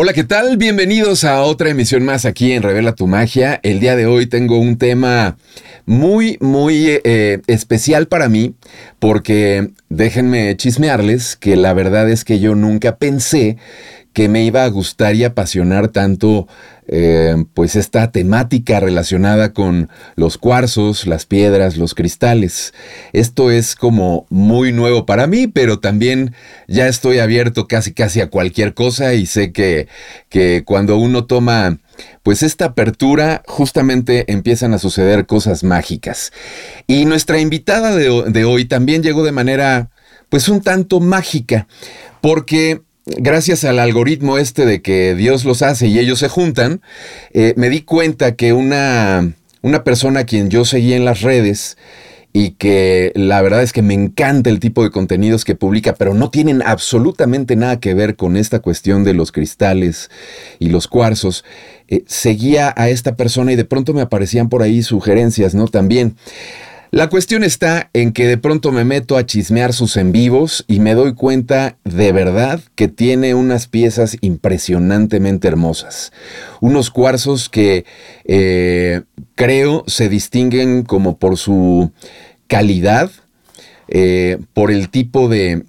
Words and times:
Hola, 0.00 0.12
¿qué 0.12 0.22
tal? 0.22 0.56
Bienvenidos 0.58 1.24
a 1.24 1.42
otra 1.42 1.70
emisión 1.70 2.04
más 2.04 2.24
aquí 2.24 2.52
en 2.52 2.62
Revela 2.62 2.94
tu 2.94 3.08
Magia. 3.08 3.58
El 3.64 3.80
día 3.80 3.96
de 3.96 4.06
hoy 4.06 4.26
tengo 4.26 4.60
un 4.60 4.78
tema 4.78 5.38
muy, 5.86 6.38
muy 6.40 7.00
eh, 7.02 7.40
especial 7.48 8.06
para 8.06 8.28
mí 8.28 8.54
porque 9.00 9.70
déjenme 9.88 10.56
chismearles 10.56 11.34
que 11.34 11.56
la 11.56 11.72
verdad 11.72 12.08
es 12.08 12.24
que 12.24 12.38
yo 12.38 12.54
nunca 12.54 12.94
pensé 12.94 13.56
que 14.12 14.28
me 14.28 14.44
iba 14.44 14.64
a 14.64 14.68
gustar 14.68 15.14
y 15.14 15.24
apasionar 15.24 15.88
tanto 15.88 16.48
eh, 16.88 17.36
pues 17.54 17.76
esta 17.76 18.10
temática 18.10 18.80
relacionada 18.80 19.52
con 19.52 19.90
los 20.16 20.38
cuarzos, 20.38 21.06
las 21.06 21.26
piedras, 21.26 21.76
los 21.76 21.94
cristales. 21.94 22.72
Esto 23.12 23.50
es 23.50 23.76
como 23.76 24.26
muy 24.30 24.72
nuevo 24.72 25.04
para 25.04 25.26
mí, 25.26 25.46
pero 25.46 25.80
también 25.80 26.34
ya 26.66 26.88
estoy 26.88 27.18
abierto 27.18 27.68
casi 27.68 27.92
casi 27.92 28.20
a 28.20 28.30
cualquier 28.30 28.74
cosa 28.74 29.14
y 29.14 29.26
sé 29.26 29.52
que, 29.52 29.86
que 30.30 30.64
cuando 30.64 30.96
uno 30.96 31.26
toma 31.26 31.78
pues 32.22 32.42
esta 32.42 32.66
apertura 32.66 33.42
justamente 33.46 34.30
empiezan 34.32 34.72
a 34.72 34.78
suceder 34.78 35.26
cosas 35.26 35.64
mágicas. 35.64 36.32
Y 36.86 37.04
nuestra 37.04 37.40
invitada 37.40 37.94
de, 37.94 38.24
de 38.28 38.44
hoy 38.44 38.64
también 38.64 39.02
llegó 39.02 39.24
de 39.24 39.32
manera 39.32 39.90
pues 40.28 40.48
un 40.48 40.60
tanto 40.60 41.00
mágica, 41.00 41.66
porque 42.20 42.82
gracias 43.16 43.64
al 43.64 43.78
algoritmo 43.78 44.38
este 44.38 44.66
de 44.66 44.82
que 44.82 45.14
Dios 45.14 45.44
los 45.44 45.62
hace 45.62 45.86
y 45.86 45.98
ellos 45.98 46.18
se 46.18 46.28
juntan, 46.28 46.80
eh, 47.32 47.54
me 47.56 47.70
di 47.70 47.82
cuenta 47.82 48.34
que 48.36 48.52
una, 48.52 49.32
una 49.62 49.84
persona 49.84 50.20
a 50.20 50.24
quien 50.24 50.50
yo 50.50 50.64
seguí 50.64 50.92
en 50.92 51.04
las 51.04 51.22
redes, 51.22 51.76
y 52.32 52.50
que 52.50 53.10
la 53.14 53.40
verdad 53.42 53.62
es 53.62 53.72
que 53.72 53.82
me 53.82 53.94
encanta 53.94 54.50
el 54.50 54.60
tipo 54.60 54.82
de 54.82 54.90
contenidos 54.90 55.44
que 55.44 55.54
publica, 55.54 55.94
pero 55.94 56.14
no 56.14 56.30
tienen 56.30 56.62
absolutamente 56.62 57.56
nada 57.56 57.80
que 57.80 57.94
ver 57.94 58.16
con 58.16 58.36
esta 58.36 58.60
cuestión 58.60 59.02
de 59.02 59.14
los 59.14 59.32
cristales 59.32 60.10
y 60.58 60.68
los 60.68 60.88
cuarzos. 60.88 61.44
Eh, 61.88 62.04
seguía 62.06 62.72
a 62.76 62.90
esta 62.90 63.16
persona 63.16 63.52
y 63.52 63.56
de 63.56 63.64
pronto 63.64 63.94
me 63.94 64.02
aparecían 64.02 64.50
por 64.50 64.62
ahí 64.62 64.82
sugerencias, 64.82 65.54
¿no? 65.54 65.66
También. 65.68 66.16
La 66.90 67.10
cuestión 67.10 67.44
está 67.44 67.90
en 67.92 68.12
que 68.12 68.26
de 68.26 68.38
pronto 68.38 68.72
me 68.72 68.82
meto 68.82 69.18
a 69.18 69.26
chismear 69.26 69.74
sus 69.74 69.98
en 69.98 70.10
vivos 70.10 70.64
y 70.68 70.80
me 70.80 70.94
doy 70.94 71.12
cuenta 71.12 71.76
de 71.84 72.12
verdad 72.12 72.60
que 72.76 72.88
tiene 72.88 73.34
unas 73.34 73.66
piezas 73.66 74.16
impresionantemente 74.22 75.48
hermosas. 75.48 76.12
Unos 76.62 76.90
cuarzos 76.90 77.50
que 77.50 77.84
eh, 78.24 79.02
creo 79.34 79.84
se 79.86 80.08
distinguen 80.08 80.82
como 80.82 81.18
por 81.18 81.36
su 81.36 81.92
calidad, 82.46 83.10
eh, 83.90 84.38
por 84.52 84.70
el 84.70 84.90
tipo 84.90 85.28
de, 85.28 85.64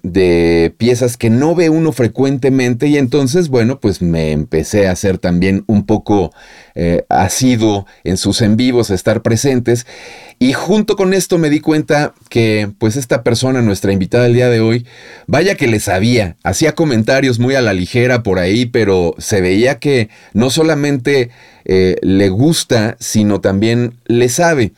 piezas 0.76 1.16
que 1.16 1.30
no 1.30 1.54
ve 1.54 1.70
uno 1.70 1.90
frecuentemente 1.92 2.86
y 2.86 2.98
entonces, 2.98 3.48
bueno, 3.48 3.80
pues 3.80 4.02
me 4.02 4.32
empecé 4.32 4.88
a 4.88 4.92
hacer 4.92 5.16
también 5.16 5.64
un 5.66 5.86
poco 5.86 6.32
eh, 6.74 7.04
asiduo 7.08 7.86
en 8.04 8.18
sus 8.18 8.42
en 8.42 8.56
vivos, 8.56 8.90
a 8.90 8.94
estar 8.94 9.22
presentes. 9.22 9.86
Y 10.38 10.52
junto 10.52 10.96
con 10.96 11.14
esto 11.14 11.38
me 11.38 11.50
di 11.50 11.60
cuenta 11.60 12.14
que 12.28 12.70
pues 12.78 12.96
esta 12.96 13.22
persona, 13.22 13.62
nuestra 13.62 13.92
invitada 13.92 14.26
el 14.26 14.34
día 14.34 14.50
de 14.50 14.60
hoy, 14.60 14.86
vaya 15.26 15.54
que 15.54 15.66
le 15.66 15.80
sabía, 15.80 16.36
hacía 16.42 16.74
comentarios 16.74 17.38
muy 17.38 17.54
a 17.54 17.62
la 17.62 17.72
ligera 17.72 18.22
por 18.22 18.38
ahí, 18.38 18.66
pero 18.66 19.14
se 19.18 19.40
veía 19.40 19.78
que 19.78 20.10
no 20.34 20.50
solamente 20.50 21.30
eh, 21.64 21.96
le 22.02 22.28
gusta, 22.28 22.96
sino 23.00 23.40
también 23.40 23.94
le 24.06 24.28
sabe 24.28 24.72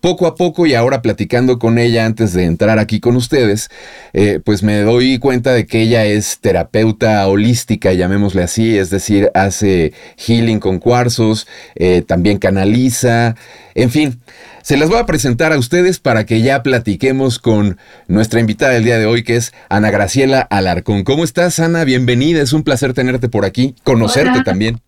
poco 0.00 0.26
a 0.26 0.34
poco 0.34 0.66
y 0.66 0.74
ahora 0.74 1.02
platicando 1.02 1.58
con 1.58 1.78
ella 1.78 2.06
antes 2.06 2.32
de 2.32 2.44
entrar 2.44 2.78
aquí 2.78 3.00
con 3.00 3.16
ustedes, 3.16 3.68
eh, 4.12 4.40
pues 4.44 4.62
me 4.62 4.80
doy 4.80 5.18
cuenta 5.18 5.52
de 5.52 5.66
que 5.66 5.82
ella 5.82 6.04
es 6.04 6.38
terapeuta 6.40 7.26
holística, 7.26 7.92
llamémosle 7.92 8.42
así, 8.42 8.78
es 8.78 8.90
decir, 8.90 9.30
hace 9.34 9.92
healing 10.16 10.60
con 10.60 10.78
cuarzos, 10.78 11.46
eh, 11.74 12.02
también 12.06 12.38
canaliza, 12.38 13.34
en 13.74 13.90
fin. 13.90 14.20
Se 14.62 14.76
las 14.76 14.90
voy 14.90 14.98
a 14.98 15.06
presentar 15.06 15.52
a 15.52 15.58
ustedes 15.58 15.98
para 15.98 16.26
que 16.26 16.42
ya 16.42 16.62
platiquemos 16.62 17.38
con 17.38 17.78
nuestra 18.06 18.40
invitada 18.40 18.72
del 18.72 18.84
día 18.84 18.98
de 18.98 19.06
hoy, 19.06 19.22
que 19.22 19.36
es 19.36 19.54
Ana 19.70 19.90
Graciela 19.90 20.40
Alarcón. 20.40 21.04
¿Cómo 21.04 21.24
estás, 21.24 21.58
Ana? 21.58 21.84
Bienvenida, 21.84 22.42
es 22.42 22.52
un 22.52 22.64
placer 22.64 22.92
tenerte 22.92 23.30
por 23.30 23.46
aquí, 23.46 23.74
conocerte 23.82 24.42
también. 24.42 24.80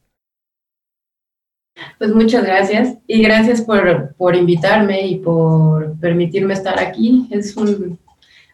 Pues 1.99 2.15
muchas 2.15 2.45
gracias 2.45 2.95
y 3.07 3.23
gracias 3.23 3.61
por, 3.61 4.15
por, 4.17 4.37
invitarme 4.37 5.07
y 5.07 5.17
por 5.17 5.99
permitirme 5.99 6.55
estar 6.55 6.79
aquí. 6.79 7.29
Es 7.31 7.57
un, 7.57 7.99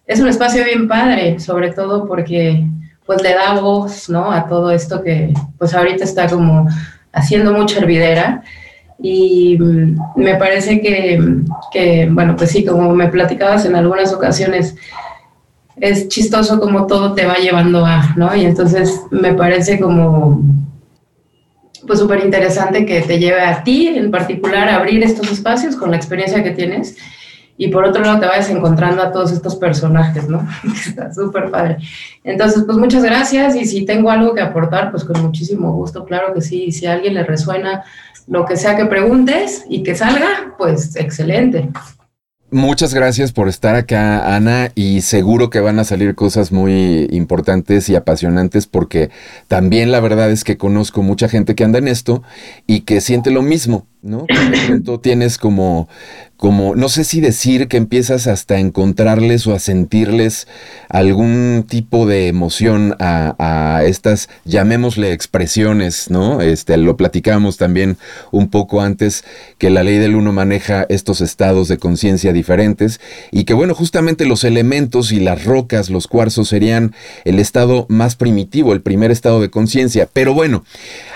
es 0.07 0.21
un 0.21 0.29
espacio 0.29 0.65
bien 0.65 0.89
padre, 0.89 1.39
sobre 1.41 1.73
todo 1.73 2.07
porque 2.07 2.67
pues 3.07 3.23
le 3.23 3.35
da 3.35 3.61
voz, 3.61 4.09
¿no? 4.09 4.33
A 4.33 4.49
todo 4.49 4.71
esto 4.71 5.03
que 5.03 5.33
pues 5.59 5.75
ahorita 5.75 6.05
está 6.05 6.29
como 6.29 6.69
haciendo 7.13 7.53
mucha 7.53 7.79
hervidera 7.79 8.43
y 8.99 9.59
me 10.17 10.37
parece 10.37 10.81
que, 10.81 11.43
que, 11.73 12.09
bueno, 12.11 12.35
pues 12.37 12.51
sí, 12.51 12.65
como 12.65 12.95
me 12.95 13.09
platicabas 13.09 13.65
en 13.67 13.77
algunas 13.77 14.13
ocasiones, 14.13 14.75
es 15.77 16.09
chistoso 16.09 16.59
como 16.59 16.87
todo 16.87 17.13
te 17.13 17.27
va 17.27 17.37
llevando 17.37 17.85
a, 17.85 18.15
¿no? 18.17 18.35
Y 18.35 18.45
entonces 18.45 19.03
me 19.11 19.35
parece 19.35 19.79
como 19.79 20.43
pues 21.87 21.99
súper 21.99 22.25
interesante 22.25 22.85
que 22.85 23.03
te 23.03 23.19
lleve 23.19 23.41
a 23.41 23.63
ti 23.63 23.89
en 23.89 24.11
particular 24.11 24.69
a 24.69 24.77
abrir 24.77 25.03
estos 25.03 25.31
espacios 25.31 25.77
con 25.77 25.91
la 25.91 25.97
experiencia 25.97 26.43
que 26.43 26.51
tienes 26.51 26.97
y 27.59 27.69
por 27.69 27.85
otro 27.85 28.03
lado 28.03 28.21
te 28.21 28.27
vayas 28.27 28.51
encontrando 28.51 29.03
a 29.03 29.13
todos 29.13 29.33
estos 29.33 29.57
personajes, 29.57 30.29
¿no? 30.29 30.47
Está 30.87 31.13
súper 31.13 31.51
padre. 31.51 31.79
Entonces, 32.23 32.65
pues 32.67 32.77
muchas 32.77 33.03
gracias 33.03 33.57
y 33.57 33.65
si 33.65 33.85
tengo 33.87 34.11
algo 34.11 34.35
que 34.35 34.43
aportar, 34.43 34.91
pues 34.91 35.05
con 35.05 35.23
muchísimo 35.23 35.73
gusto, 35.73 36.05
claro 36.05 36.35
que 36.35 36.43
sí. 36.43 36.71
Si 36.73 36.87
a 36.87 36.93
alguien 36.93 37.15
le 37.15 37.25
resuena 37.25 37.85
lo 38.27 38.45
que 38.45 38.57
sea 38.57 38.77
que 38.77 38.87
preguntes 38.87 39.65
y 39.69 39.83
que 39.83 39.95
salga, 39.95 40.55
pues 40.59 40.97
excelente. 40.97 41.71
Muchas 42.53 42.95
gracias 42.95 43.33
por 43.33 43.49
estar 43.49 43.75
acá, 43.75 44.37
Ana, 44.37 44.71
y 44.77 45.01
seguro 45.01 45.51
que 45.51 45.59
van 45.59 45.81
a 45.81 45.84
salir 45.84 46.15
cosas 46.15 46.53
muy 46.53 47.09
importantes 47.11 47.89
y 47.89 47.97
apasionantes 47.97 48.69
porque 48.69 49.11
también 49.49 49.91
la 49.91 49.99
verdad 49.99 50.31
es 50.31 50.45
que 50.45 50.57
conozco 50.57 51.03
mucha 51.03 51.29
gente 51.29 51.57
que 51.57 51.65
anda 51.65 51.81
en 51.81 51.89
esto 51.89 52.23
y 52.65 52.83
que 52.83 53.01
siente 53.01 53.33
lo 53.33 53.43
mismo, 53.43 53.89
¿no? 54.01 54.27
De 54.29 54.99
tienes 54.99 55.39
como 55.39 55.89
como, 56.37 56.75
no 56.75 56.91
sé 56.91 57.05
si 57.05 57.21
decir 57.21 57.67
que 57.67 57.79
empiezas 57.79 58.27
hasta 58.27 58.57
a 58.57 58.61
encontrarles 58.61 59.47
o 59.47 59.55
a 59.55 59.59
sentirles 59.59 60.47
algún 60.89 61.65
tipo 61.67 62.07
de 62.07 62.29
emoción 62.29 62.95
a, 62.99 63.83
estas, 63.85 64.29
llamémosle 64.45 65.13
expresiones, 65.13 66.11
¿no? 66.11 66.43
Este, 66.43 66.77
lo 66.77 66.97
platicamos 66.97 67.57
también 67.57 67.97
un 68.33 68.49
poco 68.49 68.83
antes 68.83 69.25
que 69.59 69.71
la 69.71 69.83
ley 69.83 69.99
del 69.99 70.15
uno 70.15 70.33
maneja 70.33 70.87
estos 70.89 71.21
estados 71.21 71.69
de 71.69 71.79
conciencia 71.79 72.33
diferentes 72.33 73.01
y 73.31 73.45
que 73.45 73.55
bueno, 73.55 73.75
justamente 73.75 74.27
los 74.27 74.45
elementos 74.45 75.13
y 75.13 75.21
las 75.21 75.45
rocas, 75.45 75.89
los 75.89 76.07
cuarzos 76.07 76.49
serían 76.49 76.95
el 77.25 77.39
estado 77.39 77.87
más 77.89 78.17
primitivo, 78.17 78.73
el 78.73 78.83
primer 78.83 79.11
estado 79.11 79.41
de 79.41 79.51
conciencia. 79.51 80.09
Pero 80.13 80.35
bueno, 80.35 80.65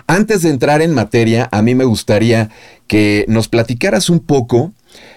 antes 0.06 0.42
de 0.42 0.50
entrar 0.50 0.80
en 0.82 0.94
materia, 0.94 1.48
a 1.52 1.62
mí 1.62 1.74
me 1.74 1.84
gustaría 1.84 2.50
que 2.86 3.24
nos 3.28 3.48
platicaras 3.48 4.10
un 4.10 4.20
poco 4.20 4.72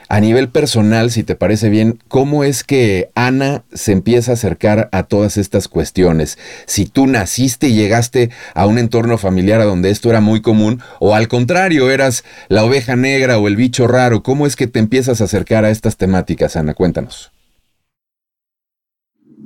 a 0.10 0.20
nivel 0.20 0.50
personal, 0.50 1.12
si 1.12 1.24
te 1.24 1.36
parece 1.36 1.70
bien, 1.70 2.00
¿cómo 2.08 2.44
es 2.44 2.64
que 2.64 3.10
Ana 3.16 3.64
se 3.74 3.92
empieza 3.92 4.32
a 4.32 4.34
acercar 4.34 4.90
a 4.92 5.04
todas 5.04 5.38
estas 5.38 5.68
cuestiones? 5.68 6.38
Si 6.66 6.86
tú 6.86 7.08
naciste 7.08 7.68
y 7.68 7.76
llegaste 7.76 8.30
a 8.54 8.68
un 8.68 8.78
entorno 8.78 9.18
familiar 9.18 9.62
a 9.62 9.66
donde 9.66 9.90
esto 9.90 10.10
era 10.10 10.22
muy 10.22 10.42
común, 10.42 10.82
o 11.00 11.16
al 11.16 11.28
contrario, 11.28 11.90
eras 11.90 12.24
la 12.50 12.64
oveja 12.64 12.96
negra 12.96 13.38
o 13.38 13.48
el 13.48 13.56
bicho 13.56 13.88
raro, 13.88 14.24
¿cómo 14.24 14.46
es 14.46 14.56
que 14.56 14.68
te 14.68 14.80
empiezas 14.80 15.22
a 15.22 15.26
acercar 15.26 15.66
a 15.66 15.70
estas 15.70 15.98
temáticas, 15.98 16.56
Ana? 16.56 16.74
Cuéntanos. 16.74 17.32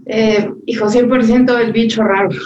Eh, 0.05 0.49
hijo, 0.65 0.87
100% 0.87 1.59
el 1.59 1.71
bicho 1.73 2.03
raro. 2.03 2.29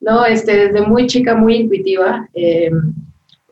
No, 0.00 0.26
este, 0.26 0.66
desde 0.66 0.86
muy 0.86 1.06
chica, 1.06 1.34
muy 1.34 1.56
intuitiva. 1.56 2.28
Eh, 2.34 2.70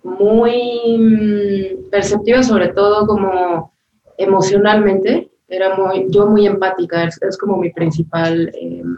muy 0.03 0.99
mm, 0.99 1.91
perceptiva, 1.91 2.43
sobre 2.43 2.69
todo 2.69 3.07
como 3.07 3.73
emocionalmente. 4.19 5.31
Era 5.49 5.77
muy, 5.77 6.07
yo 6.09 6.27
muy 6.27 6.47
empática, 6.47 7.05
es, 7.05 7.37
como 7.39 7.59
mi 7.59 7.71
principal, 7.71 8.51
em, 8.55 8.97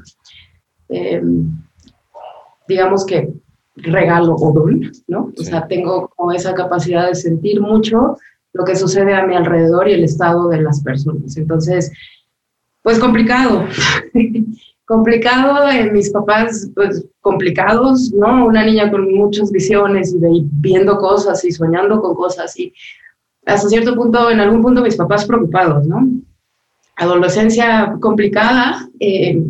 em, 0.89 1.49
digamos 2.69 3.05
que 3.05 3.33
regalo 3.77 4.37
o 4.37 4.53
don, 4.53 4.93
¿no? 5.09 5.33
O 5.37 5.43
sea, 5.43 5.67
tengo 5.67 6.09
como 6.15 6.33
esa 6.33 6.55
capacidad 6.55 7.09
de 7.09 7.15
sentir 7.17 7.61
mucho 7.61 8.17
lo 8.53 8.65
que 8.65 8.77
sucede 8.77 9.15
a 9.15 9.27
mi 9.27 9.35
alrededor 9.35 9.89
y 9.89 9.95
el 9.95 10.05
estado 10.05 10.49
de 10.49 10.63
las 10.63 10.81
personas. 10.83 11.37
Entonces, 11.37 11.91
pues 12.83 12.99
complicado. 12.99 13.65
complicado, 14.85 15.71
en 15.71 15.93
mis 15.93 16.11
papás, 16.11 16.71
pues 16.75 17.05
complicados, 17.21 18.13
¿no? 18.13 18.47
Una 18.47 18.65
niña 18.65 18.91
con 18.91 19.13
muchas 19.15 19.51
visiones 19.51 20.15
y, 20.15 20.47
viendo 20.53 20.99
cosas 20.99 21.45
y 21.45 21.53
soñando 21.53 22.01
con 22.01 22.15
cosas 22.15 22.59
y 22.59 22.73
hasta 23.47 23.69
cierto 23.69 23.95
punto, 23.95 24.31
en 24.31 24.41
algún 24.41 24.63
punto 24.63 24.83
mis 24.83 24.97
papás 24.97 25.25
preocupados, 25.25 25.87
¿no? 25.87 26.09
Adolescencia 26.97 27.97
complicada 28.01 28.89
eh, 29.01 29.43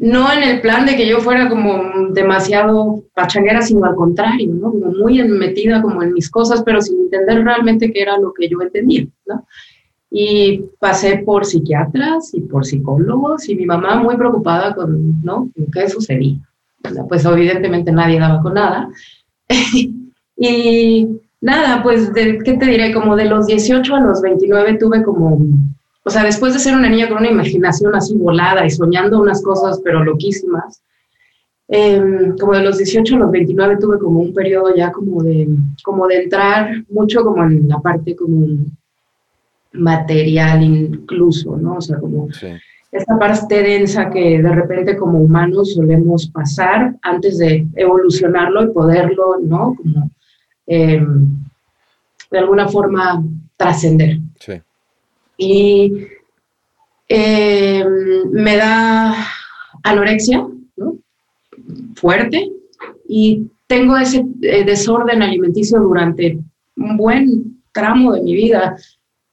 no 0.00 0.32
en 0.32 0.42
el 0.42 0.60
plan 0.62 0.86
de 0.86 0.96
que 0.96 1.06
yo 1.06 1.20
fuera 1.20 1.48
como 1.50 2.08
demasiado 2.12 3.04
pachanguera, 3.12 3.60
sino 3.60 3.84
al 3.84 3.94
contrario, 3.94 4.54
¿no? 4.54 4.70
Como 4.70 4.92
muy 4.92 5.22
metida 5.24 5.82
como 5.82 6.02
en 6.02 6.14
mis 6.14 6.30
cosas, 6.30 6.62
pero 6.64 6.80
sin 6.80 7.00
entender 7.00 7.44
realmente 7.44 7.92
qué 7.92 8.00
era 8.00 8.16
lo 8.18 8.32
que 8.32 8.48
yo 8.48 8.62
entendía, 8.62 9.06
¿no? 9.26 9.46
Y 10.10 10.64
pasé 10.80 11.18
por 11.18 11.44
psiquiatras 11.44 12.34
y 12.34 12.40
por 12.40 12.66
psicólogos 12.66 13.48
y 13.48 13.54
mi 13.54 13.64
mamá 13.64 13.96
muy 14.02 14.16
preocupada 14.16 14.74
con, 14.74 15.22
¿no? 15.22 15.48
qué 15.72 15.88
sucedía. 15.88 16.38
Pues 17.08 17.24
evidentemente 17.24 17.92
nadie 17.92 18.18
daba 18.18 18.42
con 18.42 18.54
nada. 18.54 18.88
y 20.36 21.08
nada, 21.40 21.82
pues, 21.82 22.10
¿qué 22.12 22.54
te 22.54 22.66
diré? 22.66 22.92
Como 22.92 23.14
de 23.14 23.26
los 23.26 23.46
18 23.46 23.94
a 23.94 24.00
los 24.00 24.20
29 24.20 24.78
tuve 24.78 25.02
como 25.04 25.38
o 26.02 26.10
sea, 26.10 26.24
después 26.24 26.54
de 26.54 26.60
ser 26.60 26.74
una 26.74 26.88
niña 26.88 27.08
con 27.08 27.18
una 27.18 27.30
imaginación 27.30 27.94
así 27.94 28.16
volada 28.16 28.64
y 28.64 28.70
soñando 28.70 29.20
unas 29.20 29.42
cosas, 29.42 29.80
pero 29.84 30.02
loquísimas, 30.02 30.82
em, 31.68 32.36
como 32.38 32.54
de 32.54 32.64
los 32.64 32.78
18 32.78 33.16
a 33.16 33.18
los 33.18 33.30
29 33.30 33.76
tuve 33.78 33.98
como 33.98 34.20
un 34.20 34.32
periodo 34.32 34.74
ya 34.74 34.90
como 34.90 35.22
de, 35.22 35.48
como 35.84 36.06
de 36.06 36.22
entrar 36.24 36.84
mucho 36.88 37.22
como 37.22 37.44
en 37.44 37.68
la 37.68 37.78
parte 37.80 38.16
como 38.16 38.46
material 39.72 40.62
incluso, 40.62 41.56
¿no? 41.56 41.76
O 41.76 41.80
sea, 41.80 41.98
como 41.98 42.28
esta 42.92 43.18
parte 43.18 43.62
densa 43.62 44.10
que 44.10 44.42
de 44.42 44.52
repente 44.52 44.96
como 44.96 45.20
humanos 45.20 45.74
solemos 45.74 46.28
pasar 46.28 46.96
antes 47.02 47.38
de 47.38 47.66
evolucionarlo 47.76 48.64
y 48.64 48.72
poderlo, 48.72 49.38
¿no? 49.42 49.76
Como 49.76 50.10
em, 50.66 51.28
de 52.30 52.38
alguna 52.38 52.68
forma 52.68 53.22
trascender. 53.56 54.18
Sí 54.38 54.54
y 55.40 56.06
eh, 57.08 57.84
me 58.30 58.56
da 58.56 59.14
anorexia, 59.82 60.46
Fuerte, 61.94 62.50
y 63.08 63.46
tengo 63.66 63.96
ese 63.96 64.24
eh, 64.42 64.64
desorden 64.64 65.22
alimenticio 65.22 65.78
durante 65.80 66.38
un 66.76 66.96
buen 66.96 67.62
tramo 67.72 68.12
de 68.12 68.22
mi 68.22 68.34
vida. 68.34 68.76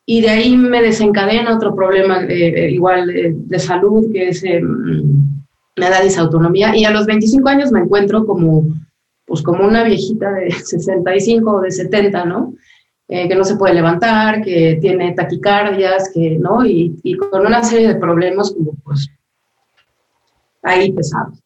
Y 0.10 0.22
de 0.22 0.30
ahí 0.30 0.56
me 0.56 0.82
desencadena 0.82 1.54
otro 1.54 1.76
problema 1.76 2.24
eh, 2.24 2.72
igual 2.72 3.12
de 3.36 3.60
salud, 3.60 4.10
que 4.14 4.30
es, 4.30 4.42
me 4.42 5.90
da 5.90 6.02
disautonomía. 6.02 6.74
Y 6.78 6.86
a 6.86 6.92
los 6.92 7.06
25 7.06 7.50
años 7.50 7.74
me 7.74 7.82
encuentro 7.82 8.26
como, 8.26 8.64
pues 9.26 9.42
como 9.42 9.68
una 9.68 9.84
viejita 9.84 10.32
de 10.32 10.52
65 10.66 11.52
o 11.52 11.62
de 11.62 11.72
70, 11.72 12.24
¿no? 12.24 12.54
Eh, 13.10 13.28
que 13.28 13.36
no 13.36 13.44
se 13.44 13.58
puede 13.58 13.74
levantar, 13.74 14.42
que 14.42 14.78
tiene 14.82 15.14
taquicardias, 15.14 16.10
que, 16.14 16.38
¿no? 16.38 16.66
Y, 16.66 16.98
y, 17.04 17.16
con 17.18 17.46
una 17.46 17.62
serie 17.64 17.90
de 17.90 17.96
problemas 17.96 18.52
como 18.52 18.74
pues 18.84 19.10
ahí 20.64 20.92
pesados. 20.94 21.38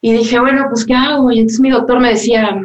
Y 0.00 0.12
dije, 0.12 0.40
bueno, 0.40 0.66
pues 0.70 0.86
¿qué 0.86 0.94
hago? 0.94 1.30
Y 1.30 1.40
entonces 1.40 1.60
mi 1.60 1.70
doctor 1.70 2.00
me 2.00 2.10
decía, 2.10 2.58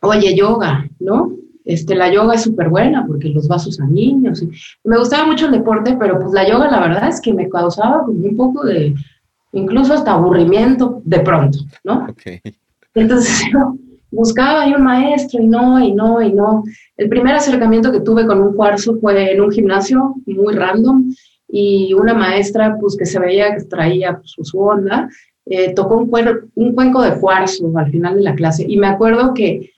oye, 0.00 0.34
yoga, 0.34 0.86
¿no? 0.98 1.32
Este, 1.66 1.96
la 1.96 2.12
yoga 2.12 2.34
es 2.34 2.42
súper 2.42 2.68
buena 2.68 3.04
porque 3.06 3.28
los 3.28 3.48
vasos 3.48 3.74
sanguíneos. 3.74 4.40
Y 4.40 4.48
me 4.84 4.98
gustaba 4.98 5.26
mucho 5.26 5.46
el 5.46 5.52
deporte, 5.52 5.96
pero 5.98 6.18
pues 6.20 6.32
la 6.32 6.48
yoga 6.48 6.70
la 6.70 6.80
verdad 6.80 7.08
es 7.08 7.20
que 7.20 7.34
me 7.34 7.48
causaba 7.48 8.04
como 8.04 8.24
un 8.24 8.36
poco 8.36 8.64
de, 8.64 8.94
incluso 9.52 9.94
hasta 9.94 10.12
aburrimiento 10.12 11.02
de 11.04 11.20
pronto, 11.20 11.58
¿no? 11.82 12.06
Okay. 12.10 12.40
Entonces 12.94 13.42
buscaba 14.12 14.62
ahí 14.62 14.74
un 14.74 14.84
maestro 14.84 15.42
y 15.42 15.48
no, 15.48 15.82
y 15.82 15.92
no, 15.92 16.22
y 16.22 16.32
no. 16.32 16.62
El 16.96 17.08
primer 17.08 17.34
acercamiento 17.34 17.90
que 17.90 18.00
tuve 18.00 18.26
con 18.28 18.40
un 18.40 18.54
cuarzo 18.54 18.96
fue 19.00 19.32
en 19.32 19.40
un 19.40 19.50
gimnasio 19.50 20.14
muy 20.24 20.54
random 20.54 21.12
y 21.48 21.94
una 21.94 22.14
maestra 22.14 22.76
pues 22.80 22.96
que 22.96 23.06
se 23.06 23.18
veía 23.18 23.56
que 23.56 23.64
traía 23.64 24.18
pues, 24.18 24.34
su 24.40 24.60
onda, 24.60 25.08
eh, 25.46 25.74
tocó 25.74 25.96
un, 25.96 26.10
un 26.54 26.74
cuenco 26.74 27.02
de 27.02 27.18
cuarzo 27.18 27.72
al 27.76 27.90
final 27.90 28.14
de 28.14 28.22
la 28.22 28.36
clase 28.36 28.64
y 28.68 28.76
me 28.76 28.86
acuerdo 28.86 29.34
que 29.34 29.72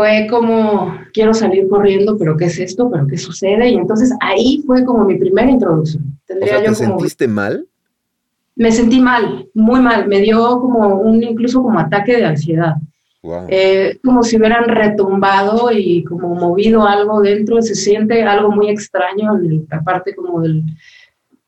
fue 0.00 0.26
como, 0.30 0.94
quiero 1.12 1.34
salir 1.34 1.68
corriendo, 1.68 2.16
pero 2.16 2.34
¿qué 2.34 2.46
es 2.46 2.58
esto? 2.58 2.90
¿Pero 2.90 3.06
qué 3.06 3.18
sucede? 3.18 3.68
Y 3.68 3.74
entonces 3.74 4.14
ahí 4.20 4.62
fue 4.66 4.82
como 4.82 5.04
mi 5.04 5.16
primera 5.16 5.50
introducción. 5.50 6.18
¿Te 6.26 6.74
sentiste 6.74 7.28
mal? 7.28 7.66
me 8.56 8.72
sentí 8.72 9.00
mal, 9.00 9.48
muy 9.54 9.80
mal, 9.80 10.06
me 10.08 10.20
dio 10.20 10.60
como 10.60 11.00
un 11.00 11.22
incluso 11.22 11.62
como 11.62 11.78
ataque 11.78 12.16
de 12.16 12.24
ansiedad. 12.24 12.74
Eh, 13.48 13.98
como 14.02 14.22
si 14.22 14.38
hubieran 14.38 14.64
retumbado 14.64 15.70
y 15.72 16.04
como 16.04 16.34
movido 16.34 16.86
algo 16.86 17.20
dentro, 17.20 17.60
se 17.60 17.74
siente 17.74 18.22
algo 18.22 18.50
muy 18.50 18.70
extraño 18.70 19.36
en 19.36 19.66
la 19.70 19.82
parte 19.82 20.14
como 20.14 20.40
del, 20.40 20.62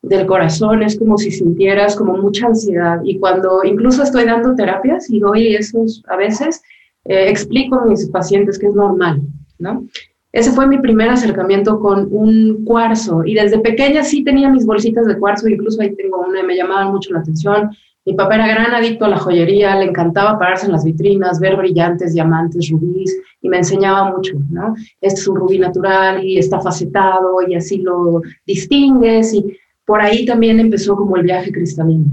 del 0.02 0.26
corazón, 0.26 0.82
es 0.82 0.98
como 0.98 1.16
si 1.18 1.30
sintieras 1.30 1.96
como 1.96 2.16
mucha 2.16 2.46
ansiedad. 2.46 3.00
Y 3.04 3.18
cuando 3.18 3.62
incluso 3.64 4.02
estoy 4.02 4.24
dando 4.24 4.54
terapias 4.54 5.10
y 5.10 5.18
doy 5.20 5.54
esos 5.54 6.02
a 6.08 6.16
veces, 6.16 6.62
eh, 7.04 7.28
explico 7.28 7.80
a 7.80 7.86
mis 7.86 8.08
pacientes 8.08 8.58
que 8.58 8.66
es 8.66 8.74
normal, 8.74 9.20
¿no? 9.58 9.84
Ese 10.32 10.50
fue 10.52 10.66
mi 10.66 10.78
primer 10.78 11.10
acercamiento 11.10 11.78
con 11.78 12.08
un 12.10 12.64
cuarzo 12.64 13.22
y 13.24 13.34
desde 13.34 13.58
pequeña 13.58 14.02
sí 14.02 14.24
tenía 14.24 14.48
mis 14.48 14.64
bolsitas 14.64 15.06
de 15.06 15.18
cuarzo, 15.18 15.46
incluso 15.46 15.82
ahí 15.82 15.94
tengo 15.94 16.24
una 16.26 16.40
y 16.40 16.44
me 16.44 16.56
llamaban 16.56 16.90
mucho 16.90 17.12
la 17.12 17.20
atención. 17.20 17.70
Mi 18.06 18.14
papá 18.14 18.36
era 18.36 18.48
gran 18.48 18.74
adicto 18.74 19.04
a 19.04 19.08
la 19.08 19.18
joyería, 19.18 19.76
le 19.76 19.84
encantaba 19.84 20.38
pararse 20.38 20.66
en 20.66 20.72
las 20.72 20.84
vitrinas, 20.84 21.38
ver 21.38 21.56
brillantes, 21.56 22.14
diamantes, 22.14 22.70
rubíes 22.70 23.14
y 23.42 23.48
me 23.48 23.58
enseñaba 23.58 24.10
mucho, 24.10 24.32
¿no? 24.50 24.74
Este 25.00 25.20
es 25.20 25.28
un 25.28 25.36
rubí 25.36 25.58
natural 25.58 26.24
y 26.24 26.38
está 26.38 26.60
facetado 26.60 27.36
y 27.46 27.54
así 27.54 27.78
lo 27.78 28.22
distingues 28.46 29.34
y 29.34 29.58
por 29.84 30.00
ahí 30.00 30.24
también 30.24 30.58
empezó 30.60 30.96
como 30.96 31.16
el 31.16 31.24
viaje 31.24 31.52
cristalino. 31.52 32.06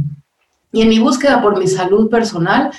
Y 0.74 0.81
en 0.81 0.89
mi 0.89 1.00
búsqueda 1.00 1.41
por 1.41 1.57
mi 1.57 1.68
salud 1.68 2.09
personal, 2.09 2.71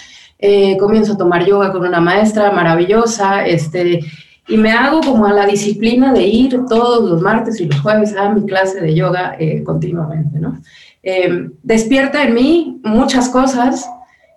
eh, 0.43 0.79
comienzo 0.79 1.13
a 1.13 1.17
tomar 1.19 1.45
yoga 1.45 1.71
con 1.71 1.87
una 1.87 2.01
maestra 2.01 2.51
maravillosa, 2.51 3.47
este, 3.47 4.01
y 4.49 4.57
me 4.57 4.73
hago 4.73 5.01
como 5.01 5.27
a 5.27 5.33
la 5.35 5.47
disciplina 5.47 6.15
de 6.15 6.23
ir 6.23 6.65
todos 6.67 7.09
los 7.09 7.21
martes 7.21 7.61
y 7.61 7.67
los 7.67 7.79
jueves 7.81 8.17
a 8.17 8.31
mi 8.31 8.47
clase 8.47 8.81
de 8.81 8.95
yoga 8.95 9.37
eh, 9.39 9.63
continuamente, 9.63 10.41
¿no? 10.41 10.59
Eh, 11.03 11.51
despierta 11.63 12.25
en 12.25 12.35
mí 12.35 12.81
muchas 12.83 13.29
cosas 13.29 13.89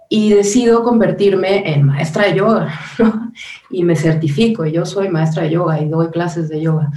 y 0.09 0.31
decido 0.31 0.83
convertirme 0.83 1.73
en 1.73 1.83
maestra 1.83 2.25
de 2.25 2.35
yoga, 2.35 2.73
¿no? 2.99 3.31
Y 3.69 3.83
me 3.83 3.95
certifico, 3.95 4.65
yo 4.65 4.85
soy 4.85 5.07
maestra 5.07 5.43
de 5.43 5.51
yoga 5.51 5.79
y 5.79 5.87
doy 5.87 6.09
clases 6.09 6.49
de 6.49 6.61
yoga. 6.61 6.91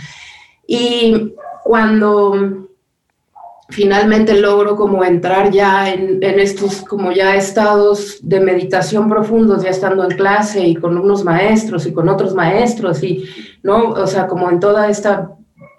Y 0.66 1.32
cuando 1.62 2.68
finalmente 3.68 4.34
logro 4.34 4.76
como 4.76 5.04
entrar 5.04 5.50
ya 5.50 5.92
en, 5.92 6.22
estos 6.22 6.82
como 6.82 7.12
ya 7.12 7.34
estados 7.34 8.18
de 8.22 8.40
meditación 8.40 9.08
profundos, 9.08 9.62
ya 9.62 9.70
estando 9.70 10.04
en 10.04 10.16
clase 10.16 10.66
y 10.66 10.76
con 10.76 10.96
unos 10.96 11.24
maestros 11.24 11.86
y 11.86 11.92
con 11.92 12.08
otros 12.08 12.34
maestros 12.34 13.02
y, 13.02 13.24
¿no? 13.62 13.90
O 13.90 14.06
sea, 14.06 14.26
como 14.26 14.48
en 14.50 14.60
toda 14.60 14.88
esta, 14.88 15.32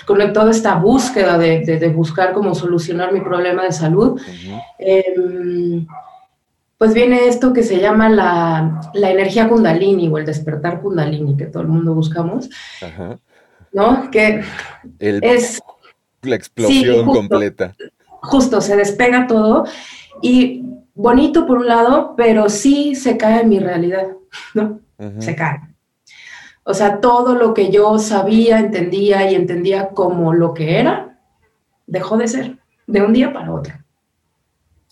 con 0.06 0.34
toda 0.34 0.52
esta 0.52 0.76
búsqueda 0.76 1.38
de, 1.38 1.62
de, 1.62 1.90
buscar 1.90 2.34
cómo 2.34 2.56
solucionar 2.56 3.14
mi 3.14 3.22
problema 3.22 3.64
de 3.64 3.72
salud, 3.72 4.20
em, 4.80 5.88
pues 6.78 6.94
viene 6.94 7.28
esto 7.28 7.54
que 7.54 7.64
se 7.64 7.80
llama 7.80 8.10
la, 8.10 8.82
la, 8.94 9.10
energía 9.10 9.48
kundalini 9.48 10.10
o 10.10 10.18
el 10.18 10.26
despertar 10.26 10.82
kundalini 10.82 11.36
que 11.36 11.46
todo 11.46 11.64
el 11.64 11.70
mundo 11.70 11.94
buscamos, 11.94 12.50
¿no? 13.72 14.12
Que 14.12 14.44
es 15.00 15.60
la 16.28 16.36
explosión 16.36 17.06
completa. 17.06 17.76
Justo, 18.22 18.62
se 18.62 18.76
despega 18.76 19.28
todo 19.28 19.66
y 20.22 20.64
bonito 20.94 21.46
por 21.46 21.60
un 21.60 21.68
lado, 21.68 22.14
pero 22.18 22.50
sí 22.50 22.96
se 22.96 23.18
cae 23.18 23.42
en 23.42 23.50
mi 23.50 23.60
realidad, 23.60 24.08
¿no? 24.54 24.80
Se 25.20 25.36
cae. 25.36 25.60
O 26.64 26.74
sea, 26.74 27.00
todo 27.00 27.36
lo 27.36 27.54
que 27.54 27.72
yo 27.72 27.98
sabía, 27.98 28.60
entendía 28.60 29.32
y 29.32 29.36
entendía 29.36 29.90
como 29.90 30.34
lo 30.34 30.54
que 30.54 30.80
era, 30.80 31.20
dejó 31.86 32.18
de 32.18 32.28
ser 32.28 32.58
de 32.88 33.02
un 33.02 33.14
día 33.14 33.32
para 33.32 33.54
otro. 33.54 33.74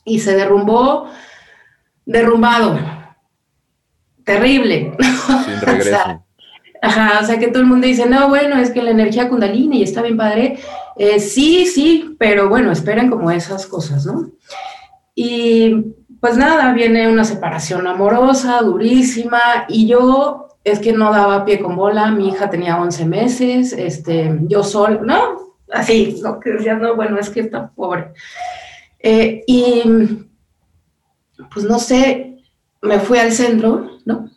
Y 0.05 0.19
se 0.19 0.35
derrumbó, 0.35 1.07
derrumbado. 2.05 2.79
Terrible. 4.23 4.95
Sin 5.45 5.61
regreso. 5.61 6.23
Ajá, 6.81 7.19
o 7.21 7.25
sea 7.25 7.39
que 7.39 7.47
todo 7.47 7.61
el 7.61 7.67
mundo 7.67 7.87
dice, 7.87 8.05
no, 8.05 8.29
bueno, 8.29 8.57
es 8.57 8.69
que 8.69 8.83
la 8.83 8.91
energía 8.91 9.27
kundalini 9.27 9.79
y 9.79 9.83
está 9.83 10.01
bien 10.01 10.17
padre. 10.17 10.59
Eh, 10.97 11.19
sí, 11.19 11.65
sí, 11.65 12.15
pero 12.17 12.49
bueno, 12.49 12.71
esperen 12.71 13.09
como 13.09 13.31
esas 13.31 13.65
cosas, 13.65 14.05
¿no? 14.05 14.31
Y 15.13 15.93
pues 16.19 16.37
nada, 16.37 16.73
viene 16.73 17.07
una 17.07 17.23
separación 17.23 17.87
amorosa, 17.87 18.61
durísima, 18.61 19.65
y 19.67 19.87
yo 19.87 20.47
es 20.63 20.79
que 20.79 20.93
no 20.93 21.11
daba 21.11 21.45
pie 21.45 21.59
con 21.59 21.75
bola, 21.75 22.09
mi 22.11 22.29
hija 22.29 22.49
tenía 22.49 22.81
11 22.81 23.05
meses, 23.05 23.73
este, 23.73 24.39
yo 24.47 24.63
solo, 24.63 25.03
¿no? 25.03 25.53
Así, 25.71 26.19
¿no? 26.23 26.39
Que 26.39 26.51
decía, 26.51 26.75
no, 26.75 26.95
bueno, 26.95 27.19
es 27.19 27.29
que 27.29 27.41
está 27.41 27.69
pobre. 27.69 28.13
Eh, 28.99 29.43
y 29.45 29.83
pues 31.53 31.65
no 31.65 31.77
sé, 31.77 32.43
me 32.81 32.99
fui 32.99 33.19
al 33.19 33.31
centro, 33.31 33.99
¿no? 34.05 34.29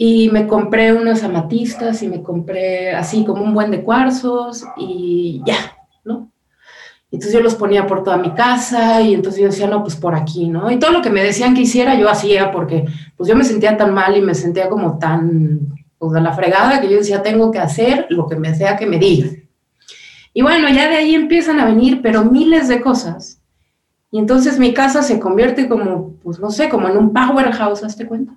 Y 0.00 0.30
me 0.30 0.46
compré 0.46 0.92
unas 0.92 1.24
amatistas 1.24 2.02
y 2.02 2.08
me 2.08 2.22
compré 2.22 2.92
así 2.94 3.24
como 3.24 3.42
un 3.42 3.52
buen 3.52 3.70
de 3.72 3.82
cuarzos 3.82 4.64
y 4.76 5.42
ya, 5.44 5.56
¿no? 6.04 6.30
Entonces 7.10 7.32
yo 7.32 7.40
los 7.40 7.56
ponía 7.56 7.86
por 7.86 8.04
toda 8.04 8.16
mi 8.16 8.32
casa 8.32 9.00
y 9.00 9.12
entonces 9.12 9.40
yo 9.40 9.48
decía, 9.48 9.66
no, 9.66 9.82
pues 9.82 9.96
por 9.96 10.14
aquí, 10.14 10.48
¿no? 10.48 10.70
Y 10.70 10.78
todo 10.78 10.92
lo 10.92 11.02
que 11.02 11.10
me 11.10 11.22
decían 11.22 11.54
que 11.54 11.62
hiciera, 11.62 11.94
yo 11.98 12.08
hacía 12.08 12.52
porque 12.52 12.84
pues 13.16 13.28
yo 13.28 13.34
me 13.34 13.44
sentía 13.44 13.76
tan 13.76 13.92
mal 13.92 14.16
y 14.16 14.20
me 14.20 14.34
sentía 14.34 14.68
como 14.68 14.98
tan, 14.98 15.74
pues 15.98 16.12
de 16.12 16.20
la 16.20 16.32
fregada 16.32 16.80
que 16.80 16.88
yo 16.88 16.98
decía, 16.98 17.22
tengo 17.22 17.50
que 17.50 17.58
hacer 17.58 18.06
lo 18.10 18.28
que 18.28 18.36
me 18.36 18.54
sea 18.54 18.76
que 18.76 18.86
me 18.86 18.98
digan. 18.98 19.48
Y 20.32 20.42
bueno, 20.42 20.68
ya 20.68 20.88
de 20.88 20.96
ahí 20.96 21.14
empiezan 21.16 21.58
a 21.58 21.64
venir, 21.64 22.02
pero 22.02 22.24
miles 22.24 22.68
de 22.68 22.80
cosas. 22.80 23.40
Y 24.12 24.18
entonces 24.18 24.58
mi 24.58 24.72
casa 24.72 25.02
se 25.02 25.18
convierte 25.18 25.68
como, 25.68 26.12
pues 26.22 26.38
no 26.38 26.50
sé, 26.50 26.68
como 26.68 26.88
en 26.88 26.96
un 26.96 27.12
powerhouse, 27.12 27.82
hazte 27.82 28.06
cuenta. 28.06 28.34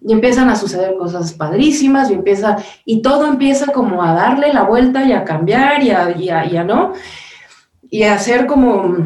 Y 0.00 0.12
empiezan 0.12 0.48
a 0.48 0.56
suceder 0.56 0.96
cosas 0.96 1.32
padrísimas 1.32 2.10
y 2.10 2.14
empieza, 2.14 2.56
y 2.84 3.02
todo 3.02 3.26
empieza 3.26 3.72
como 3.72 4.02
a 4.02 4.14
darle 4.14 4.52
la 4.52 4.64
vuelta 4.64 5.04
y 5.04 5.12
a 5.12 5.24
cambiar 5.24 5.82
y 5.82 5.90
a, 5.90 6.16
y 6.16 6.30
a, 6.30 6.46
y 6.46 6.56
a 6.56 6.64
no 6.64 6.94
y 7.90 8.02
hacer 8.02 8.46
como, 8.46 8.96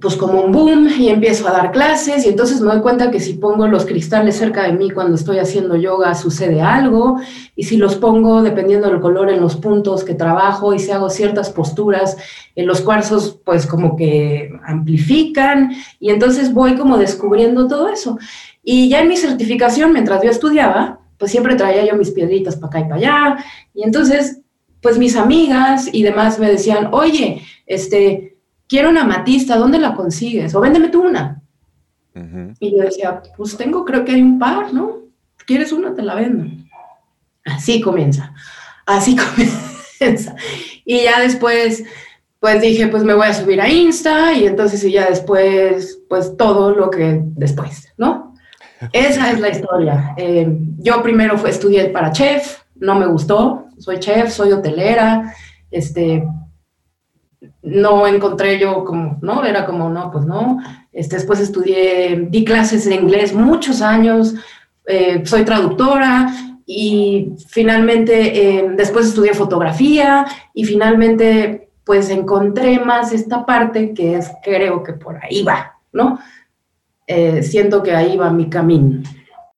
pues 0.00 0.16
como 0.16 0.40
un 0.42 0.52
boom 0.52 0.88
y 0.98 1.08
empiezo 1.08 1.48
a 1.48 1.52
dar 1.52 1.72
clases 1.72 2.24
y 2.24 2.28
entonces 2.28 2.60
me 2.60 2.72
doy 2.72 2.80
cuenta 2.82 3.10
que 3.10 3.20
si 3.20 3.34
pongo 3.34 3.66
los 3.66 3.84
cristales 3.84 4.36
cerca 4.36 4.62
de 4.62 4.72
mí 4.72 4.90
cuando 4.90 5.16
estoy 5.16 5.38
haciendo 5.38 5.76
yoga 5.76 6.14
sucede 6.14 6.60
algo 6.60 7.18
y 7.56 7.64
si 7.64 7.76
los 7.76 7.96
pongo 7.96 8.42
dependiendo 8.42 8.88
del 8.88 9.00
color 9.00 9.30
en 9.30 9.40
los 9.40 9.56
puntos 9.56 10.04
que 10.04 10.14
trabajo 10.14 10.74
y 10.74 10.78
si 10.78 10.90
hago 10.90 11.10
ciertas 11.10 11.50
posturas 11.50 12.16
en 12.54 12.66
los 12.66 12.80
cuarzos 12.80 13.38
pues 13.44 13.66
como 13.66 13.96
que 13.96 14.50
amplifican 14.64 15.72
y 15.98 16.10
entonces 16.10 16.52
voy 16.52 16.76
como 16.76 16.98
descubriendo 16.98 17.66
todo 17.66 17.88
eso. 17.88 18.18
Y 18.68 18.88
ya 18.88 19.00
en 19.00 19.08
mi 19.08 19.16
certificación 19.16 19.92
mientras 19.92 20.22
yo 20.22 20.30
estudiaba 20.30 20.98
pues 21.18 21.30
siempre 21.30 21.54
traía 21.54 21.86
yo 21.86 21.96
mis 21.96 22.10
piedritas 22.10 22.56
para 22.56 22.66
acá 22.66 22.80
y 22.80 22.82
para 22.84 22.96
allá 22.96 23.44
y 23.72 23.84
entonces 23.84 24.40
pues 24.82 24.98
mis 24.98 25.16
amigas 25.16 25.88
y 25.92 26.02
demás 26.02 26.38
me 26.38 26.50
decían, 26.50 26.90
oye, 26.92 27.42
este, 27.66 28.36
quiero 28.68 28.90
una 28.90 29.04
matista, 29.04 29.56
¿dónde 29.56 29.78
la 29.78 29.94
consigues? 29.94 30.54
O 30.54 30.60
véndeme 30.60 30.88
tú 30.88 31.02
una. 31.02 31.42
Y 32.60 32.70
yo 32.70 32.82
decía, 32.82 33.22
pues 33.36 33.56
tengo, 33.56 33.84
creo 33.84 34.04
que 34.04 34.12
hay 34.12 34.22
un 34.22 34.38
par, 34.38 34.72
¿no? 34.72 35.02
¿Quieres 35.44 35.72
una? 35.72 35.94
Te 35.94 36.02
la 36.02 36.14
vendo. 36.14 36.46
Así 37.44 37.80
comienza, 37.80 38.32
así 38.86 39.16
comienza. 39.98 40.34
Y 40.84 41.02
ya 41.02 41.20
después, 41.20 41.84
pues 42.40 42.60
dije, 42.62 42.86
pues 42.88 43.04
me 43.04 43.14
voy 43.14 43.26
a 43.26 43.34
subir 43.34 43.60
a 43.60 43.68
Insta 43.68 44.32
y 44.32 44.46
entonces 44.46 44.82
y 44.84 44.92
ya 44.92 45.10
después, 45.10 46.00
pues 46.08 46.36
todo 46.36 46.70
lo 46.70 46.90
que 46.90 47.22
después, 47.22 47.92
¿no? 47.96 48.25
Esa 48.92 49.30
es 49.30 49.40
la 49.40 49.48
historia. 49.48 50.14
Eh, 50.16 50.46
yo 50.78 51.02
primero 51.02 51.38
fue, 51.38 51.50
estudié 51.50 51.88
para 51.88 52.12
chef, 52.12 52.58
no 52.74 52.94
me 52.94 53.06
gustó, 53.06 53.66
soy 53.78 53.98
chef, 53.98 54.30
soy 54.30 54.52
hotelera, 54.52 55.34
este, 55.70 56.26
no 57.62 58.06
encontré 58.06 58.58
yo 58.58 58.84
como, 58.84 59.18
¿no? 59.22 59.44
Era 59.44 59.66
como, 59.66 59.88
no, 59.88 60.10
pues 60.10 60.24
no. 60.24 60.58
Este, 60.92 61.16
después 61.16 61.40
estudié, 61.40 62.26
di 62.28 62.44
clases 62.44 62.84
de 62.88 62.94
inglés 62.94 63.34
muchos 63.34 63.82
años, 63.82 64.34
eh, 64.86 65.22
soy 65.24 65.44
traductora 65.44 66.32
y 66.64 67.32
finalmente 67.48 68.58
eh, 68.58 68.70
después 68.76 69.06
estudié 69.06 69.34
fotografía 69.34 70.26
y 70.54 70.64
finalmente 70.64 71.70
pues 71.84 72.10
encontré 72.10 72.80
más 72.80 73.12
esta 73.12 73.46
parte 73.46 73.94
que 73.94 74.16
es, 74.16 74.30
creo 74.42 74.82
que 74.82 74.92
por 74.92 75.22
ahí 75.22 75.44
va, 75.44 75.76
¿no? 75.92 76.18
Eh, 77.06 77.42
siento 77.42 77.82
que 77.82 77.94
ahí 77.94 78.16
va 78.16 78.32
mi 78.32 78.48
camino. 78.48 79.02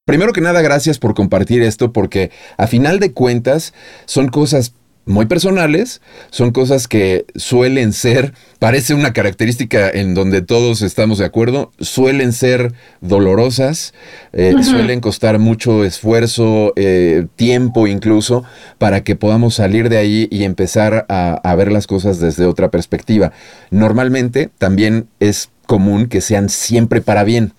Primero 0.05 0.33
que 0.33 0.41
nada, 0.41 0.63
gracias 0.63 0.99
por 0.99 1.15
compartir 1.15 1.63
esto 1.63 1.93
porque 1.93 2.31
a 2.57 2.67
final 2.67 2.99
de 2.99 3.13
cuentas 3.13 3.75
son 4.07 4.29
cosas 4.29 4.75
muy 5.09 5.27
personales, 5.27 6.01
son 6.31 6.53
cosas 6.53 6.87
que 6.87 7.25
suelen 7.35 7.93
ser, 7.93 8.35
parece 8.59 8.95
una 8.95 9.13
característica 9.13 9.91
en 9.91 10.15
donde 10.15 10.43
todos 10.43 10.83
estamos 10.83 11.19
de 11.19 11.25
acuerdo, 11.25 11.73
suelen 11.81 12.33
ser 12.33 12.75
dolorosas, 13.01 13.95
eh, 14.33 14.55
suelen 14.63 15.01
costar 15.01 15.39
mucho 15.39 15.83
esfuerzo, 15.83 16.75
eh, 16.77 17.27
tiempo 17.37 17.87
incluso, 17.87 18.45
para 18.77 19.03
que 19.03 19.17
podamos 19.17 19.55
salir 19.55 19.89
de 19.89 19.97
ahí 19.97 20.29
y 20.31 20.45
empezar 20.45 21.07
a, 21.09 21.55
ver 21.57 21.73
las 21.73 21.87
cosas 21.89 22.21
desde 22.21 22.45
otra 22.45 22.71
perspectiva. 22.71 23.33
Normalmente 23.71 24.51
también 24.59 25.09
es 25.19 25.49
común 25.67 26.07
que 26.07 26.21
sean 26.21 26.49
siempre 26.49 27.01
para 27.01 27.25
bien. 27.25 27.53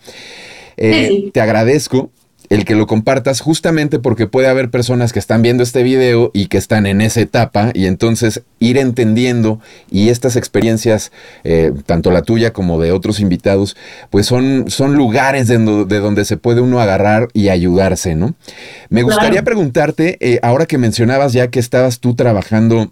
Eh, 0.78 1.32
te 1.34 1.42
agradezco 1.42 2.12
el 2.50 2.66
que 2.66 2.76
lo 2.76 2.88
compartas 2.88 3.42
justamente 3.42 4.00
porque 4.00 4.28
puede 4.28 4.48
haber 4.48 4.70
personas 4.70 5.14
que 5.14 5.20
están 5.20 5.42
viendo 5.42 5.64
este 5.64 5.84
video 5.84 6.32
y 6.34 6.48
que 6.48 6.58
están 6.58 6.86
en 6.86 7.02
esa 7.02 7.22
etapa 7.22 7.72
y 7.74 7.86
entonces 7.86 8.42
ir 8.60 8.78
entendiendo 8.78 9.60
y 9.92 10.10
estas 10.10 10.36
experiencias, 10.36 11.12
eh, 11.44 11.72
tanto 11.86 12.12
la 12.12 12.24
tuya 12.24 12.52
como 12.52 12.80
de 12.80 12.92
otros 12.92 13.20
invitados, 13.20 13.78
pues 14.10 14.26
son, 14.26 14.66
son 14.68 14.96
lugares 14.96 15.48
de, 15.48 15.58
donde 15.58 16.26
se 16.26 16.38
puede 16.38 16.62
uno 16.62 16.82
agarrar 16.82 17.28
y 17.34 17.50
ayudarse, 17.50 18.16
¿no? 18.16 18.34
Me 18.90 19.04
gustaría 19.04 19.44
preguntarte, 19.44 20.18
eh, 20.20 20.40
ahora 20.42 20.66
que 20.66 20.78
mencionabas 20.78 21.34
ya 21.34 21.50
que 21.50 21.60
estabas 21.60 22.00
tú 22.00 22.16
trabajando 22.16 22.92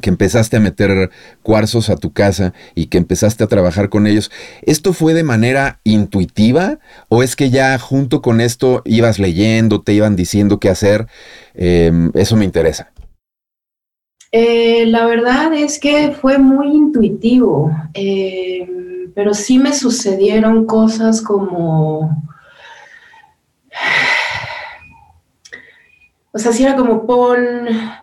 que 0.00 0.10
empezaste 0.10 0.56
a 0.56 0.60
meter 0.60 1.10
cuarzos 1.42 1.90
a 1.90 1.96
tu 1.96 2.12
casa 2.12 2.52
y 2.74 2.86
que 2.86 2.98
empezaste 2.98 3.44
a 3.44 3.48
trabajar 3.48 3.88
con 3.88 4.06
ellos, 4.06 4.30
¿esto 4.62 4.92
fue 4.92 5.14
de 5.14 5.24
manera 5.24 5.80
intuitiva 5.84 6.78
o 7.08 7.22
es 7.22 7.36
que 7.36 7.50
ya 7.50 7.78
junto 7.78 8.22
con 8.22 8.40
esto 8.40 8.82
ibas 8.84 9.18
leyendo, 9.18 9.82
te 9.82 9.92
iban 9.92 10.16
diciendo 10.16 10.60
qué 10.60 10.68
hacer? 10.68 11.06
Em, 11.54 12.10
eso 12.14 12.36
me 12.36 12.44
interesa. 12.44 12.92
Eh, 14.32 14.86
la 14.86 15.06
verdad 15.06 15.52
es 15.54 15.80
que 15.80 16.12
fue 16.12 16.38
muy 16.38 16.68
intuitivo, 16.68 17.72
em, 17.94 19.10
pero 19.12 19.34
sí 19.34 19.58
me 19.58 19.72
sucedieron 19.72 20.66
cosas 20.66 21.20
como 21.20 22.22
O 26.32 26.38
sea, 26.38 26.52
sí 26.52 26.62
era 26.62 26.76
como 26.76 27.06
pon, 27.06 27.38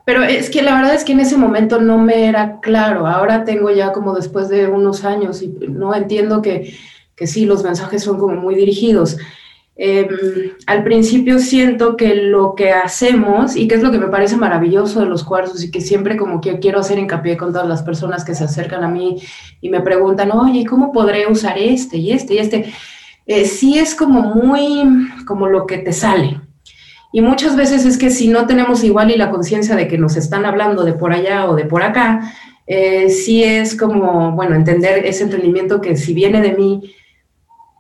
pero 0.06 0.24
es 0.24 0.50
que 0.50 0.62
la 0.62 0.76
verdad 0.76 0.96
es 0.96 1.06
que 1.06 1.14
en 1.14 1.22
ese 1.22 1.38
momento 1.38 1.80
no 1.80 1.98
me 1.98 2.28
era 2.28 2.60
claro. 2.60 3.08
Ahora 3.08 3.46
tengo 3.46 3.70
ya 3.70 3.94
como 3.94 4.14
después 4.14 4.50
de 4.50 4.68
unos 4.68 5.06
años 5.06 5.42
y 5.42 5.48
no 5.70 5.96
entiendo 5.96 6.42
que, 6.42 6.74
que 7.16 7.26
sí, 7.26 7.46
los 7.46 7.64
mensajes 7.64 8.04
son 8.04 8.20
como 8.20 8.36
muy 8.36 8.56
dirigidos. 8.56 9.18
Em, 9.80 10.08
al 10.66 10.84
principio 10.84 11.38
siento 11.38 11.96
que 11.98 12.16
lo 12.16 12.56
que 12.56 12.72
hacemos, 12.72 13.56
y 13.56 13.68
que 13.68 13.76
es 13.76 13.84
lo 13.84 13.92
que 13.92 14.00
me 14.00 14.08
parece 14.08 14.36
maravilloso 14.36 15.00
de 15.02 15.06
los 15.06 15.24
cuarzos 15.24 15.64
y 15.64 15.70
que 15.70 15.82
siempre 15.82 16.18
como 16.18 16.42
que 16.42 16.58
quiero 16.60 16.80
hacer 16.80 16.98
hincapié 16.98 17.38
con 17.38 17.54
todas 17.54 17.68
las 17.68 17.84
personas 17.84 18.26
que 18.26 18.34
se 18.34 18.44
acercan 18.44 18.84
a 18.84 18.90
mí 18.90 19.22
y 19.62 19.70
me 19.70 19.82
preguntan, 19.82 20.32
oye, 20.32 20.66
¿cómo 20.66 20.92
podré 20.92 21.28
usar 21.28 21.60
este 21.60 21.98
y 21.98 22.12
este 22.12 22.34
y 22.34 22.38
este? 22.40 22.74
Eh, 23.28 23.46
sí 23.46 23.78
es 23.78 23.94
como 23.94 24.22
muy 24.34 24.84
como 25.26 25.48
lo 25.48 25.68
que 25.68 25.78
te 25.78 25.94
sale. 25.94 26.42
Y 27.12 27.22
muchas 27.22 27.56
veces 27.56 27.86
es 27.86 27.98
que 27.98 28.10
si 28.10 28.28
no 28.28 28.48
tenemos 28.48 28.84
igual 28.84 29.12
y 29.12 29.18
la 29.18 29.32
conciencia 29.32 29.76
de 29.76 29.88
que 29.88 29.98
nos 29.98 30.18
están 30.18 30.46
hablando 30.46 30.84
de 30.84 30.94
por 30.94 31.14
allá 31.14 31.50
o 31.50 31.56
de 31.56 31.66
por 31.66 31.84
acá, 31.84 32.34
eh, 32.66 33.10
sí 33.10 33.44
es 33.44 33.76
como, 33.76 34.34
bueno, 34.34 34.56
entender 34.56 35.06
ese 35.06 35.24
entendimiento 35.24 35.80
que 35.80 35.96
si 35.96 36.14
viene 36.14 36.42
de 36.42 36.54
mí, 36.54 36.94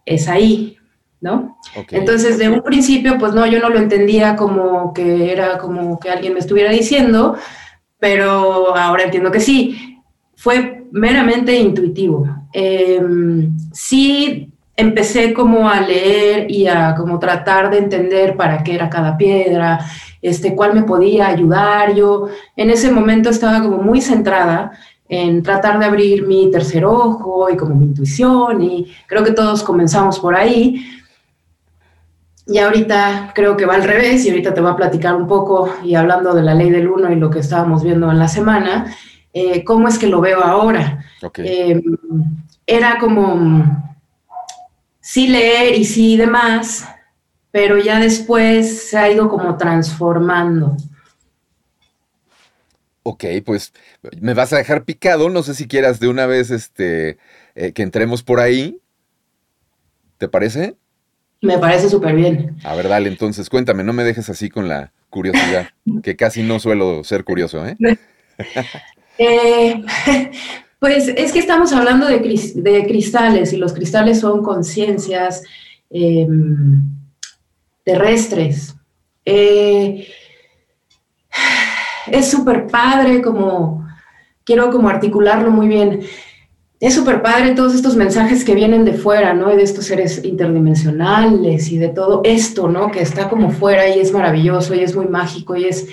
es 0.05 0.29
ahí, 0.29 0.77
¿no? 1.19 1.57
Entonces, 1.91 2.37
de 2.37 2.49
un 2.49 2.61
principio, 2.61 3.17
pues 3.17 3.33
no, 3.33 3.45
yo 3.45 3.59
no 3.59 3.69
lo 3.69 3.79
entendía 3.79 4.37
como 4.37 4.93
que 4.93 5.31
era 5.31 5.57
como 5.57 5.99
que 5.99 6.09
alguien 6.09 6.33
me 6.33 6.39
estuviera 6.39 6.71
diciendo, 6.71 7.35
pero 7.99 8.75
ahora 8.75 9.03
entiendo 9.03 9.31
que 9.31 9.41
sí, 9.41 9.99
fue 10.35 10.85
meramente 10.91 11.59
intuitivo. 11.59 12.27
Em, 12.53 13.57
sí 13.73 14.53
empecé 14.77 15.33
como 15.33 15.67
a 15.67 15.81
leer 15.81 16.49
y 16.49 16.67
a 16.67 16.93
como 16.95 17.17
tratar 17.17 17.71
de 17.71 17.79
entender 17.79 18.37
para 18.37 18.63
qué 18.63 18.75
era 18.75 18.89
cada 18.89 19.17
piedra, 19.17 19.79
este, 20.21 20.55
cuál 20.55 20.75
me 20.75 20.83
podía 20.83 21.27
ayudar. 21.27 21.95
Yo 21.95 22.27
en 22.55 22.69
ese 22.69 22.91
momento 22.91 23.29
estaba 23.29 23.61
como 23.61 23.77
muy 23.77 24.01
centrada 24.01 24.71
en 25.09 25.41
tratar 25.41 25.79
de 25.79 25.85
abrir 25.85 26.27
mi 26.27 26.51
tercer 26.51 26.85
ojo 26.85 27.49
y 27.49 27.57
como 27.57 27.73
mi 27.73 27.85
intuición 27.85 28.61
y 28.61 28.93
creo 29.07 29.23
que 29.23 29.31
todos 29.31 29.63
comenzamos 29.63 30.19
por 30.19 30.35
ahí. 30.35 30.85
Y 32.45 32.59
ahorita 32.59 33.31
creo 33.33 33.57
que 33.57 33.65
va 33.65 33.75
al 33.75 33.83
revés 33.83 34.25
y 34.25 34.29
ahorita 34.29 34.53
te 34.53 34.61
voy 34.61 34.71
a 34.71 34.75
platicar 34.75 35.15
un 35.15 35.27
poco 35.27 35.69
y 35.83 35.95
hablando 35.95 36.33
de 36.33 36.43
la 36.43 36.53
ley 36.53 36.69
del 36.69 36.87
uno 36.87 37.11
y 37.11 37.15
lo 37.15 37.29
que 37.31 37.39
estábamos 37.39 37.83
viendo 37.83 38.09
en 38.11 38.19
la 38.19 38.27
semana, 38.27 38.95
eh, 39.33 39.63
cómo 39.65 39.87
es 39.87 39.97
que 39.97 40.07
lo 40.07 40.21
veo 40.21 40.41
ahora. 40.43 41.03
Em, 41.37 41.81
era 42.65 42.99
como 42.99 43.87
sí 45.07 45.29
leer 45.29 45.73
y 45.75 45.85
sí 45.85 46.17
demás, 46.17 46.85
pero 47.49 47.77
ya 47.77 47.97
después 47.97 48.89
se 48.89 48.97
ha 48.97 49.09
ido 49.09 49.29
como 49.29 49.55
transformando. 49.55 50.75
Ok, 53.03 53.23
pues 53.45 53.71
me 54.19 54.33
vas 54.33 54.51
a 54.51 54.57
dejar 54.57 54.83
picado, 54.83 55.29
no 55.29 55.43
sé 55.43 55.53
si 55.53 55.65
quieras 55.65 56.01
de 56.01 56.09
una 56.09 56.25
vez 56.25 56.51
este, 56.51 57.19
eh, 57.55 57.71
que 57.71 57.83
entremos 57.83 58.21
por 58.21 58.41
ahí. 58.41 58.81
¿Te 60.17 60.27
parece? 60.27 60.75
Me 61.41 61.57
parece 61.57 61.87
súper 61.87 62.13
bien. 62.13 62.57
A 62.65 62.75
ver, 62.75 62.89
dale, 62.89 63.07
entonces 63.07 63.49
cuéntame, 63.49 63.85
no 63.85 63.93
me 63.93 64.03
dejes 64.03 64.29
así 64.29 64.49
con 64.49 64.67
la 64.67 64.91
curiosidad, 65.09 65.69
que 66.03 66.17
casi 66.17 66.43
no 66.43 66.59
suelo 66.59 67.05
ser 67.05 67.23
curioso, 67.23 67.65
¿eh? 67.65 67.77
eh 69.17 69.85
Pues 70.79 71.07
es 71.07 71.31
que 71.31 71.39
estamos 71.39 71.73
hablando 71.73 72.05
de, 72.05 72.21
cristales 72.21 73.51
y 73.51 73.57
los 73.57 73.73
cristales 73.73 74.19
son 74.19 74.43
conciencias 74.43 75.41
em, 75.89 76.83
terrestres. 77.83 78.75
Eh, 79.25 80.07
es 82.11 82.29
súper 82.29 82.67
padre 82.67 83.21
como, 83.21 83.87
quiero 84.43 84.69
como 84.69 84.89
articularlo 84.89 85.49
muy 85.49 85.67
bien. 85.67 86.01
Es 86.79 86.93
súper 86.93 87.23
padre 87.23 87.55
todos 87.55 87.73
estos 87.73 87.95
mensajes 87.95 88.45
que 88.45 88.53
vienen 88.53 88.85
de 88.85 88.93
fuera, 88.93 89.33
¿no? 89.33 89.51
Y 89.51 89.57
de 89.57 89.63
estos 89.63 89.85
seres 89.85 90.23
interdimensionales 90.23 91.71
y 91.71 91.79
de 91.79 91.89
todo 91.89 92.21
esto, 92.23 92.67
¿no? 92.67 92.91
Que 92.91 93.01
está 93.01 93.29
como 93.29 93.49
fuera 93.49 93.89
y 93.89 93.99
es 93.99 94.11
maravilloso 94.11 94.75
y 94.75 94.81
es 94.81 94.95
muy 94.95 95.07
mágico 95.07 95.55
y 95.55 95.65
es 95.65 95.87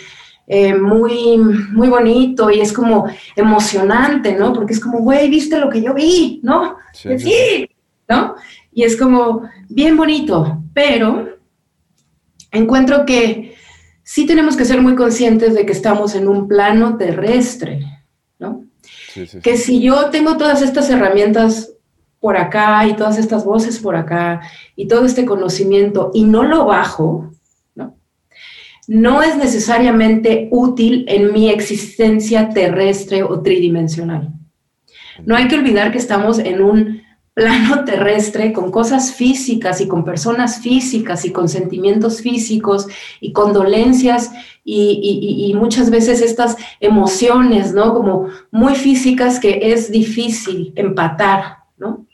eh, 0.46 0.74
muy, 0.74 1.38
muy 1.38 1.88
bonito 1.88 2.50
y 2.50 2.60
es 2.60 2.72
como 2.72 3.06
emocionante, 3.34 4.34
¿no? 4.34 4.52
Porque 4.52 4.74
es 4.74 4.80
como, 4.80 4.98
güey, 4.98 5.28
viste 5.30 5.58
lo 5.58 5.70
que 5.70 5.82
yo 5.82 5.94
vi, 5.94 6.40
¿no? 6.42 6.76
Sí, 6.92 7.70
¿no? 8.08 8.34
Y 8.72 8.82
es 8.82 8.96
como 8.96 9.42
bien 9.68 9.96
bonito, 9.96 10.62
pero 10.74 11.28
encuentro 12.50 13.06
que 13.06 13.54
sí 14.02 14.26
tenemos 14.26 14.56
que 14.56 14.64
ser 14.64 14.80
muy 14.82 14.94
conscientes 14.94 15.54
de 15.54 15.64
que 15.64 15.72
estamos 15.72 16.14
en 16.14 16.28
un 16.28 16.46
plano 16.46 16.96
terrestre, 16.96 17.84
¿no? 18.38 18.64
que 19.42 19.56
si 19.56 19.80
yo 19.80 20.10
tengo 20.10 20.36
todas 20.36 20.60
estas 20.60 20.90
herramientas 20.90 21.72
por 22.20 22.36
acá 22.36 22.86
y 22.86 22.96
todas 22.96 23.18
estas 23.18 23.44
voces 23.44 23.78
por 23.78 23.96
acá 23.96 24.40
y 24.76 24.88
todo 24.88 25.04
este 25.04 25.24
conocimiento 25.24 26.10
y 26.14 26.24
no 26.24 26.42
lo 26.42 26.64
bajo, 26.64 27.30
no 28.86 29.22
es 29.22 29.36
necesariamente 29.36 30.48
útil 30.50 31.04
en 31.08 31.32
mi 31.32 31.50
existencia 31.50 32.50
terrestre 32.50 33.22
o 33.22 33.40
tridimensional. 33.40 34.32
No 35.24 35.36
hay 35.36 35.48
que 35.48 35.56
olvidar 35.56 35.92
que 35.92 35.98
estamos 35.98 36.38
en 36.38 36.62
un 36.62 37.02
plano 37.34 37.84
terrestre 37.84 38.52
con 38.52 38.70
cosas 38.70 39.12
físicas 39.12 39.80
y 39.80 39.88
con 39.88 40.04
personas 40.04 40.60
físicas 40.60 41.24
y 41.24 41.32
con 41.32 41.48
sentimientos 41.48 42.22
físicos 42.22 42.86
y 43.20 43.32
con 43.32 43.52
dolencias 43.52 44.30
y, 44.66 45.52
muchas 45.56 45.90
veces 45.90 46.22
estas 46.22 46.56
emociones, 46.80 47.74
¿no? 47.74 47.92
Como 47.92 48.28
muy 48.50 48.74
físicas 48.74 49.38
que 49.38 49.72
es 49.72 49.90
difícil 49.90 50.72
empatar, 50.74 51.58
¿no? 51.76 52.06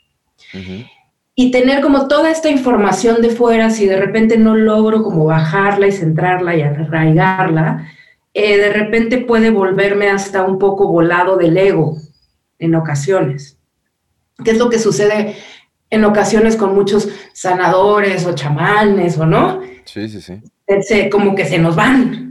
Y 1.35 1.51
tener 1.51 1.81
como 1.81 2.07
toda 2.07 2.29
esta 2.29 2.49
información 2.49 3.21
de 3.21 3.29
fuera, 3.29 3.69
si 3.69 3.85
de 3.85 3.97
repente 3.97 4.37
no 4.37 4.55
logro 4.55 5.03
como 5.03 5.25
bajarla 5.25 5.87
y 5.87 5.91
centrarla 5.91 6.55
y 6.55 6.61
arraigarla, 6.61 7.87
eh, 8.33 8.57
de 8.57 8.69
repente 8.71 9.17
puede 9.17 9.49
volverme 9.49 10.09
hasta 10.09 10.43
un 10.43 10.59
poco 10.59 10.87
volado 10.87 11.37
del 11.37 11.57
ego 11.57 11.97
en 12.59 12.75
ocasiones. 12.75 13.57
¿Qué 14.43 14.51
es 14.51 14.57
lo 14.57 14.69
que 14.69 14.79
sucede 14.79 15.35
en 15.89 16.05
ocasiones 16.05 16.55
con 16.55 16.73
muchos 16.73 17.09
sanadores 17.33 18.25
o 18.25 18.33
chamanes 18.33 19.17
o 19.17 19.25
no? 19.25 19.61
Sí, 19.85 20.07
sí, 20.07 20.21
sí. 20.21 21.09
como 21.09 21.35
que 21.35 21.45
se 21.45 21.59
nos 21.59 21.75
van, 21.75 22.30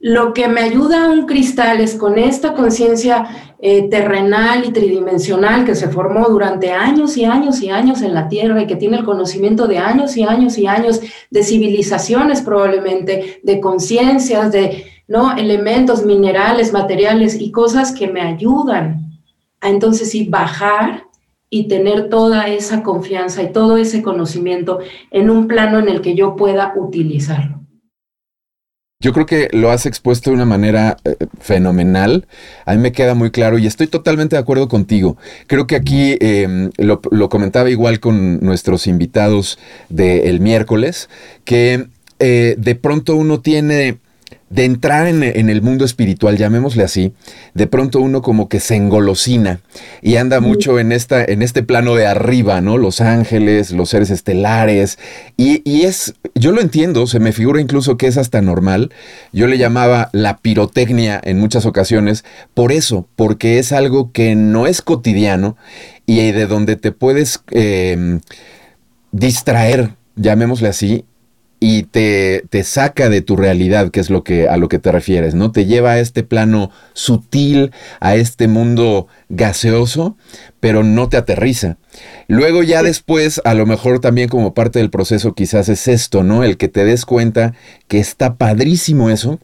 lo 0.00 0.32
que 0.32 0.46
me 0.46 0.60
ayuda 0.60 1.06
a 1.06 1.10
un 1.10 1.26
cristal 1.26 1.80
es 1.80 1.96
con 1.96 2.18
esta 2.18 2.54
conciencia 2.54 3.54
eh, 3.60 3.88
terrenal 3.88 4.64
y 4.64 4.72
tridimensional 4.72 5.64
que 5.64 5.74
se 5.74 5.88
formó 5.88 6.28
durante 6.28 6.70
años 6.70 7.16
y 7.16 7.24
años 7.24 7.60
y 7.60 7.70
años 7.70 8.02
en 8.02 8.14
la 8.14 8.28
Tierra 8.28 8.62
y 8.62 8.68
que 8.68 8.76
tiene 8.76 8.98
el 8.98 9.04
conocimiento 9.04 9.66
de 9.66 9.78
años 9.78 10.16
y 10.16 10.22
años 10.22 10.56
y 10.56 10.68
años 10.68 11.00
de 11.30 11.42
civilizaciones 11.42 12.42
probablemente, 12.42 13.40
de 13.42 13.60
conciencias, 13.60 14.52
de 14.52 14.84
¿no? 15.08 15.36
elementos, 15.36 16.06
minerales, 16.06 16.72
materiales 16.72 17.40
y 17.40 17.50
cosas 17.50 17.90
que 17.92 18.06
me 18.06 18.20
ayudan 18.20 19.20
a 19.60 19.68
entonces 19.68 20.12
sí 20.12 20.28
bajar 20.28 21.06
y 21.50 21.66
tener 21.66 22.08
toda 22.08 22.46
esa 22.46 22.84
confianza 22.84 23.42
y 23.42 23.52
todo 23.52 23.76
ese 23.76 24.02
conocimiento 24.02 24.78
en 25.10 25.28
un 25.30 25.48
plano 25.48 25.80
en 25.80 25.88
el 25.88 26.02
que 26.02 26.14
yo 26.14 26.36
pueda 26.36 26.74
utilizarlo. 26.76 27.57
Yo 29.00 29.12
creo 29.12 29.26
que 29.26 29.48
lo 29.52 29.70
has 29.70 29.86
expuesto 29.86 30.30
de 30.30 30.34
una 30.34 30.44
manera 30.44 30.96
eh, 31.04 31.14
fenomenal. 31.38 32.26
A 32.66 32.74
mí 32.74 32.78
me 32.82 32.90
queda 32.90 33.14
muy 33.14 33.30
claro 33.30 33.56
y 33.56 33.64
estoy 33.68 33.86
totalmente 33.86 34.34
de 34.34 34.40
acuerdo 34.40 34.66
contigo. 34.66 35.16
Creo 35.46 35.68
que 35.68 35.76
aquí 35.76 36.16
em, 36.20 36.72
lo, 36.78 37.00
comentaba 37.28 37.70
igual 37.70 38.00
con 38.00 38.40
nuestros 38.40 38.88
invitados 38.88 39.56
del 39.88 40.40
miércoles, 40.40 41.08
que 41.44 41.86
eh, 42.18 42.56
de 42.58 42.74
pronto 42.74 43.14
uno 43.14 43.40
tiene 43.40 43.98
de 44.50 44.64
entrar 44.64 45.06
en, 45.06 45.22
el 45.22 45.62
mundo 45.62 45.84
espiritual, 45.84 46.38
llamémosle 46.38 46.82
así, 46.82 47.12
de 47.54 47.66
pronto 47.66 48.00
uno 48.00 48.22
como 48.22 48.48
que 48.48 48.60
se 48.60 48.76
engolosina 48.76 49.60
y 50.00 50.16
anda 50.16 50.40
mucho 50.40 50.78
en, 50.78 50.90
esta, 50.92 51.22
en 51.22 51.42
este 51.42 51.62
plano 51.62 51.94
de 51.94 52.06
arriba, 52.06 52.60
¿no? 52.60 52.78
Los 52.78 53.00
ángeles, 53.00 53.72
los 53.72 53.90
seres 53.90 54.10
estelares. 54.10 54.98
Y, 55.36 55.60
y, 55.70 55.82
es, 55.82 56.14
yo 56.34 56.52
lo 56.52 56.62
entiendo, 56.62 57.06
se 57.06 57.20
me 57.20 57.32
figura 57.32 57.60
incluso 57.60 57.98
que 57.98 58.06
es 58.06 58.16
hasta 58.16 58.40
normal. 58.40 58.90
Yo 59.32 59.46
le 59.48 59.58
llamaba 59.58 60.08
la 60.12 60.38
pirotecnia 60.38 61.20
en 61.22 61.38
muchas 61.38 61.66
ocasiones, 61.66 62.24
por 62.54 62.72
eso, 62.72 63.06
porque 63.16 63.58
es 63.58 63.72
algo 63.72 64.12
que 64.12 64.34
no 64.34 64.66
es 64.66 64.80
cotidiano 64.80 65.56
y 66.06 66.32
de 66.32 66.46
donde 66.46 66.76
te 66.76 66.90
puedes 66.90 67.42
eh, 67.50 68.18
distraer, 69.12 69.90
llamémosle 70.16 70.68
así, 70.68 71.04
y 71.60 71.84
te, 71.84 72.44
te, 72.50 72.62
saca 72.62 73.08
de 73.08 73.20
tu 73.20 73.36
realidad, 73.36 73.90
que 73.90 74.00
es 74.00 74.10
lo 74.10 74.22
que, 74.22 74.48
a 74.48 74.56
lo 74.56 74.68
que 74.68 74.78
te 74.78 74.92
refieres, 74.92 75.34
¿no? 75.34 75.50
Te 75.50 75.66
lleva 75.66 75.92
a 75.92 76.00
este 76.00 76.22
plano 76.22 76.70
sutil, 76.92 77.72
a 78.00 78.14
este 78.14 78.46
mundo 78.46 79.08
gaseoso, 79.28 80.16
pero 80.60 80.84
no 80.84 81.08
te 81.08 81.16
aterriza. 81.16 81.78
Luego 82.28 82.62
ya 82.62 82.82
después, 82.82 83.40
a 83.44 83.54
lo 83.54 83.66
mejor 83.66 84.00
también 84.00 84.28
como 84.28 84.54
parte 84.54 84.78
del 84.78 84.90
proceso 84.90 85.34
quizás 85.34 85.68
es 85.68 85.88
esto, 85.88 86.22
¿no? 86.22 86.44
El 86.44 86.56
que 86.56 86.68
te 86.68 86.84
des 86.84 87.04
cuenta 87.04 87.54
que 87.88 87.98
está 87.98 88.36
padrísimo 88.36 89.10
eso, 89.10 89.40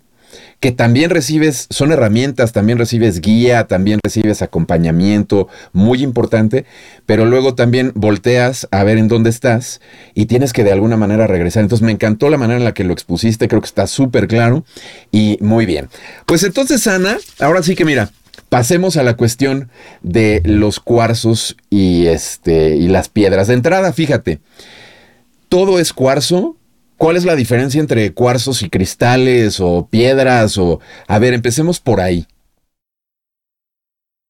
que 0.61 0.73
también 0.73 1.11
recibes, 1.11 1.67
son 1.71 1.93
herramientas, 1.93 2.53
también 2.53 2.79
recibes 2.79 3.21
guía, 3.21 3.67
también 3.67 4.01
recibes 4.03 4.43
acompañamiento, 4.43 5.49
muy 5.73 6.03
importante, 6.03 6.65
pero 7.07 7.27
luego 7.27 7.55
también 7.55 7.93
volteas 7.95 8.67
a 8.71 8.85
ver 8.85 8.99
en 8.99 9.09
dónde 9.09 9.31
estás 9.31 9.81
y 10.15 10.27
tienes 10.27 10.53
que 10.53 10.65
de 10.65 10.73
alguna 10.73 10.97
manera 10.97 11.27
regresar. 11.27 11.63
Entonces 11.63 11.85
me 11.85 11.93
encantó 11.93 12.31
la 12.31 12.39
manera 12.39 12.59
en 12.59 12.65
la 12.65 12.75
que 12.75 12.85
lo 12.85 12.93
expusiste, 12.93 13.49
creo 13.49 13.61
que 13.61 13.67
está 13.67 13.87
súper 13.87 14.27
claro 14.27 14.65
y 15.11 15.39
muy 15.41 15.67
bien. 15.67 15.89
Pues 16.27 16.43
entonces, 16.45 16.87
Ana, 16.87 17.19
ahora 17.41 17.63
sí 17.63 17.75
que 17.75 17.85
mira, 17.85 18.11
pasemos 18.49 18.97
a 18.97 19.03
la 19.03 19.17
cuestión 19.17 19.71
de 20.03 20.41
los 20.45 20.81
cuarzos 20.81 21.57
y, 21.71 22.07
este, 22.07 22.77
y 22.77 22.89
las 22.89 23.09
piedras. 23.09 23.49
De 23.49 23.55
entrada, 23.55 23.93
fíjate, 23.93 24.41
todo 25.49 25.79
es 25.79 25.93
cuarzo, 25.93 26.57
¿Cuál 26.97 27.17
es 27.17 27.25
la 27.25 27.35
diferencia 27.35 27.81
entre 27.81 28.13
cuarzos 28.13 28.63
y 28.63 28.71
cristales 28.71 29.61
o 29.61 29.89
piedras? 29.91 30.57
O 30.59 30.81
a 31.09 31.19
ver, 31.19 31.35
empecemos 31.35 31.81
por 31.81 32.01
ahí. 32.01 32.27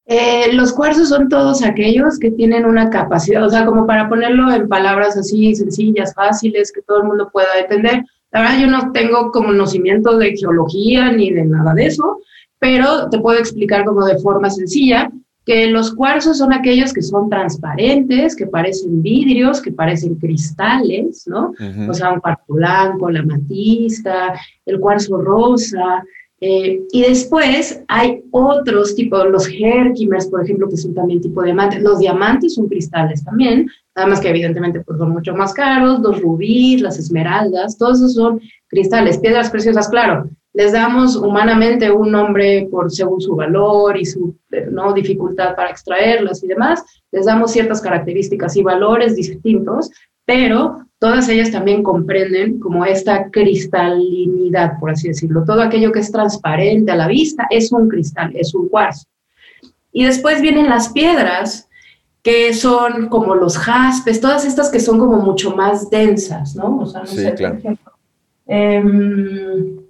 Eh, 0.06 0.52
los 0.52 0.72
cuarzos 0.72 1.08
son 1.08 1.28
todos 1.28 1.62
aquellos 1.62 2.18
que 2.18 2.30
tienen 2.30 2.66
una 2.66 2.90
capacidad, 2.90 3.42
o 3.42 3.48
sea, 3.48 3.64
como 3.64 3.86
para 3.86 4.08
ponerlo 4.08 4.52
en 4.52 4.68
palabras 4.68 5.16
así 5.16 5.54
sencillas, 5.54 6.12
fáciles, 6.14 6.72
que 6.72 6.82
todo 6.82 6.98
el 6.98 7.04
mundo 7.04 7.30
pueda 7.32 7.58
entender. 7.58 8.04
La 8.30 8.40
verdad, 8.40 8.58
yo 8.58 8.66
no 8.66 8.92
tengo 8.92 9.30
conocimiento 9.30 10.18
de 10.18 10.36
geología 10.36 11.10
ni 11.10 11.30
de 11.30 11.44
nada 11.44 11.72
de 11.72 11.86
eso, 11.86 12.18
pero 12.58 13.08
te 13.08 13.18
puedo 13.18 13.38
explicar 13.38 13.84
como 13.84 14.04
de 14.04 14.18
forma 14.18 14.50
sencilla 14.50 15.10
que 15.44 15.66
los 15.66 15.94
cuarzos 15.94 16.38
son 16.38 16.52
aquellos 16.52 16.92
que 16.92 17.02
son 17.02 17.28
transparentes, 17.28 18.34
que 18.34 18.46
parecen 18.46 19.02
vidrios, 19.02 19.60
que 19.60 19.72
parecen 19.72 20.14
cristales, 20.14 21.26
¿no? 21.26 21.52
O 21.88 21.94
sea, 21.94 22.12
un 22.12 22.20
cuarzo 22.20 22.44
blanco, 22.48 23.10
la 23.10 23.22
matista, 23.22 24.34
el 24.64 24.80
cuarzo 24.80 25.18
rosa. 25.18 26.02
Eh, 26.40 26.80
y 26.92 27.02
después 27.02 27.82
hay 27.88 28.22
otros 28.30 28.94
tipos, 28.94 29.26
los 29.30 29.48
Herkimer, 29.48 30.20
por 30.30 30.44
ejemplo, 30.44 30.68
que 30.68 30.76
son 30.76 30.94
también 30.94 31.20
tipo 31.20 31.40
de 31.40 31.46
diamantes. 31.46 31.82
Los 31.82 31.98
diamantes 31.98 32.54
son 32.54 32.66
cristales 32.66 33.22
también, 33.22 33.68
nada 33.94 34.08
más 34.08 34.20
que 34.20 34.30
evidentemente 34.30 34.80
pues, 34.80 34.98
son 34.98 35.10
mucho 35.10 35.34
más 35.34 35.52
caros. 35.52 36.00
Los 36.00 36.20
rubíes, 36.20 36.80
las 36.80 36.98
esmeraldas, 36.98 37.76
todos 37.76 37.98
esos 37.98 38.14
son 38.14 38.40
cristales, 38.68 39.18
piedras 39.18 39.50
preciosas, 39.50 39.88
claro 39.88 40.30
les 40.54 40.72
damos 40.72 41.16
humanamente 41.16 41.90
un 41.90 42.12
nombre 42.12 42.68
por 42.70 42.90
según 42.90 43.20
su 43.20 43.34
valor 43.34 43.96
y 43.96 44.06
su 44.06 44.36
¿no? 44.70 44.92
dificultad 44.92 45.56
para 45.56 45.70
extraerlas 45.70 46.42
y 46.44 46.46
demás, 46.46 46.84
les 47.10 47.26
damos 47.26 47.50
ciertas 47.50 47.80
características 47.80 48.56
y 48.56 48.62
valores 48.62 49.16
distintos, 49.16 49.90
pero 50.24 50.86
todas 50.98 51.28
ellas 51.28 51.50
también 51.50 51.82
comprenden 51.82 52.60
como 52.60 52.84
esta 52.84 53.30
cristalinidad, 53.30 54.78
por 54.78 54.90
así 54.90 55.08
decirlo. 55.08 55.44
Todo 55.44 55.60
aquello 55.60 55.90
que 55.90 55.98
es 55.98 56.12
transparente 56.12 56.92
a 56.92 56.96
la 56.96 57.08
vista 57.08 57.46
es 57.50 57.72
un 57.72 57.88
cristal, 57.88 58.30
es 58.34 58.54
un 58.54 58.68
cuarzo. 58.68 59.04
Y 59.92 60.04
después 60.04 60.40
vienen 60.40 60.68
las 60.68 60.88
piedras, 60.90 61.68
que 62.22 62.54
son 62.54 63.08
como 63.08 63.34
los 63.34 63.58
jaspes, 63.58 64.20
todas 64.20 64.46
estas 64.46 64.70
que 64.70 64.80
son 64.80 64.98
como 64.98 65.18
mucho 65.18 65.54
más 65.54 65.90
densas, 65.90 66.56
¿no? 66.56 66.78
O 66.78 66.86
sea, 66.86 67.00
no 67.00 67.06
sí, 67.06 67.16
sé, 67.16 67.34
claro. 67.34 67.54
por 67.56 67.60
ejemplo. 67.60 67.92
Em, 68.46 69.83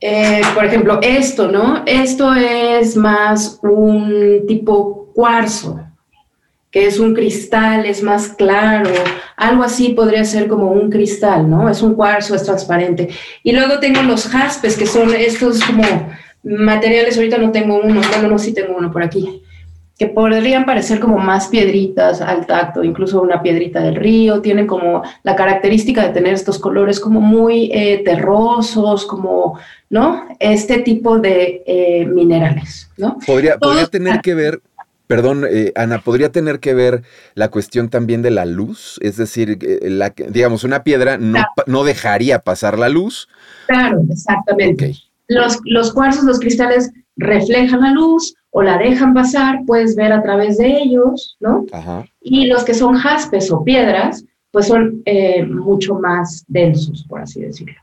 Eh, 0.00 0.42
por 0.54 0.64
ejemplo, 0.64 1.00
esto, 1.02 1.50
¿no? 1.50 1.82
Esto 1.86 2.32
es 2.34 2.96
más 2.96 3.58
un 3.62 4.44
tipo 4.46 5.10
cuarzo, 5.12 5.80
que 6.70 6.86
es 6.86 7.00
un 7.00 7.14
cristal, 7.14 7.84
es 7.84 8.02
más 8.02 8.28
claro, 8.28 8.90
algo 9.36 9.64
así 9.64 9.90
podría 9.90 10.24
ser 10.24 10.46
como 10.46 10.70
un 10.70 10.90
cristal, 10.90 11.50
¿no? 11.50 11.68
Es 11.68 11.82
un 11.82 11.94
cuarzo, 11.94 12.36
es 12.36 12.44
transparente. 12.44 13.08
Y 13.42 13.52
luego 13.52 13.80
tengo 13.80 14.02
los 14.02 14.28
jaspes, 14.28 14.76
que 14.76 14.86
son 14.86 15.12
estos 15.14 15.64
como 15.64 15.82
materiales, 16.44 17.16
ahorita 17.16 17.38
no 17.38 17.50
tengo 17.50 17.80
uno, 17.80 18.00
bueno, 18.12 18.28
no, 18.28 18.38
sí 18.38 18.54
tengo 18.54 18.76
uno 18.76 18.92
por 18.92 19.02
aquí, 19.02 19.42
que 19.98 20.06
podrían 20.06 20.64
parecer 20.64 21.00
como 21.00 21.18
más 21.18 21.48
piedritas 21.48 22.20
al 22.20 22.46
tacto, 22.46 22.84
incluso 22.84 23.20
una 23.20 23.42
piedrita 23.42 23.80
del 23.80 23.96
río, 23.96 24.40
tienen 24.40 24.68
como 24.68 25.02
la 25.24 25.34
característica 25.34 26.06
de 26.06 26.12
tener 26.14 26.34
estos 26.34 26.60
colores 26.60 27.00
como 27.00 27.20
muy 27.20 27.70
eh, 27.72 28.02
terrosos, 28.04 29.04
como, 29.04 29.58
¿no? 29.90 30.24
Este 30.38 30.78
tipo 30.78 31.18
de 31.18 31.64
eh, 31.66 32.06
minerales, 32.06 32.88
¿no? 32.96 33.18
Podría, 33.26 33.58
podría 33.58 33.86
tener 33.86 34.20
que 34.20 34.34
ver, 34.34 34.62
perdón, 35.08 35.44
eh, 35.50 35.72
Ana, 35.74 35.98
podría 35.98 36.30
tener 36.30 36.60
que 36.60 36.74
ver 36.74 37.02
la 37.34 37.48
cuestión 37.50 37.88
también 37.88 38.22
de 38.22 38.30
la 38.30 38.46
luz, 38.46 39.00
es 39.02 39.16
decir, 39.16 39.58
la, 39.82 40.14
digamos, 40.28 40.62
una 40.62 40.84
piedra 40.84 41.18
no, 41.18 41.42
no 41.66 41.82
dejaría 41.82 42.38
pasar 42.38 42.78
la 42.78 42.88
luz. 42.88 43.28
Claro, 43.66 44.02
exactamente. 44.08 44.94
Los, 45.26 45.58
los 45.64 45.92
cuarzos, 45.92 46.22
los 46.22 46.38
cristales 46.38 46.92
reflejan 47.16 47.80
la 47.80 47.90
luz, 47.90 48.36
o 48.50 48.62
la 48.62 48.78
dejan 48.78 49.14
pasar, 49.14 49.60
puedes 49.66 49.94
ver 49.94 50.12
a 50.12 50.22
través 50.22 50.58
de 50.58 50.82
ellos, 50.82 51.36
¿no? 51.40 51.66
Y 52.20 52.46
los 52.46 52.64
que 52.64 52.74
son 52.74 52.94
jaspes 52.94 53.50
o 53.50 53.62
piedras, 53.62 54.24
pues 54.50 54.66
son 54.66 55.02
eh, 55.04 55.44
mucho 55.44 55.94
más 55.94 56.44
densos, 56.48 57.04
por 57.08 57.20
así 57.20 57.42
decirlo. 57.42 57.76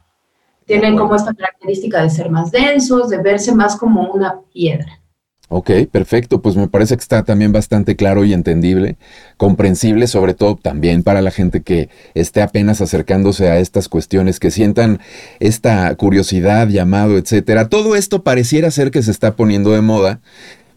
Tienen 0.66 0.98
como 0.98 1.16
esta 1.16 1.34
característica 1.34 2.02
de 2.02 2.10
ser 2.10 2.30
más 2.32 2.52
densos, 2.52 3.10
de 3.10 3.20
verse 3.20 3.54
más 3.54 3.76
como 3.76 4.12
una 4.12 4.40
piedra. 4.52 5.00
Ok, 5.48 5.72
perfecto. 5.92 6.42
Pues 6.42 6.56
me 6.56 6.68
parece 6.68 6.96
que 6.96 7.02
está 7.02 7.24
también 7.24 7.52
bastante 7.52 7.96
claro 7.96 8.26
y 8.26 8.34
entendible, 8.34 8.98
comprensible, 9.38 10.08
sobre 10.08 10.34
todo 10.34 10.56
también 10.56 11.04
para 11.04 11.22
la 11.22 11.32
gente 11.32 11.62
que 11.62 11.90
esté 12.16 12.42
apenas 12.42 12.82
acercándose 12.82 13.50
a 13.50 13.60
estas 13.60 13.88
cuestiones, 13.88 14.40
que 14.40 14.50
sientan 14.50 15.00
esta 15.40 15.94
curiosidad, 15.96 16.68
llamado, 16.68 17.18
etcétera. 17.18 17.70
Todo 17.70 17.96
esto 17.96 18.24
pareciera 18.24 18.72
ser 18.72 18.90
que 18.90 19.04
se 19.04 19.12
está 19.12 19.36
poniendo 19.36 19.72
de 19.72 19.82
moda 19.82 20.20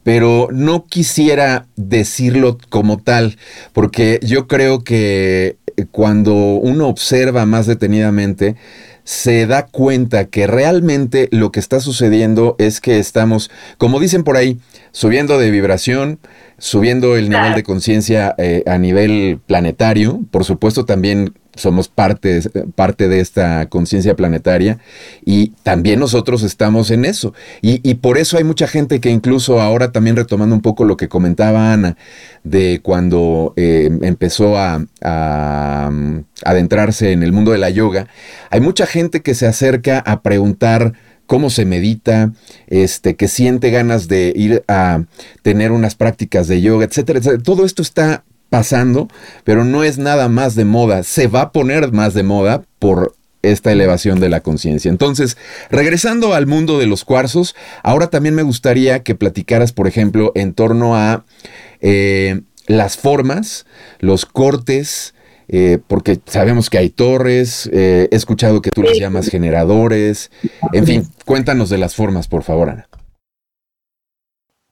pero 0.05 0.49
no 0.51 0.87
quisiera 0.87 1.67
decirlo 1.77 2.57
como 2.71 2.97
tal, 2.97 3.37
porque 3.75 4.19
yo 4.23 4.49
creo 4.49 4.83
que 4.83 5.59
cuando 5.91 6.33
uno 6.33 6.89
observa 6.89 7.45
más 7.45 7.67
detenidamente, 7.67 8.57
se 9.09 9.47
da 9.47 9.65
cuenta 9.65 10.27
que 10.27 10.47
realmente 10.47 11.31
lo 11.33 11.51
que 11.51 11.61
está 11.61 11.81
sucediendo 11.81 12.57
es 12.59 12.83
que 12.83 12.99
estamos, 12.99 13.51
como 13.79 14.01
dicen 14.01 14.23
por 14.23 14.37
ahí, 14.37 14.59
subiendo 14.93 15.39
de 15.39 15.51
vibración, 15.51 16.19
subiendo 16.59 17.17
el 17.17 17.31
nivel 17.31 17.55
de 17.55 17.63
conciencia 17.63 18.35
eh, 18.37 18.63
a 18.67 18.77
nivel 18.77 19.41
planetario, 19.47 20.21
por 20.31 20.45
supuesto 20.45 20.85
también 20.85 21.33
somos 21.59 21.89
parte, 21.89 22.41
parte 22.75 23.09
de 23.09 23.21
esta 23.21 23.69
conciencia 23.69 24.17
planetaria 24.17 24.79
y 25.25 25.49
también 25.63 26.01
nosotros 26.01 26.43
estamos 26.43 26.91
en 26.91 27.05
eso. 27.05 27.35
Y, 27.61 27.95
por 27.95 28.19
eso 28.19 28.37
hay 28.39 28.45
mucha 28.45 28.69
gente 28.69 29.01
que 29.01 29.11
incluso 29.11 29.61
ahora 29.61 29.93
también 29.93 30.17
retomando 30.17 30.55
un 30.55 30.63
poco 30.63 30.85
lo 30.85 30.97
que 30.97 31.09
comentaba 31.09 31.73
Ana, 31.73 31.97
de 32.45 32.81
cuando 32.83 33.53
eh, 33.57 33.91
empezó 34.03 34.57
a, 34.57 34.85
a, 35.03 35.91
adentrarse 36.45 37.13
en 37.13 37.23
el 37.23 37.33
mundo 37.33 37.53
de 37.53 37.59
la 37.59 37.71
yoga, 37.71 38.07
hay 38.51 38.61
mucha 38.61 38.87
gente 38.87 39.21
que 39.23 39.35
se 39.35 39.47
acerca 39.47 39.99
a 39.99 40.23
preguntar 40.23 40.95
cómo 41.27 41.51
se 41.51 41.67
medita, 41.67 42.33
este, 42.69 43.15
que 43.15 43.29
siente 43.29 43.71
ganas 43.71 44.09
de 44.09 44.33
ir 44.35 44.65
a 44.67 45.05
tener 45.43 45.73
unas 45.73 45.95
prácticas 45.95 46.49
de 46.49 46.63
yoga, 46.63 46.87
etcétera, 46.87 47.19
etcétera. 47.19 47.43
Todo 47.43 47.67
esto 47.67 47.83
está 47.83 48.25
pasando, 48.51 49.09
pero 49.45 49.65
no 49.65 49.85
es 49.85 49.99
nada 49.99 50.29
más 50.29 50.55
de 50.55 50.65
moda, 50.65 51.03
se 51.03 51.27
va 51.27 51.43
a 51.43 51.53
poner 51.53 51.93
más 51.93 52.15
de 52.15 52.23
moda 52.23 52.63
por 52.79 53.15
esta 53.43 53.73
elevación 53.73 54.21
de 54.21 54.29
la 54.29 54.41
conciencia. 54.41 54.91
Entonces, 54.91 55.37
regresando 55.71 56.35
al 56.35 56.47
mundo 56.47 56.79
de 56.79 56.87
los 56.87 57.05
cuarzos, 57.05 57.55
ahora 57.83 58.09
también 58.09 58.35
me 58.35 58.43
gustaría 58.43 59.03
que 59.03 59.15
platicaras, 59.15 59.73
por 59.73 59.87
ejemplo, 59.87 60.33
en 60.35 60.55
torno 60.55 60.97
a 60.97 61.25
eh, 61.81 62.41
las 62.67 62.97
formas, 62.97 63.67
los 64.01 64.27
cortes, 64.27 65.15
eh, 65.49 65.79
porque 65.87 66.21
sabemos 66.27 66.69
que 66.69 66.79
hay 66.79 66.91
torres, 66.91 67.71
eh, 67.73 68.09
he 68.11 68.17
escuchado 68.17 68.61
que 68.61 68.71
tú 68.71 68.83
las 68.83 68.99
llamas 68.99 69.29
generadores, 69.29 70.31
en 70.73 70.85
fin, 70.85 71.09
cuéntanos 71.25 71.71
de 71.71 71.79
las 71.79 71.95
formas, 71.95 72.29
por 72.29 72.43
favor, 72.43 72.71
Ana. 72.71 72.89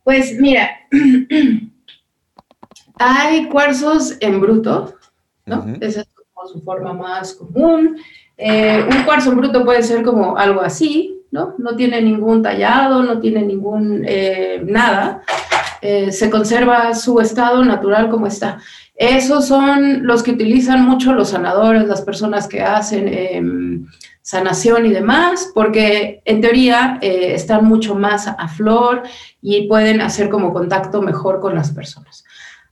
Pues 0.05 0.35
mira, 0.39 0.71
Hay 2.99 3.49
cuarzos 3.49 4.17
en 4.21 4.41
bruto, 4.41 4.95
¿no? 5.45 5.67
Esa 5.81 6.01
es 6.01 6.09
como 6.15 6.49
su 6.49 6.61
forma 6.63 6.95
más 6.95 7.35
común. 7.35 7.99
Eh, 8.39 8.87
un 8.91 9.05
cuarzo 9.05 9.31
en 9.31 9.37
bruto 9.37 9.65
puede 9.65 9.83
ser 9.83 10.03
como 10.03 10.37
algo 10.37 10.63
así, 10.63 11.23
¿no? 11.31 11.55
No 11.59 11.77
tiene 11.77 12.01
ningún 12.01 12.43
tallado, 12.43 13.03
no 13.03 13.21
tiene 13.21 13.43
ningún 13.43 14.03
eh, 14.07 14.63
nada. 14.65 15.23
Eh, 15.83 16.11
se 16.11 16.31
conserva 16.31 16.95
su 16.95 17.21
estado 17.21 17.63
natural 17.65 18.09
como 18.09 18.27
está. 18.27 18.59
Esos 18.95 19.47
son 19.47 20.07
los 20.07 20.23
que 20.23 20.31
utilizan 20.31 20.83
mucho 20.83 21.13
los 21.13 21.29
sanadores, 21.29 21.87
las 21.87 22.01
personas 22.01 22.49
que 22.49 22.63
hacen 22.63 23.09
em, 23.09 23.87
sanación 24.23 24.87
y 24.87 24.91
demás, 24.91 25.51
porque 25.55 26.23
en 26.25 26.41
teoría 26.41 26.99
están 27.03 27.67
mucho 27.67 27.95
más 27.95 28.27
a 28.27 28.49
flor 28.49 29.03
y 29.43 29.69
pueden 29.69 30.01
hacer 30.01 30.31
como 30.31 30.55
contacto 30.55 31.03
mejor 31.03 31.41
con 31.41 31.55
las 31.55 31.73
personas. 31.73 32.26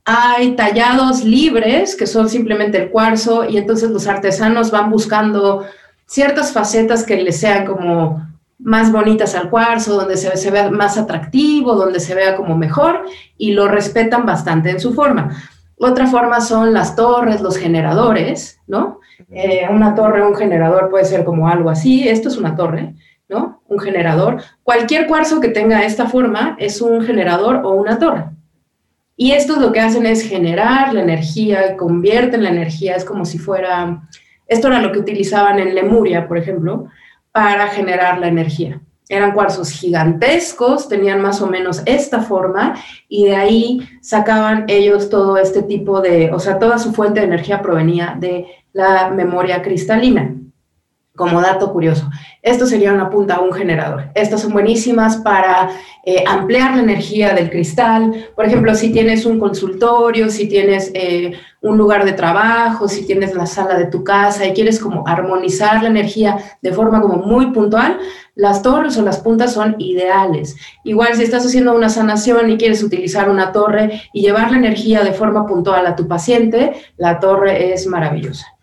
Hay 0.05 0.55
tallados 0.55 1.23
libres, 1.23 1.95
que 1.95 2.07
son 2.07 2.29
simplemente 2.29 2.77
el 2.77 2.89
cuarzo, 2.89 3.43
y 3.49 3.57
entonces 3.57 3.89
los 3.89 4.07
artesanos 4.07 4.71
van 4.71 4.89
buscando 4.91 5.65
ciertas 6.05 6.51
facetas 6.51 7.03
que 7.03 7.21
les 7.21 7.39
sean 7.39 7.65
como 7.65 8.23
más 8.59 8.91
bonitas 8.91 9.35
al 9.35 9.49
cuarzo, 9.49 9.95
donde 9.95 10.15
se, 10.15 10.37
se 10.37 10.51
vea 10.51 10.69
más 10.69 10.97
atractivo, 10.97 11.75
donde 11.75 11.99
se 11.99 12.15
vea 12.15 12.35
como 12.35 12.55
mejor, 12.55 13.05
y 13.37 13.53
lo 13.53 13.67
respetan 13.67 14.25
bastante 14.25 14.69
en 14.69 14.79
su 14.79 14.93
forma. 14.93 15.35
Otra 15.77 16.07
forma 16.07 16.39
son 16.39 16.73
las 16.73 16.95
torres, 16.95 17.41
los 17.41 17.57
generadores, 17.57 18.61
¿no? 18.65 18.99
Eh, 19.29 19.67
una 19.69 19.93
torre, 19.93 20.25
un 20.25 20.35
generador 20.35 20.89
puede 20.89 21.05
ser 21.05 21.25
como 21.25 21.49
algo 21.49 21.69
así. 21.69 22.07
Esto 22.07 22.29
es 22.29 22.37
una 22.37 22.55
torre, 22.55 22.95
¿no? 23.27 23.61
Un 23.67 23.79
generador. 23.79 24.41
Cualquier 24.63 25.07
cuarzo 25.07 25.41
que 25.41 25.49
tenga 25.49 25.83
esta 25.83 26.07
forma 26.07 26.55
es 26.59 26.81
un 26.81 27.01
generador 27.01 27.61
o 27.65 27.73
una 27.73 27.99
torre. 27.99 28.25
Y 29.17 29.31
estos 29.31 29.59
lo 29.59 29.71
que 29.71 29.79
hacen 29.79 30.05
es 30.05 30.27
generar 30.27 30.93
la 30.93 31.01
energía, 31.01 31.77
convierten 31.77 32.43
la 32.43 32.49
energía, 32.49 32.95
es 32.95 33.05
como 33.05 33.23
si 33.23 33.37
fuera, 33.37 34.07
esto 34.47 34.67
era 34.67 34.81
lo 34.81 34.91
que 34.91 34.99
utilizaban 34.99 35.59
en 35.59 35.73
Lemuria, 35.73 36.27
por 36.27 36.37
ejemplo, 36.37 36.87
para 37.31 37.67
generar 37.67 38.19
la 38.19 38.27
energía. 38.27 38.81
Eran 39.07 39.33
cuarzos 39.33 39.69
gigantescos, 39.69 40.89
tenían 40.89 41.21
más 41.21 41.41
o 41.41 41.47
menos 41.47 41.83
esta 41.85 42.21
forma 42.21 42.75
y 43.07 43.25
de 43.25 43.35
ahí 43.35 43.89
sacaban 44.01 44.65
ellos 44.67 45.09
todo 45.09 45.37
este 45.37 45.61
tipo 45.61 46.01
de, 46.01 46.31
o 46.31 46.39
sea, 46.39 46.59
toda 46.59 46.79
su 46.79 46.91
fuente 46.91 47.19
de 47.19 47.27
energía 47.27 47.61
provenía 47.61 48.17
de 48.19 48.47
la 48.73 49.09
memoria 49.09 49.61
cristalina 49.61 50.35
como 51.15 51.41
dato 51.41 51.71
curioso. 51.71 52.09
Esto 52.41 52.65
sería 52.65 52.93
una 52.93 53.09
punta 53.09 53.35
a 53.35 53.41
un 53.41 53.51
generador. 53.51 54.11
Estas 54.13 54.41
son 54.41 54.53
buenísimas 54.53 55.17
para 55.17 55.69
eh, 56.05 56.23
ampliar 56.27 56.75
la 56.75 56.83
energía 56.83 57.33
del 57.33 57.49
cristal. 57.49 58.27
Por 58.35 58.45
ejemplo, 58.45 58.75
si 58.75 58.91
tienes 58.91 59.25
un 59.25 59.39
consultorio, 59.39 60.29
si 60.29 60.47
tienes 60.47 60.91
eh, 60.93 61.33
un 61.61 61.77
lugar 61.77 62.05
de 62.05 62.13
trabajo, 62.13 62.87
si 62.87 63.05
tienes 63.05 63.33
la 63.33 63.45
sala 63.45 63.77
de 63.77 63.85
tu 63.85 64.03
casa 64.03 64.45
y 64.45 64.53
quieres 64.53 64.79
como 64.79 65.07
armonizar 65.07 65.81
la 65.81 65.89
energía 65.89 66.37
de 66.61 66.71
forma 66.71 67.01
como 67.01 67.17
muy 67.17 67.51
puntual, 67.51 67.97
las 68.35 68.61
torres 68.61 68.97
o 68.97 69.01
las 69.01 69.19
puntas 69.19 69.53
son 69.53 69.75
ideales. 69.79 70.55
Igual 70.83 71.15
si 71.15 71.23
estás 71.23 71.45
haciendo 71.45 71.73
una 71.73 71.89
sanación 71.89 72.49
y 72.51 72.57
quieres 72.57 72.83
utilizar 72.83 73.29
una 73.29 73.51
torre 73.51 74.03
y 74.13 74.21
llevar 74.21 74.51
la 74.51 74.57
energía 74.57 75.03
de 75.03 75.13
forma 75.13 75.47
puntual 75.47 75.87
a 75.87 75.95
tu 75.95 76.07
paciente, 76.07 76.73
la 76.97 77.19
torre 77.19 77.73
es 77.73 77.87
maravillosa. 77.87 78.54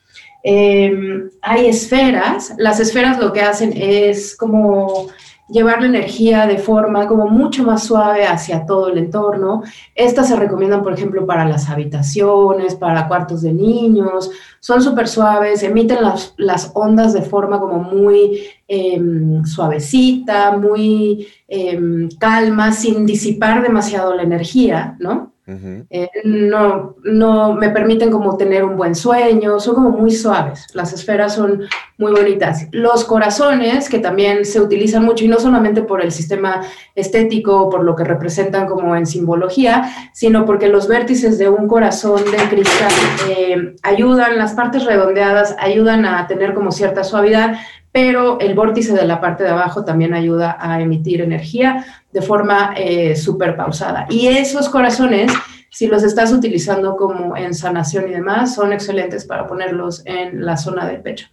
Em, 0.43 1.31
hay 1.41 1.67
esferas, 1.67 2.55
las 2.59 2.81
esferas 2.81 3.19
lo 3.19 3.33
que 3.33 3.43
hacen 3.43 3.73
es 3.77 4.37
como 4.37 5.09
llevar 5.49 5.81
la 5.81 5.87
energía 5.87 6.47
de 6.47 6.59
forma 6.59 7.07
como 7.07 7.29
mucho 7.29 7.63
más 7.63 7.85
suave 7.85 8.27
hacia 8.27 8.65
todo 8.65 8.89
el 8.89 8.99
entorno. 8.99 9.63
Estas 9.95 10.29
se 10.29 10.37
recomiendan, 10.37 10.83
por 10.83 10.95
ejemplo, 10.95 11.27
para 11.27 11.45
las 11.45 11.69
habitaciones, 11.69 12.75
para 12.75 13.07
cuartos 13.07 13.43
de 13.43 13.53
niños. 13.53 14.31
Son 14.61 14.83
súper 14.83 15.09
suaves, 15.09 15.63
emiten 15.63 15.99
las, 16.03 16.71
ondas 16.75 17.13
de 17.13 17.23
forma 17.23 17.61
como 17.61 17.79
muy 17.79 18.45
em, 18.67 19.45
suavecita, 19.45 20.57
muy 20.57 21.29
em, 21.49 22.09
calma, 22.19 22.73
sin 22.73 23.05
disipar 23.07 23.63
demasiado 23.63 24.15
la 24.15 24.23
energía, 24.23 24.97
¿no? 24.99 25.32
Eh, 25.45 26.09
no, 26.23 26.95
no 27.03 27.55
me 27.55 27.71
permiten 27.71 28.13
como 28.13 28.37
tener 28.37 28.63
un 28.63 28.77
buen 28.77 28.95
sueño, 28.95 29.59
son 29.59 29.75
como 29.75 29.91
muy 29.91 30.13
suaves, 30.13 30.69
las 30.73 30.93
esferas 30.93 31.35
son 31.35 31.63
muy 31.99 32.13
bonitas. 32.13 32.69
Los 32.71 33.05
corazones, 33.05 33.89
que 33.89 33.99
también 33.99 34.45
se 34.45 34.61
utilizan 34.61 35.05
mucho, 35.05 35.25
y 35.25 35.29
no 35.29 35.41
solamente 35.41 35.83
por 35.83 36.01
el 36.01 36.13
sistema 36.13 36.63
estético, 36.95 37.69
por 37.71 37.83
lo 37.83 37.97
que 37.97 38.05
representan 38.05 38.67
como 38.67 38.95
en 38.95 39.05
simbología, 39.05 39.91
sino 40.13 40.45
porque 40.45 40.69
los 40.69 40.87
vértices 40.87 41.39
de 41.39 41.49
un 41.49 41.67
corazón 41.67 42.23
de 42.25 42.49
cristal 42.49 42.93
eh, 43.29 43.75
ayudan, 43.83 44.39
las 44.39 44.53
partes 44.53 44.85
redondeadas 44.85 45.57
ayudan 45.59 46.07
a 46.07 46.29
tener 46.29 46.55
como 46.55 46.71
cierta 46.71 47.03
suavidad, 47.03 47.57
pero 47.93 48.41
el 48.41 48.55
vórtice 48.55 48.95
de 48.95 49.05
la 49.05 49.21
parte 49.21 49.45
de 49.45 49.51
abajo 49.51 49.85
también 49.85 50.15
ayuda 50.15 50.57
a 50.59 50.81
emitir 50.81 51.21
energía 51.21 51.85
de 52.11 52.23
forma 52.23 52.73
eh, 52.77 53.15
súper 53.15 53.55
pausada. 53.55 54.07
Y 54.09 54.29
esos 54.29 54.71
corazones, 54.71 55.31
si 55.71 55.87
los 55.87 56.03
estás 56.03 56.33
utilizando 56.33 56.97
como 56.97 57.37
en 57.37 57.55
sanación 57.55 58.09
y 58.09 58.13
demás, 58.13 58.55
son 58.55 58.73
excelentes 58.73 59.27
para 59.27 59.47
ponerlos 59.47 60.03
en 60.07 60.45
la 60.45 60.57
zona 60.57 60.87
del 60.87 61.03
pecho. 61.03 61.29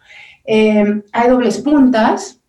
Eh, 0.45 1.01
hay 1.13 1.29
dobles 1.29 1.59
puntas. 1.59 2.41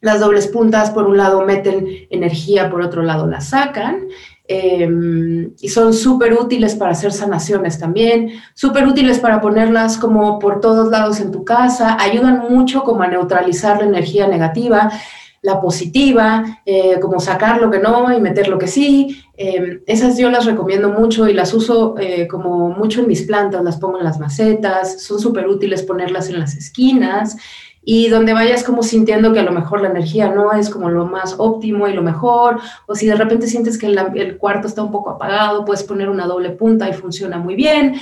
Las 0.00 0.20
dobles 0.20 0.48
puntas, 0.48 0.90
por 0.90 1.06
un 1.06 1.16
lado, 1.16 1.46
meten 1.46 1.86
energía, 2.10 2.70
por 2.70 2.82
otro 2.82 3.02
lado, 3.02 3.26
la 3.26 3.40
sacan. 3.40 4.08
Em, 4.46 5.54
y 5.58 5.68
son 5.70 5.94
súper 5.94 6.34
útiles 6.34 6.74
para 6.74 6.92
hacer 6.92 7.12
sanaciones 7.12 7.78
también, 7.78 8.30
súper 8.52 8.86
útiles 8.86 9.18
para 9.18 9.40
ponerlas 9.40 9.96
como 9.96 10.38
por 10.38 10.60
todos 10.60 10.90
lados 10.90 11.18
en 11.20 11.32
tu 11.32 11.44
casa, 11.44 11.96
ayudan 11.98 12.40
mucho 12.50 12.82
como 12.84 13.02
a 13.02 13.08
neutralizar 13.08 13.78
la 13.78 13.86
energía 13.86 14.28
negativa, 14.28 14.92
la 15.40 15.62
positiva, 15.62 16.60
eh, 16.66 16.98
como 17.00 17.20
sacar 17.20 17.60
lo 17.60 17.70
que 17.70 17.78
no 17.78 18.12
y 18.14 18.20
meter 18.20 18.48
lo 18.48 18.58
que 18.58 18.66
sí. 18.66 19.22
Em, 19.36 19.80
esas 19.86 20.18
yo 20.18 20.30
las 20.30 20.44
recomiendo 20.44 20.90
mucho 20.90 21.26
y 21.26 21.32
las 21.32 21.54
uso 21.54 21.94
eh, 21.98 22.28
como 22.28 22.68
mucho 22.68 23.00
en 23.00 23.08
mis 23.08 23.22
plantas, 23.22 23.64
las 23.64 23.78
pongo 23.78 23.98
en 23.98 24.04
las 24.04 24.18
macetas, 24.18 25.02
son 25.02 25.18
súper 25.20 25.48
útiles 25.48 25.82
ponerlas 25.82 26.28
en 26.28 26.38
las 26.38 26.54
esquinas 26.54 27.36
y 27.84 28.08
donde 28.08 28.32
vayas 28.32 28.64
como 28.64 28.82
sintiendo 28.82 29.32
que 29.32 29.40
a 29.40 29.44
lo 29.44 29.52
mejor 29.52 29.82
la 29.82 29.88
energía 29.88 30.28
no 30.28 30.52
es 30.52 30.70
como 30.70 30.88
lo 30.88 31.06
más 31.06 31.34
óptimo 31.38 31.86
y 31.86 31.92
lo 31.92 32.02
mejor, 32.02 32.58
o 32.86 32.94
si 32.94 33.06
de 33.06 33.14
repente 33.14 33.46
sientes 33.46 33.78
que 33.78 33.86
el, 33.86 34.38
cuarto 34.38 34.66
está 34.66 34.82
un 34.82 34.90
poco 34.90 35.10
apagado, 35.10 35.64
puedes 35.64 35.82
poner 35.82 36.08
una 36.08 36.26
doble 36.26 36.50
punta 36.50 36.88
y 36.88 36.94
funciona 36.94 37.38
muy 37.38 37.54
bien. 37.54 37.96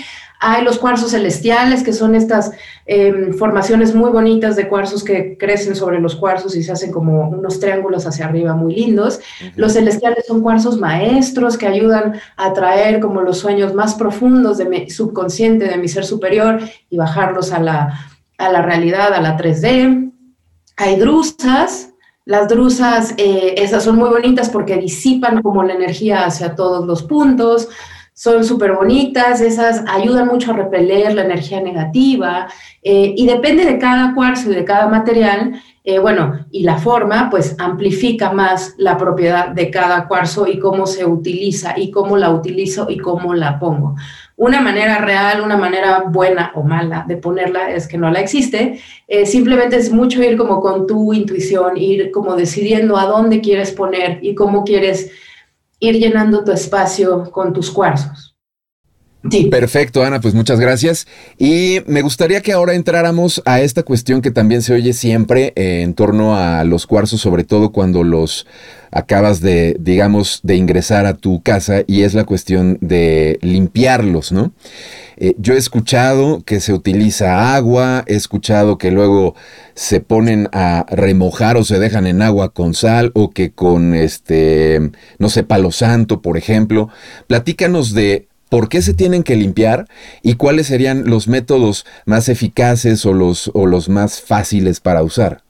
Hay 0.45 0.65
los 0.65 0.79
cuarzos 0.79 1.13
celestiales, 1.13 1.85
que 1.85 1.93
son 1.93 2.17
estas 2.17 2.51
em, 2.87 3.33
formaciones 3.33 3.95
muy 3.95 4.11
bonitas 4.11 4.57
de 4.57 4.69
cuarzos 4.69 5.05
que 5.05 5.37
crecen 5.39 5.77
sobre 5.77 6.01
los 6.01 6.17
cuarzos 6.17 6.57
y 6.57 6.65
se 6.65 6.73
hacen 6.73 6.91
como 6.91 7.29
unos 7.29 7.61
triángulos 7.61 8.07
hacia 8.07 8.27
arriba 8.27 8.55
muy 8.55 8.75
lindos. 8.75 9.21
Los 9.55 9.75
celestiales 9.75 10.27
son 10.27 10.43
cuarzos 10.43 10.79
maestros 10.79 11.57
que 11.57 11.69
ayudan 11.69 12.21
a 12.37 12.53
traer 12.55 12.99
como 12.99 13.21
los 13.21 13.39
sueños 13.39 13.73
más 13.73 13.95
profundos 13.95 14.59
de 14.59 14.65
mi 14.65 14.91
subconsciente, 14.91 15.69
de 15.69 15.77
mi 15.77 15.87
ser 15.87 16.05
superior 16.05 16.59
y 16.91 16.97
bajarlos 16.97 17.53
a 17.53 17.61
la 17.61 18.12
a 18.39 18.51
la 18.51 18.63
realidad, 18.63 19.13
a 19.13 19.21
la 19.21 19.37
3D. 19.37 20.13
Hay 20.77 20.97
drusas, 20.97 21.93
las 22.25 22.49
drusas, 22.49 23.15
eh, 23.17 23.55
esas 23.59 23.83
son 23.83 23.97
muy 23.97 24.09
bonitas 24.09 24.49
porque 24.49 24.77
disipan 24.77 25.43
como 25.43 25.65
la 25.65 25.75
energía 25.75 26.25
hacia 26.25 26.55
todos 26.55 26.87
los 26.87 27.03
puntos, 27.03 27.69
son 28.15 28.45
súper 28.45 28.73
bonitas, 28.73 29.41
esas 29.41 29.83
ayudan 29.89 30.29
mucho 30.29 30.53
a 30.53 30.57
repeler 30.57 31.15
la 31.15 31.25
energía 31.25 31.61
negativa 31.61 32.47
eh, 32.83 33.15
y 33.17 33.27
depende 33.27 33.65
de 33.65 33.79
cada 33.79 34.15
cuarzo 34.15 34.53
y 34.53 34.55
de 34.55 34.65
cada 34.65 34.87
material, 34.87 35.61
eh, 35.83 35.99
bueno, 35.99 36.47
y 36.53 36.63
la 36.63 36.79
forma, 36.79 37.29
pues 37.31 37.57
amplifica 37.59 38.31
más 38.31 38.75
la 38.77 38.97
propiedad 38.99 39.49
de 39.49 39.71
cada 39.71 40.07
cuarzo 40.07 40.47
y 40.47 40.59
cómo 40.61 40.87
se 40.87 41.05
utiliza 41.05 41.75
y 41.77 41.91
cómo 41.91 42.17
la 42.17 42.31
utilizo 42.31 42.89
y 42.89 42.99
cómo 42.99 43.35
la 43.35 43.59
pongo. 43.59 43.97
Una 44.43 44.61
manera 44.61 44.99
real, 44.99 45.41
una 45.41 45.57
manera 45.57 46.03
buena 46.09 46.51
o 46.57 46.65
mala 46.65 47.05
de 47.07 47.17
ponerla 47.17 47.71
es 47.71 47.87
que 47.87 47.97
no 47.97 48.11
la 48.11 48.19
existe. 48.19 48.81
Eh, 49.07 49.25
simplemente 49.25 49.77
es 49.77 49.93
mucho 49.93 50.21
ir 50.21 50.37
como 50.37 50.61
con 50.61 50.85
tu 50.85 51.13
intuición, 51.13 51.77
ir 51.77 52.11
como 52.11 52.35
decidiendo 52.35 52.97
a 52.97 53.07
dónde 53.07 53.41
quieres 53.41 53.71
poner 53.71 54.19
y 54.21 54.35
cómo 54.35 54.65
quieres 54.65 55.13
ir 55.79 55.95
llenando 55.95 56.43
tu 56.43 56.51
espacio 56.51 57.31
con 57.31 57.53
tus 57.53 57.71
cuarzos. 57.71 58.32
Perfecto, 59.51 60.03
Ana, 60.03 60.21
pues 60.21 60.35
muchas 60.35 60.59
gracias. 60.59 61.07
Y 61.39 61.79
me 61.87 62.03
gustaría 62.03 62.41
que 62.41 62.53
ahora 62.53 62.75
entráramos 62.75 63.41
a 63.45 63.61
esta 63.61 63.85
cuestión 63.85 64.21
que 64.21 64.33
también 64.33 64.63
se 64.63 64.75
oye 64.75 64.93
siempre 64.93 65.53
eh, 65.55 65.83
en 65.83 65.95
torno 65.95 66.37
a 66.37 66.65
los 66.65 66.87
cuarzos, 66.87 67.21
sobre 67.21 67.45
todo 67.45 67.71
cuando 67.71 68.03
los 68.03 68.47
acabas 68.91 69.41
de, 69.41 69.77
digamos, 69.81 70.41
de 70.43 70.57
ingresar 70.57 71.07
a 71.07 71.15
tu 71.15 71.41
casa 71.43 71.83
y 71.87 72.03
es 72.03 72.15
la 72.15 72.25
cuestión 72.25 72.79
de 72.81 73.39
limpiarlos, 73.41 74.33
¿no? 74.33 74.53
Eh, 75.17 75.35
yo 75.39 75.55
he 75.55 75.57
escuchado 75.57 76.43
que 76.45 76.61
se 76.61 76.73
utiliza 76.73 77.55
agua, 77.55 78.05
he 78.07 78.17
escuchado 78.17 78.77
que 78.77 78.91
luego 78.91 79.35
se 79.75 80.01
ponen 80.01 80.49
a 80.53 80.85
remojar 80.91 81.57
o 81.57 81.65
se 81.65 81.79
dejan 81.79 82.07
en 82.07 82.23
agua 82.23 82.53
con 82.53 82.75
sal 82.75 83.13
o 83.15 83.31
que 83.31 83.53
con 83.53 83.95
este, 83.95 84.91
no 85.19 85.29
sé, 85.29 85.45
palo 85.45 85.71
santo, 85.71 86.21
por 86.21 86.37
ejemplo. 86.37 86.89
Platícanos 87.29 87.95
de 87.95 88.29
por 88.53 88.69
qué 88.69 88.83
se 88.83 88.93
tienen 88.93 89.23
que 89.23 89.35
limpiar 89.35 89.87
y 90.23 90.35
cuáles 90.35 90.67
serían 90.67 91.09
los 91.09 91.27
métodos 91.27 91.87
más 92.05 92.29
eficaces 92.29 93.07
o 93.07 93.15
los, 93.15 93.51
o 93.55 93.65
los 93.65 93.89
más 93.89 94.21
fáciles 94.21 94.79
para 94.79 95.03
usar. 95.03 95.41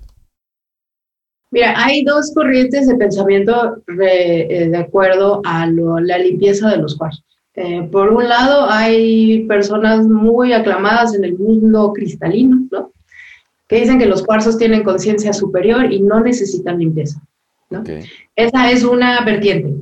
Mira, 1.51 1.75
hay 1.77 2.05
dos 2.05 2.31
corrientes 2.33 2.87
de 2.87 2.95
pensamiento 2.95 3.83
eh, 4.01 4.69
de, 4.71 4.77
acuerdo 4.77 5.43
a 5.45 5.67
la 5.67 6.19
limpieza 6.19 6.71
de 6.71 6.77
los 6.77 6.97
cuarzos. 6.97 7.25
Eh, 7.57 7.89
por 7.91 8.09
un 8.11 8.29
lado, 8.29 8.71
hay 8.71 9.47
personas 9.49 10.07
muy 10.07 10.53
aclamadas 10.53 11.13
en 11.17 11.25
el 11.25 11.37
mundo 11.37 11.93
cristalino, 11.93 12.69
¿no? 12.71 12.93
Que 13.67 13.81
dicen 13.81 13.99
que 13.99 14.07
los 14.07 14.23
cuarzos 14.23 14.57
tienen 14.59 14.85
conciencia 14.85 15.33
superior 15.33 15.93
y 15.93 16.01
no 16.01 16.21
necesitan 16.21 16.79
limpieza, 16.79 17.21
¿no? 17.69 17.83
Esa 18.37 18.71
es 18.71 18.85
una 18.85 19.25
vertiente. 19.25 19.75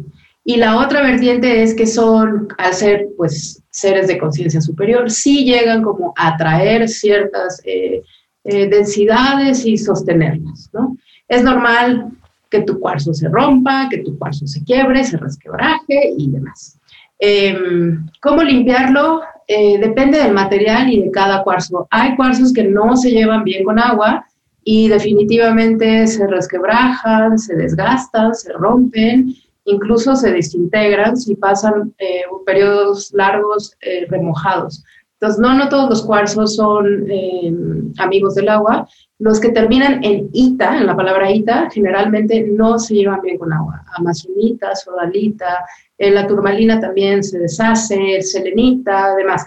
Y 0.51 0.57
la 0.57 0.79
otra 0.79 1.01
vertiente 1.01 1.63
es 1.63 1.75
que 1.75 1.87
son, 1.87 2.49
al 2.59 2.75
ser 2.75 3.07
pues 3.17 3.63
seres 3.71 4.09
de 4.09 4.19
conciencia 4.19 4.61
superior, 4.61 5.09
sí 5.09 5.45
llegan 5.45 5.81
como 5.81 6.13
a 6.17 6.35
atraer 6.35 6.89
ciertas 6.89 7.63
eh, 7.65 8.03
eh, 8.43 8.69
densidades 8.69 9.65
y 9.65 9.79
sostenerlas, 9.79 10.69
¿no? 10.73 10.97
Es 11.29 11.45
normal 11.45 12.11
que 12.51 12.63
tu 12.63 12.81
cuarzo 12.81 13.15
se 13.15 13.29
rompa, 13.29 13.87
que 13.89 13.99
tu 13.99 14.19
cuarzo 14.19 14.45
se 14.49 14.65
quiebre, 14.65 15.05
se 15.05 15.19
resquebraje 15.19 16.15
y 16.19 16.33
demás. 16.33 16.81
Em, 17.21 18.09
¿Cómo 18.21 18.43
limpiarlo? 18.43 19.21
Eh, 19.47 19.79
depende 19.79 20.19
del 20.19 20.33
material 20.33 20.93
y 20.93 21.01
de 21.01 21.13
cada 21.13 21.45
cuarzo. 21.45 21.87
Hay 21.93 22.17
cuarzos 22.17 22.53
que 22.53 22.65
no 22.65 22.97
se 22.97 23.13
llevan 23.13 23.45
bien 23.45 23.63
con 23.63 23.79
agua 23.79 24.27
y 24.65 24.89
definitivamente 24.89 26.09
se 26.09 26.27
resquebrajan, 26.27 27.39
se 27.39 27.55
desgastan, 27.55 28.35
se 28.35 28.53
rompen 28.53 29.37
incluso 29.71 30.17
se 30.17 30.33
desintegran 30.33 31.17
si 31.17 31.35
pasan 31.35 31.95
eh, 31.99 32.23
periodos 32.45 33.13
largos 33.13 33.77
eh, 33.81 34.07
remojados. 34.09 34.85
Entonces, 35.15 35.41
no, 35.41 35.55
no 35.55 35.69
todos 35.69 35.91
los 35.91 36.03
cuarzos 36.03 36.57
son 36.57 37.07
eh, 37.11 37.53
amigos 37.99 38.35
del 38.35 38.49
agua. 38.49 38.89
Los 39.19 39.39
que 39.39 39.51
terminan 39.51 40.03
en 40.03 40.31
ita, 40.33 40.79
en 40.79 40.87
la 40.87 40.97
palabra 40.97 41.31
ita, 41.31 41.69
generalmente 41.71 42.43
no 42.51 42.79
se 42.79 42.95
llevan 42.95 43.21
bien 43.21 43.37
con 43.37 43.53
agua. 43.53 43.83
Amazonita, 43.97 44.75
sodalita, 44.75 45.67
la 45.99 46.27
turmalina 46.27 46.81
también 46.81 47.23
se 47.23 47.39
deshace, 47.39 48.23
selenita, 48.23 49.13
además. 49.13 49.45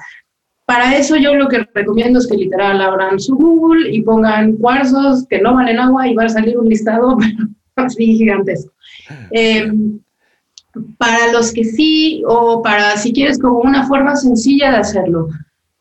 Para 0.65 0.95
eso 0.95 1.17
yo 1.17 1.33
lo 1.35 1.49
que 1.49 1.67
recomiendo 1.73 2.19
es 2.19 2.27
que 2.27 2.37
literal 2.37 2.79
abran 2.81 3.19
su 3.19 3.35
Google 3.35 3.91
y 3.91 4.01
pongan 4.01 4.53
cuarzos 4.57 5.27
que 5.27 5.41
no 5.41 5.55
valen 5.55 5.79
agua 5.79 6.07
y 6.07 6.13
va 6.13 6.25
a 6.25 6.29
salir 6.29 6.57
un 6.57 6.69
listado 6.69 7.17
así 7.75 8.15
gigantesco. 8.15 8.71
Eh, 9.31 9.71
para 10.97 11.31
los 11.31 11.51
que 11.53 11.63
sí, 11.63 12.23
o 12.27 12.61
para 12.61 12.97
si 12.97 13.13
quieres 13.13 13.39
como 13.39 13.59
una 13.59 13.87
forma 13.87 14.15
sencilla 14.15 14.71
de 14.71 14.77
hacerlo, 14.77 15.29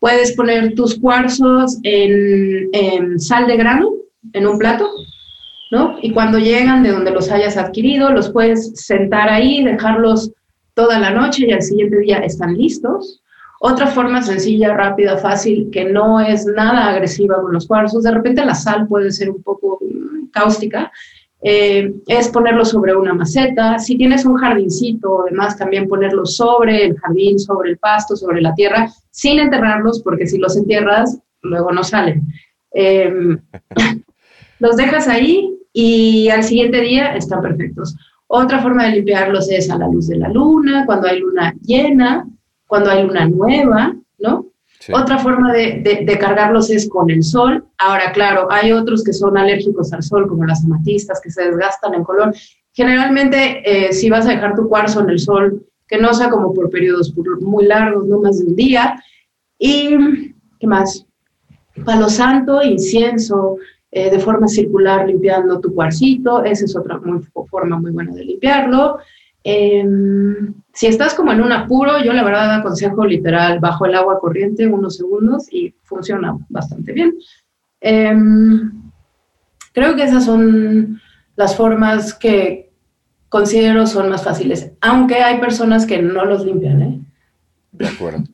puedes 0.01 0.33
poner 0.33 0.75
tus 0.75 0.99
cuarzos 0.99 1.79
en, 1.83 3.19
sal 3.19 3.47
de 3.47 3.57
grano, 3.57 3.93
en 4.33 4.47
un 4.47 4.59
plato, 4.59 4.91
¿no? 5.71 5.97
Y 6.03 6.11
cuando 6.13 6.39
llegan 6.39 6.83
de 6.83 6.91
donde 6.91 7.13
los 7.13 7.31
hayas 7.31 7.57
adquirido, 7.57 8.11
los 8.11 8.31
puedes 8.31 8.73
sentar 8.75 9.29
ahí, 9.29 9.65
dejarlos 9.65 10.33
toda 10.75 10.99
la 10.99 11.11
noche 11.11 11.47
y 11.47 11.53
al 11.53 11.63
siguiente 11.63 11.99
día 11.99 12.19
están 12.19 12.55
listos. 12.55 13.23
Otra 13.61 13.87
forma 13.87 14.23
sencilla, 14.23 14.75
rápida, 14.75 15.17
fácil, 15.19 15.71
que 15.71 15.85
no 15.85 16.21
es 16.21 16.47
nada 16.47 16.89
agresiva 16.89 17.41
con 17.41 17.53
los 17.53 17.67
cuarzos, 17.67 18.03
de 18.03 18.11
repente 18.11 18.45
la 18.45 18.57
sal 18.57 18.89
puede 18.89 19.13
ser 19.13 19.31
un 19.31 19.43
poco 19.43 19.79
cáustica, 20.33 20.91
eh, 21.45 21.93
es 22.07 22.29
ponerlo 22.29 22.65
sobre 22.65 22.95
una 22.95 23.15
maceta. 23.15 23.79
Si 23.79 23.97
tienes 23.97 24.25
un 24.25 24.37
jardincito, 24.37 25.23
además 25.23 25.59
también 25.59 25.89
ponerlo 25.89 26.25
sobre 26.25 26.87
el 26.87 26.97
jardín, 26.99 27.39
sobre 27.39 27.71
el 27.71 27.79
pasto, 27.79 28.17
sobre 28.17 28.41
la 28.41 28.55
tierra, 28.55 28.89
sin 29.11 29.41
enterrarlos, 29.41 30.03
porque 30.03 30.27
si 30.27 30.39
los 30.39 30.57
entierras, 30.57 31.19
luego 31.43 31.73
no 31.73 31.83
salen. 31.83 32.27
Em, 32.71 33.39
los 34.61 34.77
dejas 34.77 35.09
ahí 35.09 35.59
y 35.73 36.29
al 36.29 36.45
siguiente 36.45 36.81
día 36.81 37.17
están 37.17 37.43
perfectos. 37.43 37.97
Otra 38.29 38.61
forma 38.61 38.85
de 38.85 38.93
limpiarlos 38.93 39.51
es 39.51 39.69
a 39.69 39.77
la 39.79 39.89
luz 39.89 40.09
de 40.09 40.17
la 40.17 40.29
luna, 40.29 40.87
cuando 40.87 41.09
hay 41.09 41.19
luna 41.19 41.55
llena, 41.61 42.27
cuando 42.67 42.91
hay 42.91 43.03
luna 43.03 43.27
nueva, 43.27 43.95
¿no? 44.19 44.47
Otra 44.93 45.19
forma 45.19 45.53
de, 45.53 46.19
cargarlos 46.21 46.71
es 46.71 46.89
con 46.89 47.11
el 47.11 47.23
sol. 47.23 47.65
Ahora, 47.79 48.13
claro, 48.13 48.49
hay 48.51 48.73
otros 48.73 49.05
que 49.05 49.13
son 49.13 49.37
alérgicos 49.37 49.93
al 49.93 50.03
sol, 50.03 50.27
como 50.29 50.45
las 50.45 50.65
amatistas, 50.65 51.21
que 51.21 51.31
se 51.31 51.45
desgastan 51.45 51.95
en 51.95 52.05
color. 52.05 52.35
Generalmente, 52.73 53.63
eh, 53.65 53.93
si 53.93 54.11
vas 54.11 54.27
a 54.27 54.31
dejar 54.31 54.55
tu 54.55 54.69
cuarzo 54.69 55.01
en 55.01 55.11
el 55.11 55.19
sol, 55.19 55.67
que 55.87 55.99
no 55.99 56.13
sea 56.15 56.31
como 56.31 56.55
por 56.55 56.71
periodos 56.71 57.13
muy 57.41 57.67
largos, 57.67 58.07
no 58.07 58.21
más 58.21 58.41
de 58.41 58.47
un 58.47 58.57
día. 58.57 59.03
Y, 59.59 60.35
¿qué 60.59 60.67
más? 60.67 61.07
Palo 61.85 62.09
santo, 62.09 62.63
incienso, 62.63 63.57
eh, 63.91 64.11
de 64.11 64.19
forma 64.19 64.49
circular 64.49 65.07
limpiando 65.07 65.61
tu 65.61 65.75
cuarcito, 65.75 66.43
esa 66.45 66.65
es 66.65 66.75
otra 66.75 66.99
forma 67.51 67.79
muy 67.79 67.91
buena 67.91 68.15
de 68.15 68.25
limpiarlo. 68.25 68.99
Em, 69.45 70.55
si 70.73 70.87
estás 70.87 71.15
como 71.15 71.33
en 71.33 71.43
un 71.43 71.53
apuro, 71.53 72.03
yo 72.03 72.13
la 72.13 72.25
verdad 72.25 72.55
aconsejo 72.55 73.05
literal 73.05 73.61
bajo 73.61 73.87
el 73.87 73.95
agua 73.95 74.19
corriente 74.19 74.67
unos 74.67 74.97
segundos 74.97 75.53
y 75.53 75.75
funciona 75.83 76.37
bastante 76.49 76.93
bien. 76.93 77.15
Em, 77.81 78.73
creo 79.73 79.95
que 79.97 80.05
esas 80.05 80.25
son 80.25 81.01
las 81.37 81.57
formas 81.57 82.15
que 82.15 82.71
considero 83.29 83.87
son 83.87 84.09
más 84.09 84.25
fáciles, 84.25 84.73
aunque 84.81 85.17
hay 85.17 85.41
personas 85.41 85.87
que 85.87 86.01
no 86.01 86.25
los 86.25 86.45
limpian. 86.45 86.83
¿eh? 86.83 87.01
De 87.73 87.89
acuerdo. 87.89 88.25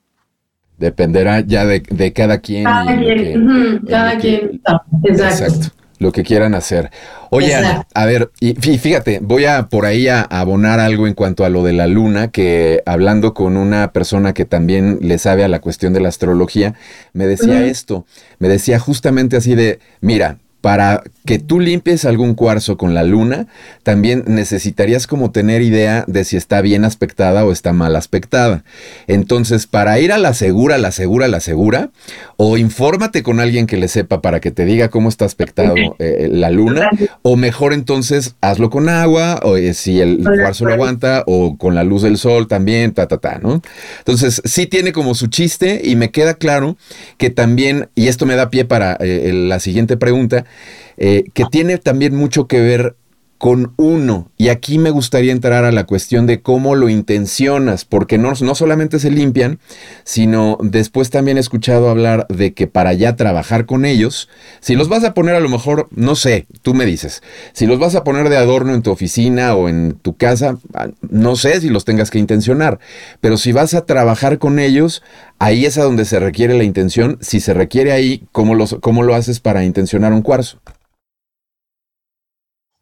Dependerá 0.76 1.40
ya 1.40 1.66
de, 1.66 2.12
cada 2.12 2.38
quien. 2.38 2.64
Cada 2.64 2.96
quien, 2.96 3.80
cada 3.88 4.18
quien. 4.18 4.60
exacto. 5.04 5.68
Lo 5.98 6.12
que 6.12 6.22
quieran 6.22 6.54
hacer. 6.54 6.90
Oye, 7.30 7.54
a 7.54 8.06
ver, 8.06 8.30
y 8.40 8.54
fíjate, 8.54 9.18
voy 9.20 9.46
a 9.46 9.68
por 9.68 9.84
ahí 9.84 10.08
a, 10.08 10.22
abonar 10.22 10.80
algo 10.80 11.06
en 11.06 11.14
cuanto 11.14 11.44
a 11.44 11.48
lo 11.48 11.64
de 11.64 11.72
la 11.72 11.86
luna, 11.86 12.28
que 12.28 12.82
hablando 12.86 13.34
con 13.34 13.56
una 13.56 13.92
persona 13.92 14.32
que 14.32 14.44
también 14.44 14.98
le 15.02 15.18
sabe 15.18 15.44
a 15.44 15.48
la 15.48 15.60
cuestión 15.60 15.92
de 15.92 16.00
la 16.00 16.08
astrología, 16.08 16.74
me 17.12 17.26
decía 17.26 17.66
esto, 17.66 18.06
me 18.38 18.48
decía 18.48 18.78
justamente 18.78 19.36
así 19.36 19.54
de, 19.54 19.80
mira, 20.00 20.38
para 20.60 21.02
que 21.24 21.38
tú 21.38 21.60
limpies 21.60 22.04
algún 22.04 22.34
cuarzo 22.34 22.76
con 22.76 22.94
la 22.94 23.04
luna, 23.04 23.46
también 23.82 24.24
necesitarías 24.26 25.06
como 25.06 25.30
tener 25.30 25.62
idea 25.62 26.04
de 26.08 26.24
si 26.24 26.36
está 26.36 26.62
bien 26.62 26.84
aspectada 26.84 27.44
o 27.44 27.52
está 27.52 27.72
mal 27.72 27.94
aspectada. 27.96 28.64
Entonces, 29.06 29.66
para 29.66 30.00
ir 30.00 30.10
a 30.10 30.18
la 30.18 30.34
segura, 30.34 30.78
la 30.78 30.90
segura, 30.90 31.28
la 31.28 31.40
segura, 31.40 31.90
o 32.36 32.56
infórmate 32.56 33.22
con 33.22 33.40
alguien 33.40 33.66
que 33.66 33.76
le 33.76 33.88
sepa 33.88 34.22
para 34.22 34.40
que 34.40 34.50
te 34.50 34.64
diga 34.64 34.88
cómo 34.88 35.08
está 35.08 35.26
aspectado 35.26 35.74
eh, 35.98 36.28
la 36.30 36.50
luna, 36.50 36.88
o 37.22 37.36
mejor 37.36 37.72
entonces 37.72 38.34
hazlo 38.40 38.70
con 38.70 38.88
agua, 38.88 39.40
o 39.42 39.56
eh, 39.56 39.74
si 39.74 40.00
el 40.00 40.24
cuarzo 40.24 40.64
lo 40.64 40.72
aguanta, 40.72 41.24
o 41.26 41.56
con 41.56 41.74
la 41.74 41.84
luz 41.84 42.02
del 42.02 42.16
sol 42.16 42.48
también, 42.48 42.92
ta, 42.94 43.06
ta, 43.06 43.18
ta, 43.18 43.38
¿no? 43.38 43.60
Entonces, 43.98 44.40
sí 44.44 44.66
tiene 44.66 44.92
como 44.92 45.14
su 45.14 45.28
chiste 45.28 45.82
y 45.84 45.94
me 45.94 46.10
queda 46.10 46.34
claro 46.34 46.76
que 47.16 47.30
también, 47.30 47.90
y 47.94 48.08
esto 48.08 48.26
me 48.26 48.34
da 48.34 48.50
pie 48.50 48.64
para 48.64 48.96
eh, 49.00 49.30
la 49.32 49.60
siguiente 49.60 49.96
pregunta, 49.96 50.46
eh, 50.96 51.24
que 51.34 51.44
tiene 51.50 51.78
también 51.78 52.14
mucho 52.14 52.46
que 52.46 52.60
ver 52.60 52.96
con 53.38 53.72
uno. 53.76 54.30
Y 54.36 54.48
aquí 54.48 54.78
me 54.78 54.90
gustaría 54.90 55.32
entrar 55.32 55.64
a 55.64 55.72
la 55.72 55.84
cuestión 55.84 56.26
de 56.26 56.42
cómo 56.42 56.74
lo 56.74 56.88
intencionas, 56.88 57.84
porque 57.84 58.18
no, 58.18 58.32
no 58.40 58.54
solamente 58.54 58.98
se 58.98 59.10
limpian, 59.10 59.60
sino 60.04 60.58
después 60.60 61.10
también 61.10 61.36
he 61.36 61.40
escuchado 61.40 61.88
hablar 61.88 62.26
de 62.28 62.52
que 62.52 62.66
para 62.66 62.92
ya 62.92 63.16
trabajar 63.16 63.64
con 63.64 63.84
ellos, 63.84 64.28
si 64.60 64.74
los 64.74 64.88
vas 64.88 65.04
a 65.04 65.14
poner 65.14 65.36
a 65.36 65.40
lo 65.40 65.48
mejor, 65.48 65.88
no 65.92 66.16
sé, 66.16 66.46
tú 66.62 66.74
me 66.74 66.84
dices, 66.84 67.22
si 67.52 67.66
los 67.66 67.78
vas 67.78 67.94
a 67.94 68.04
poner 68.04 68.28
de 68.28 68.36
adorno 68.36 68.74
en 68.74 68.82
tu 68.82 68.90
oficina 68.90 69.54
o 69.54 69.68
en 69.68 69.92
tu 69.94 70.16
casa, 70.16 70.58
ah, 70.74 70.88
no 71.08 71.36
sé 71.36 71.60
si 71.60 71.68
los 71.68 71.84
tengas 71.84 72.10
que 72.10 72.18
intencionar, 72.18 72.80
pero 73.20 73.36
si 73.36 73.52
vas 73.52 73.74
a 73.74 73.86
trabajar 73.86 74.38
con 74.38 74.58
ellos, 74.58 75.02
ahí 75.38 75.64
es 75.64 75.78
a 75.78 75.84
donde 75.84 76.04
se 76.04 76.18
requiere 76.18 76.58
la 76.58 76.64
intención. 76.64 77.18
Si 77.20 77.40
se 77.40 77.54
requiere 77.54 77.92
ahí, 77.92 78.24
¿cómo, 78.32 78.56
los, 78.56 78.76
cómo 78.80 79.04
lo 79.04 79.14
haces 79.14 79.38
para 79.38 79.64
intencionar 79.64 80.12
un 80.12 80.22
cuarzo? 80.22 80.58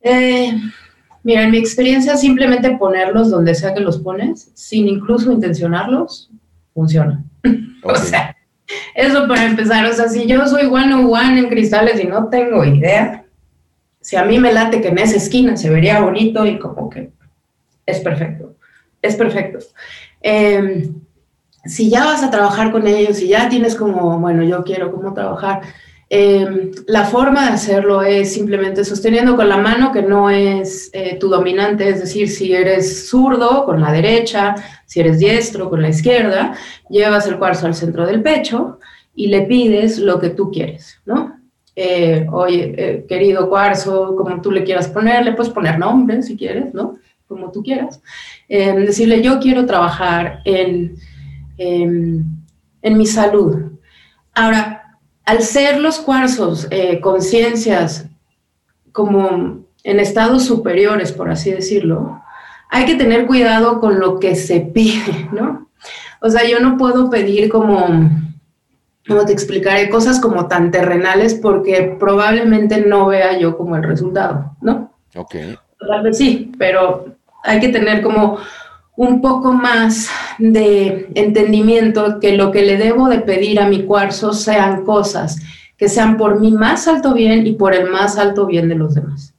Eh, 0.08 0.52
mira, 1.24 1.42
en 1.42 1.50
mi 1.50 1.58
experiencia, 1.58 2.16
simplemente 2.16 2.76
ponerlos 2.76 3.30
donde 3.30 3.54
sea 3.56 3.74
que 3.74 3.80
los 3.80 3.98
pones, 3.98 4.52
sin 4.54 4.86
incluso 4.86 5.32
intencionarlos, 5.32 6.30
funciona. 6.72 7.24
o 7.82 7.94
sea, 7.96 8.36
eso 8.94 9.26
para 9.26 9.44
empezar. 9.44 9.84
O 9.86 9.92
sea, 9.92 10.08
si 10.08 10.26
yo 10.26 10.46
soy 10.46 10.66
one 10.66 10.94
on 10.94 11.06
one 11.06 11.40
en 11.40 11.48
cristales 11.48 12.00
y 12.00 12.06
no 12.06 12.28
tengo 12.28 12.64
idea, 12.64 13.24
si 14.00 14.14
a 14.14 14.24
mí 14.24 14.38
me 14.38 14.52
late 14.52 14.80
que 14.80 14.88
en 14.88 14.98
esa 14.98 15.16
esquina 15.16 15.56
se 15.56 15.70
vería 15.70 16.00
bonito 16.00 16.46
y 16.46 16.60
como 16.60 16.88
que 16.88 17.10
es 17.84 17.98
perfecto, 17.98 18.54
es 19.02 19.16
perfecto. 19.16 19.58
Em, 20.20 20.94
si 21.64 21.90
ya 21.90 22.04
vas 22.04 22.22
a 22.22 22.30
trabajar 22.30 22.70
con 22.70 22.86
ellos, 22.86 23.16
si 23.16 23.26
ya 23.26 23.48
tienes 23.48 23.74
como, 23.74 24.20
bueno, 24.20 24.44
yo 24.44 24.62
quiero 24.62 24.92
cómo 24.92 25.12
trabajar, 25.12 25.62
Em, 26.08 26.70
la 26.86 27.04
forma 27.04 27.46
de 27.46 27.54
hacerlo 27.54 28.00
es 28.02 28.32
simplemente 28.32 28.84
sosteniendo 28.84 29.34
con 29.34 29.48
la 29.48 29.56
mano 29.56 29.90
que 29.90 30.02
no 30.02 30.30
es 30.30 30.88
eh, 30.92 31.16
tu 31.18 31.28
dominante, 31.28 31.88
es 31.88 31.98
decir, 31.98 32.28
si 32.28 32.52
eres 32.52 33.08
zurdo 33.08 33.64
con 33.64 33.80
la 33.80 33.90
derecha, 33.90 34.54
si 34.86 35.00
eres 35.00 35.18
diestro 35.18 35.68
con 35.68 35.82
la 35.82 35.88
izquierda, 35.88 36.56
llevas 36.88 37.26
el 37.26 37.38
cuarzo 37.38 37.66
al 37.66 37.74
centro 37.74 38.06
del 38.06 38.22
pecho 38.22 38.78
y 39.16 39.26
le 39.26 39.42
pides 39.42 39.98
lo 39.98 40.20
que 40.20 40.30
tú 40.30 40.52
quieres, 40.52 41.00
¿no? 41.06 41.40
Eh, 41.74 42.26
oye, 42.30 42.74
eh, 42.78 43.06
querido 43.08 43.48
cuarzo, 43.48 44.14
como 44.14 44.40
tú 44.40 44.52
le 44.52 44.62
quieras 44.62 44.86
poner, 44.88 45.24
le 45.24 45.32
puedes 45.32 45.52
poner 45.52 45.76
nombre 45.76 46.22
si 46.22 46.36
quieres, 46.36 46.72
¿no? 46.72 46.98
Como 47.26 47.50
tú 47.50 47.64
quieras. 47.64 48.00
Em, 48.48 48.86
decirle, 48.86 49.22
yo 49.22 49.40
quiero 49.40 49.66
trabajar 49.66 50.40
en, 50.44 50.96
en 51.58 52.96
mi 52.96 53.06
salud. 53.06 53.72
Ahora, 54.32 54.75
al 55.26 55.42
ser 55.42 55.78
los 55.78 55.98
cuarzos 55.98 56.68
eh, 56.70 57.00
conciencias 57.00 58.06
como 58.92 59.66
en 59.82 60.00
estados 60.00 60.44
superiores, 60.44 61.12
por 61.12 61.30
así 61.30 61.50
decirlo, 61.50 62.22
hay 62.70 62.86
que 62.86 62.94
tener 62.94 63.26
cuidado 63.26 63.80
con 63.80 64.00
lo 64.00 64.18
que 64.18 64.34
se 64.34 64.60
pide, 64.60 65.28
¿no? 65.32 65.68
O 66.20 66.30
sea, 66.30 66.48
yo 66.48 66.60
no 66.60 66.76
puedo 66.76 67.10
pedir 67.10 67.48
como, 67.48 68.10
como 69.06 69.24
te 69.26 69.32
explicaré, 69.32 69.90
cosas 69.90 70.20
como 70.20 70.46
tan 70.46 70.70
terrenales 70.70 71.34
porque 71.34 71.96
probablemente 71.98 72.80
no 72.86 73.06
vea 73.06 73.38
yo 73.38 73.56
como 73.56 73.76
el 73.76 73.82
resultado, 73.82 74.56
¿no? 74.60 74.92
Ok. 75.14 75.34
Tal 75.78 76.02
vez 76.02 76.16
sí, 76.16 76.52
pero 76.58 77.16
hay 77.42 77.60
que 77.60 77.68
tener 77.68 78.02
como 78.02 78.38
un 78.96 79.20
poco 79.20 79.52
más 79.52 80.08
de 80.38 81.08
entendimiento 81.14 82.18
que 82.20 82.36
lo 82.36 82.50
que 82.50 82.62
le 82.62 82.76
debo 82.76 83.08
de 83.08 83.18
pedir 83.18 83.60
a 83.60 83.68
mi 83.68 83.84
cuarzo 83.84 84.32
sean 84.32 84.84
cosas 84.84 85.38
que 85.76 85.88
sean 85.88 86.16
por 86.16 86.40
mi 86.40 86.52
más 86.52 86.88
alto 86.88 87.12
bien 87.12 87.46
y 87.46 87.52
por 87.52 87.74
el 87.74 87.90
más 87.90 88.16
alto 88.16 88.46
bien 88.46 88.68
de 88.68 88.76
los 88.76 88.94
demás. 88.94 89.34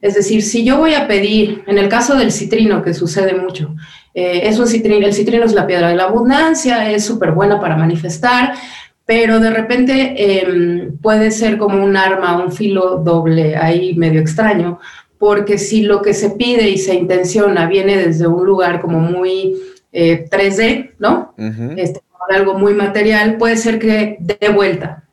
Es 0.00 0.14
decir, 0.14 0.42
si 0.42 0.64
yo 0.64 0.78
voy 0.78 0.94
a 0.94 1.08
pedir, 1.08 1.64
en 1.66 1.76
el 1.76 1.88
caso 1.88 2.16
del 2.16 2.32
citrino, 2.32 2.82
que 2.82 2.94
sucede 2.94 3.34
mucho, 3.34 3.74
eh, 4.14 4.42
es 4.44 4.58
un 4.58 4.66
citrino, 4.66 5.06
el 5.06 5.14
citrino 5.14 5.44
es 5.44 5.52
la 5.52 5.66
piedra 5.66 5.88
de 5.88 5.96
la 5.96 6.04
abundancia, 6.04 6.90
es 6.90 7.04
súper 7.04 7.32
buena 7.32 7.60
para 7.60 7.76
manifestar, 7.76 8.54
pero 9.04 9.40
de 9.40 9.50
repente 9.50 10.14
em, 10.16 10.96
puede 10.98 11.32
ser 11.32 11.58
como 11.58 11.82
un 11.82 11.96
arma, 11.96 12.42
un 12.42 12.52
filo 12.52 12.98
doble 13.04 13.56
ahí 13.56 13.94
medio 13.94 14.20
extraño, 14.20 14.78
porque 15.22 15.56
si 15.56 15.82
lo 15.82 16.02
que 16.02 16.14
se 16.14 16.30
pide 16.30 16.68
y 16.68 16.78
se 16.78 16.96
intenciona 16.96 17.68
viene 17.68 17.96
desde 17.96 18.26
un 18.26 18.44
lugar 18.44 18.80
como 18.80 18.98
muy 18.98 19.54
3D, 19.92 20.60
eh, 20.60 20.94
¿no? 20.98 21.32
Este, 21.76 22.00
algo 22.28 22.58
muy 22.58 22.74
material, 22.74 23.36
puede 23.36 23.56
ser 23.56 23.78
que 23.78 24.16
dé 24.18 24.48
vuelta. 24.48 25.04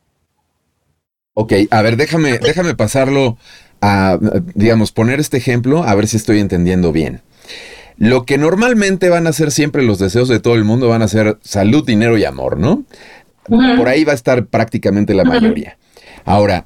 Ok, 1.36 1.54
a 1.70 1.84
ver, 1.84 1.96
déjame, 1.96 2.40
déjame 2.40 2.74
pasarlo 2.74 3.38
a, 3.82 4.18
digamos, 4.56 4.92
poner 4.92 5.20
este 5.20 5.38
ejemplo, 5.38 5.84
a 5.84 5.94
ver 5.94 6.08
si 6.08 6.18
estoy 6.18 6.40
entendiendo 6.40 6.92
bien. 6.92 7.22
Lo 7.98 8.26
que 8.26 8.40
normalmente 8.40 9.10
van 9.10 9.28
a 9.28 9.32
ser 9.32 9.52
siempre 9.52 9.84
los 9.84 10.00
deseos 10.00 10.28
de 10.28 10.40
todo 10.40 10.56
el 10.56 10.64
mundo 10.64 10.88
van 10.88 11.04
a 11.04 11.08
ser 11.08 11.38
salud, 11.44 11.86
dinero 11.86 12.18
y 12.18 12.26
amor, 12.26 12.58
¿no? 12.58 12.84
Por 13.48 13.88
ahí 13.88 14.06
va 14.06 14.14
a 14.14 14.16
estar 14.16 14.48
prácticamente 14.48 15.14
la 15.14 15.24
mayoría. 15.24 15.78
Ahora, 16.26 16.66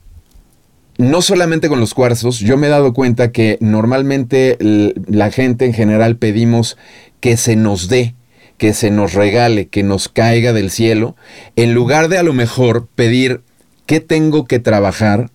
no 0.98 1.22
solamente 1.22 1.70
con 1.70 1.80
los 1.80 1.94
cuarzos, 1.94 2.40
yo 2.40 2.58
me 2.58 2.68
he 2.68 2.70
dado 2.70 2.94
cuenta 2.94 3.32
que 3.32 3.58
normalmente 3.62 4.58
la 4.60 5.32
gente 5.32 5.66
en 5.66 5.74
general 5.74 6.18
pedimos 6.18 6.78
que 7.20 7.38
se 7.38 7.56
nos 7.56 7.88
dé, 7.90 8.16
que 8.58 8.74
se 8.74 8.92
nos 8.92 9.14
regale, 9.14 9.68
que 9.68 9.84
nos 9.84 10.08
caiga 10.08 10.54
del 10.54 10.70
cielo, 10.70 11.16
en 11.56 11.74
lugar 11.74 12.10
de 12.10 12.18
a 12.18 12.24
lo 12.24 12.34
mejor 12.34 12.88
pedir 12.96 13.42
qué 13.86 14.00
tengo 14.00 14.46
que 14.46 14.60
trabajar 14.60 15.32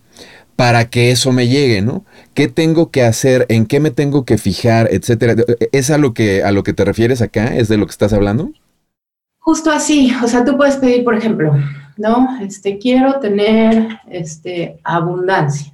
para 0.55 0.91
que 0.91 1.11
eso 1.13 1.31
me 1.31 1.47
llegue, 1.47 1.83
¿no? 1.83 2.05
¿Qué 2.35 2.49
tengo 2.49 2.91
que 2.91 3.03
hacer? 3.03 3.47
¿En 3.49 3.67
qué 3.67 3.79
me 3.79 3.93
tengo 3.93 4.25
que 4.25 4.39
fijar? 4.39 4.89
Etcétera. 4.91 5.37
¿Es 5.71 5.91
a 5.91 5.99
lo 5.99 6.15
que, 6.15 6.43
a 6.43 6.51
lo 6.51 6.65
que 6.65 6.73
te 6.73 6.85
refieres 6.85 7.23
acá? 7.23 7.57
¿Es 7.57 7.69
de 7.69 7.77
lo 7.77 7.87
que 7.87 7.93
estás 7.93 8.13
hablando? 8.13 8.51
Justo 9.49 9.71
así. 9.71 10.13
O 10.23 10.29
sea, 10.29 10.45
tú 10.45 10.59
puedes 10.59 10.77
pedir, 10.77 11.03
por 11.05 11.15
ejemplo, 11.15 11.55
¿no? 11.97 12.37
Este, 12.43 12.77
quiero 12.77 13.19
tener 13.19 13.99
este, 14.11 14.79
abundancia. 14.85 15.73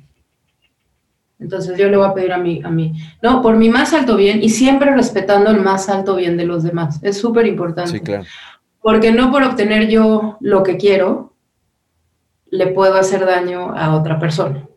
Entonces 1.41 1.77
yo 1.77 1.89
le 1.89 1.97
voy 1.97 2.07
a 2.07 2.15
pedir 2.15 2.33
a 2.33 2.39
mí, 2.39 2.63
a 2.65 2.71
mí, 2.71 2.93
no, 3.21 3.43
por 3.43 3.57
mi 3.57 3.69
más 3.69 3.93
alto 3.93 4.15
bien 4.15 4.45
y 4.45 4.51
siempre 4.51 4.95
respetando 4.95 5.51
el 5.51 5.61
más 5.61 5.89
alto 5.89 6.15
bien 6.15 6.37
de 6.37 6.45
los 6.45 6.63
demás. 6.63 7.01
Es 7.03 7.19
súper 7.19 7.49
importante. 7.49 7.91
Sí, 7.91 7.99
claro. 7.99 8.23
Porque 8.81 9.11
no 9.11 9.33
por 9.33 9.43
obtener 9.43 9.89
yo 9.89 10.37
lo 10.39 10.63
que 10.63 10.77
quiero, 10.77 11.35
le 12.51 12.69
puedo 12.69 12.95
hacer 12.95 13.27
daño 13.27 13.77
a 13.77 13.97
otra 13.97 14.21
persona. 14.21 14.69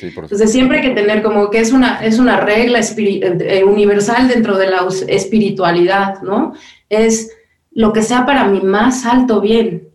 Entonces 0.00 0.52
siempre 0.52 0.78
hay 0.78 0.88
que 0.90 0.94
tener 0.94 1.24
como 1.24 1.50
que 1.50 1.58
es 1.58 1.72
una, 1.72 2.04
es 2.04 2.20
una 2.20 2.38
regla 2.38 2.78
eh, 2.80 3.64
universal 3.64 4.28
dentro 4.28 4.56
de 4.58 4.70
la 4.70 4.86
espiritualidad, 5.08 6.22
¿no? 6.22 6.52
Es 6.88 7.35
lo 7.76 7.92
que 7.92 8.02
sea 8.02 8.24
para 8.24 8.48
mi 8.48 8.60
más 8.60 9.04
alto 9.04 9.40
bien 9.40 9.90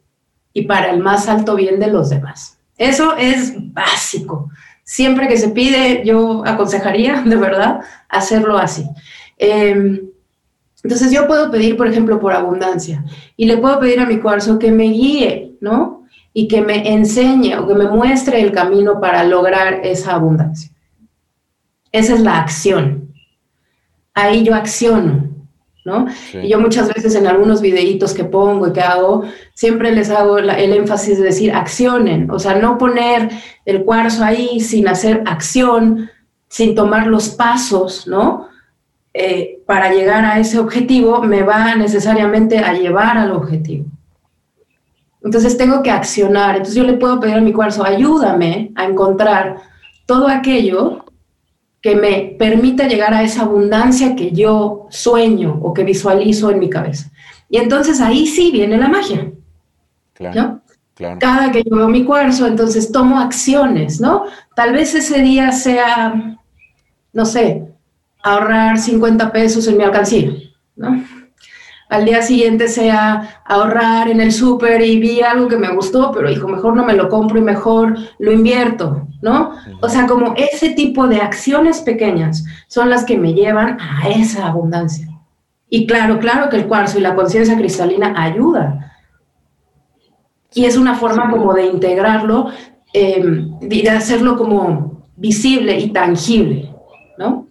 y 0.54 0.62
para 0.62 0.92
el 0.92 1.00
más 1.00 1.28
alto 1.28 1.56
bien 1.56 1.80
de 1.80 1.88
los 1.88 2.10
demás. 2.10 2.60
Eso 2.78 3.18
es 3.18 3.54
básico. 3.74 4.50
Siempre 4.84 5.28
que 5.28 5.38
se 5.38 5.50
pide, 5.50 6.04
yo 6.06 6.44
aconsejaría, 6.46 7.22
de 7.26 7.36
verdad, 7.36 7.82
hacerlo 8.08 8.58
así. 8.58 8.88
Em, 9.38 10.00
entonces 10.84 11.12
yo 11.12 11.28
puedo 11.28 11.52
pedir, 11.52 11.76
por 11.76 11.88
ejemplo, 11.88 12.20
por 12.20 12.34
abundancia 12.34 13.04
y 13.36 13.46
le 13.46 13.58
puedo 13.58 13.80
pedir 13.80 14.00
a 14.00 14.06
mi 14.06 14.20
cuarzo 14.20 14.60
que 14.60 14.72
me 14.72 14.86
guíe, 14.86 15.58
¿no? 15.60 16.02
y 16.34 16.48
que 16.48 16.62
me 16.62 16.94
enseñe 16.94 17.56
o 17.58 17.68
que 17.68 17.76
me 17.76 17.90
muestre 17.90 18.42
el 18.42 18.52
camino 18.52 19.02
para 19.02 19.24
lograr 19.24 19.82
esa 19.84 20.14
abundancia. 20.14 20.72
Esa 21.92 22.14
es 22.14 22.22
la 22.22 22.38
acción. 22.38 23.14
Ahí 24.14 24.44
yo 24.44 24.56
acciono, 24.56 25.30
¿no? 25.84 26.08
Y 26.34 26.50
yo 26.50 26.60
muchas 26.60 26.88
veces 26.94 27.16
en 27.16 27.28
algunos 27.28 27.62
videitos 27.62 28.14
que 28.14 28.24
pongo 28.24 28.68
y 28.68 28.74
que 28.74 28.82
hago, 28.82 29.24
siempre 29.54 29.92
les 29.92 30.10
hago 30.10 30.38
el 30.38 30.74
énfasis 30.74 31.18
de 31.18 31.26
decir 31.26 31.54
accionen, 31.54 32.30
o 32.30 32.40
sea, 32.40 32.56
no 32.56 32.78
poner 32.78 33.30
el 33.66 33.84
cuarzo 33.84 34.24
ahí 34.24 34.60
sin 34.60 34.88
hacer 34.88 35.24
acción, 35.26 36.10
sin 36.48 36.76
tomar 36.76 37.08
los 37.08 37.30
pasos, 37.30 38.08
¿no? 38.08 38.48
Eh, 39.14 39.62
para 39.66 39.94
llegar 39.94 40.24
a 40.24 40.40
ese 40.40 40.58
objetivo 40.58 41.22
me 41.22 41.44
va 41.44 41.76
necesariamente 41.76 42.60
a 42.60 42.74
llevar 42.74 43.18
al 43.18 43.32
objetivo. 43.32 43.86
Entonces 45.24 45.58
tengo 45.58 45.84
que 45.84 45.92
accionar. 45.92 46.52
Entonces 46.52 46.76
yo 46.76 46.84
le 46.84 46.94
puedo 46.94 47.20
pedir 47.20 47.36
a 47.36 47.42
mi 47.42 47.54
cuarzo, 47.54 47.84
ayúdame 47.84 48.72
a 48.76 48.86
encontrar 48.86 49.58
todo 50.06 50.28
aquello 50.28 51.06
que 51.82 51.96
me 51.96 52.36
permita 52.38 52.88
llegar 52.88 53.14
a 53.14 53.24
esa 53.24 53.44
abundancia 53.44 54.16
que 54.16 54.32
yo 54.32 54.88
sueño 54.90 55.60
o 55.62 55.74
que 55.74 55.84
visualizo 55.84 56.52
en 56.52 56.60
mi 56.60 56.70
cabeza. 56.70 57.12
Y 57.50 57.58
entonces 57.58 58.00
ahí 58.00 58.28
sí 58.28 58.52
viene 58.52 58.78
la 58.78 58.88
magia. 58.88 59.32
Claro, 60.14 60.62
claro. 60.94 61.18
Cada 61.20 61.52
que 61.52 61.64
yo 61.64 61.76
veo 61.76 61.90
mi 61.90 62.06
cuarzo, 62.06 62.46
entonces 62.46 62.92
tomo 62.92 63.20
acciones, 63.20 64.00
¿no? 64.00 64.26
Tal 64.56 64.74
vez 64.74 64.94
ese 64.94 65.22
día 65.22 65.52
sea, 65.52 66.38
no 67.14 67.26
sé, 67.26 67.64
ahorrar 68.24 68.78
50 68.78 69.32
pesos 69.32 69.68
en 69.68 69.78
mi 69.78 69.84
alcancía, 69.84 70.32
¿no? 70.76 71.04
Al 71.92 72.06
día 72.06 72.22
siguiente 72.22 72.70
sea 72.70 73.42
ahorrar 73.44 74.10
en 74.10 74.22
el 74.22 74.32
súper 74.32 74.82
y 74.82 74.98
vi 74.98 75.20
algo 75.20 75.50
que 75.50 75.58
me 75.58 75.76
gustó, 75.76 76.10
pero 76.14 76.32
hijo, 76.32 76.48
mejor 76.48 76.74
no 76.74 76.86
me 76.86 76.94
lo 76.94 77.10
compro 77.10 77.38
y 77.38 77.42
mejor 77.42 77.98
lo 78.18 78.32
invierto, 78.32 79.10
¿no? 79.22 79.52
O 79.82 79.90
sea, 79.90 80.08
como 80.08 80.34
ese 80.38 80.70
tipo 80.70 81.10
de 81.10 81.18
acciones 81.18 81.82
pequeñas 81.82 82.46
son 82.68 82.90
las 82.90 83.04
que 83.04 83.18
me 83.18 83.34
llevan 83.34 83.78
a 83.82 84.08
esa 84.08 84.48
abundancia. 84.48 85.06
Y 85.70 85.86
claro, 85.86 86.20
claro 86.20 86.50
que 86.50 86.56
el 86.56 86.68
cuarzo 86.68 86.98
y 86.98 87.02
la 87.02 87.14
conciencia 87.14 87.58
cristalina 87.58 88.14
ayuda. 88.16 88.94
Y 90.54 90.64
es 90.64 90.78
una 90.78 90.96
forma 90.96 91.30
como 91.30 91.54
de 91.54 91.66
integrarlo, 91.66 92.52
eh, 92.94 93.22
de 93.60 93.90
hacerlo 93.90 94.38
como 94.38 95.04
visible 95.18 95.78
y 95.78 95.90
tangible, 95.90 96.74
¿no? 97.18 97.48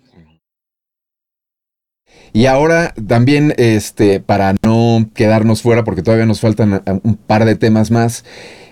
Y 2.33 2.47
ahora 2.47 2.95
también, 3.09 3.55
este, 3.57 4.21
para 4.21 4.55
no 4.63 5.09
quedarnos 5.15 5.63
fuera, 5.63 5.85
porque 5.85 6.03
todavía 6.03 6.27
nos 6.27 6.41
faltan 6.41 6.83
un 7.03 7.17
par 7.17 7.45
de 7.45 7.57
temas 7.57 7.91
más, 7.91 8.25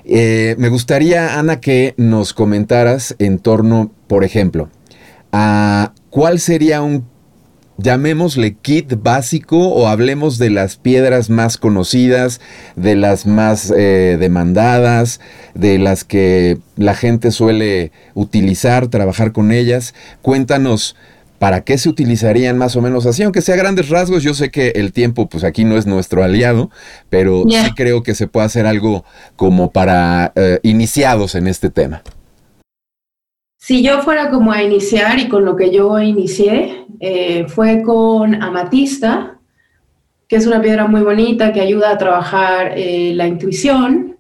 eh, 0.05 0.55
me 0.59 0.69
gustaría, 0.69 1.39
Ana, 1.39 1.61
que 1.61 1.95
nos 1.97 2.33
comentaras 2.33 3.15
en 3.19 3.39
torno, 3.39 3.93
por 4.07 4.25
ejemplo, 4.25 4.71
a 5.33 5.93
cuál 6.09 6.41
sería 6.41 6.81
un, 6.81 7.05
llamémosle 7.79 8.57
kit 8.57 8.95
básico 9.03 9.57
o 9.57 9.87
hablemos 9.87 10.39
de 10.39 10.51
las 10.51 10.77
piedras 10.77 11.31
más 11.31 11.57
conocidas, 11.57 12.41
de 12.75 12.97
las 12.97 13.27
más 13.27 13.73
eh, 13.77 14.17
demandadas, 14.19 15.21
de 15.55 15.79
las 15.79 16.05
que 16.05 16.59
la 16.77 16.95
gente 16.95 17.31
suele 17.31 17.93
utilizar, 18.15 18.89
trabajar 18.89 19.33
con 19.33 19.53
ellas. 19.53 19.95
Cuéntanos 20.23 20.97
¿Para 21.39 21.63
qué 21.63 21.79
se 21.79 21.89
utilizarían 21.89 22.59
más 22.59 22.75
o 22.75 22.83
menos 22.83 23.07
así? 23.07 23.23
Aunque 23.23 23.43
sea 23.43 23.55
grandes 23.55 23.89
rasgos, 23.89 24.25
yo 24.25 24.35
sé 24.35 24.51
que 24.51 24.73
el 24.75 24.93
tiempo 24.93 25.29
pues 25.29 25.45
aquí 25.45 25.65
no 25.65 25.77
es 25.77 25.87
nuestro 25.87 26.25
aliado, 26.25 26.71
pero 27.11 27.45
sí 27.49 27.73
creo 27.77 28.03
que 28.03 28.17
se 28.17 28.27
puede 28.27 28.47
hacer 28.47 28.67
algo 28.67 29.05
como 29.37 29.71
para 29.71 30.33
eh, 30.35 30.59
iniciados 30.65 31.37
en 31.37 31.47
este 31.47 31.71
tema. 31.71 32.03
Si 33.57 33.83
yo 33.83 34.03
fuera 34.03 34.31
como 34.31 34.51
a 34.51 34.63
iniciar 34.63 35.19
y 35.21 35.29
con 35.29 35.45
lo 35.45 35.55
que 35.55 35.71
yo 35.71 36.01
inicié, 36.01 36.87
eh, 36.99 37.47
fue 37.47 37.83
con 37.83 38.43
amatista, 38.43 39.39
que 40.27 40.37
es 40.37 40.47
una 40.47 40.61
piedra 40.61 40.87
muy 40.87 41.03
bonita 41.03 41.53
que 41.53 41.61
ayuda 41.61 41.91
a 41.91 41.99
trabajar 41.99 42.73
eh, 42.77 43.13
la 43.15 43.27
intuición. 43.29 44.17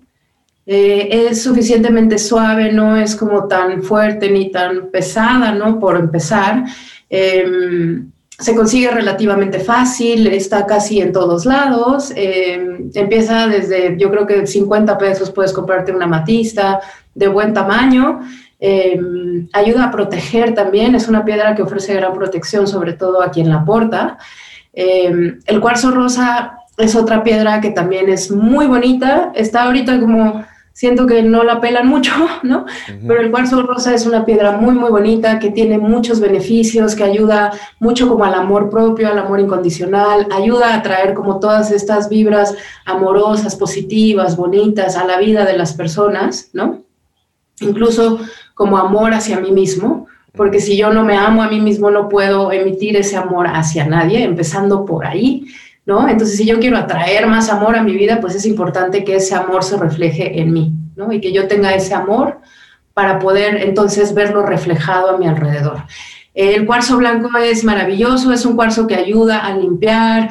es 0.71 1.43
suficientemente 1.43 2.19
suave, 2.19 2.73
no 2.73 2.95
es 2.95 3.16
como 3.16 3.49
tan 3.49 3.83
fuerte 3.83 4.31
ni 4.31 4.51
tan 4.53 4.91
pesada, 4.91 5.53
¿no? 5.53 5.81
Por 5.81 5.97
empezar. 5.97 6.64
Em, 7.11 8.11
se 8.29 8.55
consigue 8.55 8.91
relativamente 8.91 9.59
fácil, 9.59 10.27
está 10.29 10.67
casi 10.67 11.01
en 11.01 11.13
todos 11.13 11.45
lados. 11.45 12.13
Em, 12.15 12.91
empieza 12.95 13.49
desde, 13.49 13.97
yo 13.99 14.11
creo 14.11 14.27
que 14.27 14.47
50 14.47 14.97
pesos 14.99 15.31
puedes 15.31 15.53
comprarte 15.53 15.93
una 15.93 16.07
matista 16.07 16.81
de 17.15 17.29
buen 17.29 17.53
tamaño. 17.53 18.21
Em, 18.61 19.49
ayuda 19.53 19.85
a 19.85 19.91
proteger 19.91 20.55
también, 20.55 20.95
es 20.95 21.09
una 21.09 21.25
piedra 21.25 21.55
que 21.55 21.63
ofrece 21.63 21.95
gran 21.95 22.13
protección, 22.15 22.67
sobre 22.67 22.93
todo 22.93 23.23
aquí 23.23 23.41
en 23.41 23.51
la 23.51 23.65
porta. 23.65 24.19
el 24.75 25.61
cuarzo 25.61 25.91
rosa 25.91 26.59
es 26.79 26.95
otra 26.95 27.25
piedra 27.25 27.61
que 27.61 27.71
también 27.71 28.09
es 28.09 28.31
muy 28.31 28.67
bonita, 28.67 29.33
está 29.35 29.65
ahorita 29.65 29.99
como 29.99 30.45
siento 30.79 31.09
que 31.09 31.24
no 31.24 31.43
la 31.43 31.61
pelan 31.61 31.89
mucho, 31.89 32.12
¿no? 32.45 32.64
Pero 33.05 33.20
el 33.20 33.33
cuarzo 33.33 33.62
rosa 33.62 33.93
es 33.93 34.07
una 34.07 34.24
piedra 34.24 34.53
muy, 34.53 34.76
muy 34.76 34.91
bonita 34.91 35.41
que 35.41 35.51
tiene 35.51 35.76
muchos 35.76 36.20
beneficios, 36.20 36.95
que 36.95 37.03
ayuda 37.03 37.51
mucho 37.81 38.09
como 38.09 38.22
al 38.22 38.35
amor 38.35 38.70
propio, 38.70 39.09
al 39.09 39.18
amor 39.18 39.41
incondicional, 39.41 40.29
ayuda 40.31 40.76
a 40.76 40.83
traer 40.83 41.14
como 41.14 41.41
todas 41.41 41.72
estas 41.72 42.09
vibras 42.09 42.55
amorosas, 42.85 43.57
positivas, 43.57 44.37
bonitas 44.37 44.97
a 44.97 45.05
la 45.05 45.18
vida 45.18 45.45
de 45.45 45.59
las 45.59 45.72
personas, 45.72 46.51
¿no? 46.53 46.85
Incluso 47.59 48.20
como 48.55 48.79
amor 48.79 49.14
hacia 49.14 49.41
mí 49.41 49.51
mismo, 49.51 50.07
porque 50.37 50.61
si 50.61 50.76
yo 50.76 50.93
no 50.93 51.05
me 51.05 51.16
amo 51.16 51.43
a 51.43 51.49
mí 51.49 51.61
mismo 51.61 51.91
no 51.91 52.09
puedo 52.09 52.53
emitir 52.53 52.97
ese 52.97 53.16
amor 53.16 53.49
hacia 53.49 53.85
nadie, 53.85 54.22
empezando 54.22 54.85
por 54.85 55.07
ahí. 55.07 55.49
¿No? 55.89 56.07
Entonces, 56.07 56.36
si 56.36 56.45
yo 56.45 56.61
quiero 56.61 56.76
atraer 56.76 57.26
más 57.26 57.49
amor 57.49 57.74
a 57.74 57.82
mi 57.82 57.95
vida, 57.95 58.20
pues 58.20 58.34
es 58.34 58.45
importante 58.45 59.05
que 59.05 59.16
ese 59.16 59.34
amor 59.34 59.64
se 59.64 59.78
refleje 59.78 60.39
en 60.39 60.53
mí, 60.53 60.74
¿no? 60.95 61.11
Y 61.11 61.18
que 61.18 61.32
yo 61.32 61.49
tenga 61.49 61.74
ese 61.74 61.95
amor 61.95 62.41
para 62.93 63.18
poder 63.18 63.57
entonces 63.62 64.12
verlo 64.12 64.45
reflejado 64.45 65.09
a 65.09 65.16
mi 65.16 65.26
alrededor. 65.26 65.84
El 66.34 66.66
cuarzo 66.66 66.99
blanco 66.99 67.30
es 67.39 67.64
maravilloso, 67.64 68.30
es 68.34 68.45
un 68.45 68.55
cuarzo 68.55 68.86
que 68.86 68.97
ayuda 68.97 69.39
a 69.39 69.57
limpiar, 69.57 70.28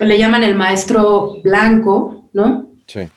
le 0.00 0.18
llaman 0.18 0.42
el 0.42 0.56
maestro 0.56 1.36
blanco, 1.44 2.28
¿no? 2.32 2.66
Sí. 2.88 3.08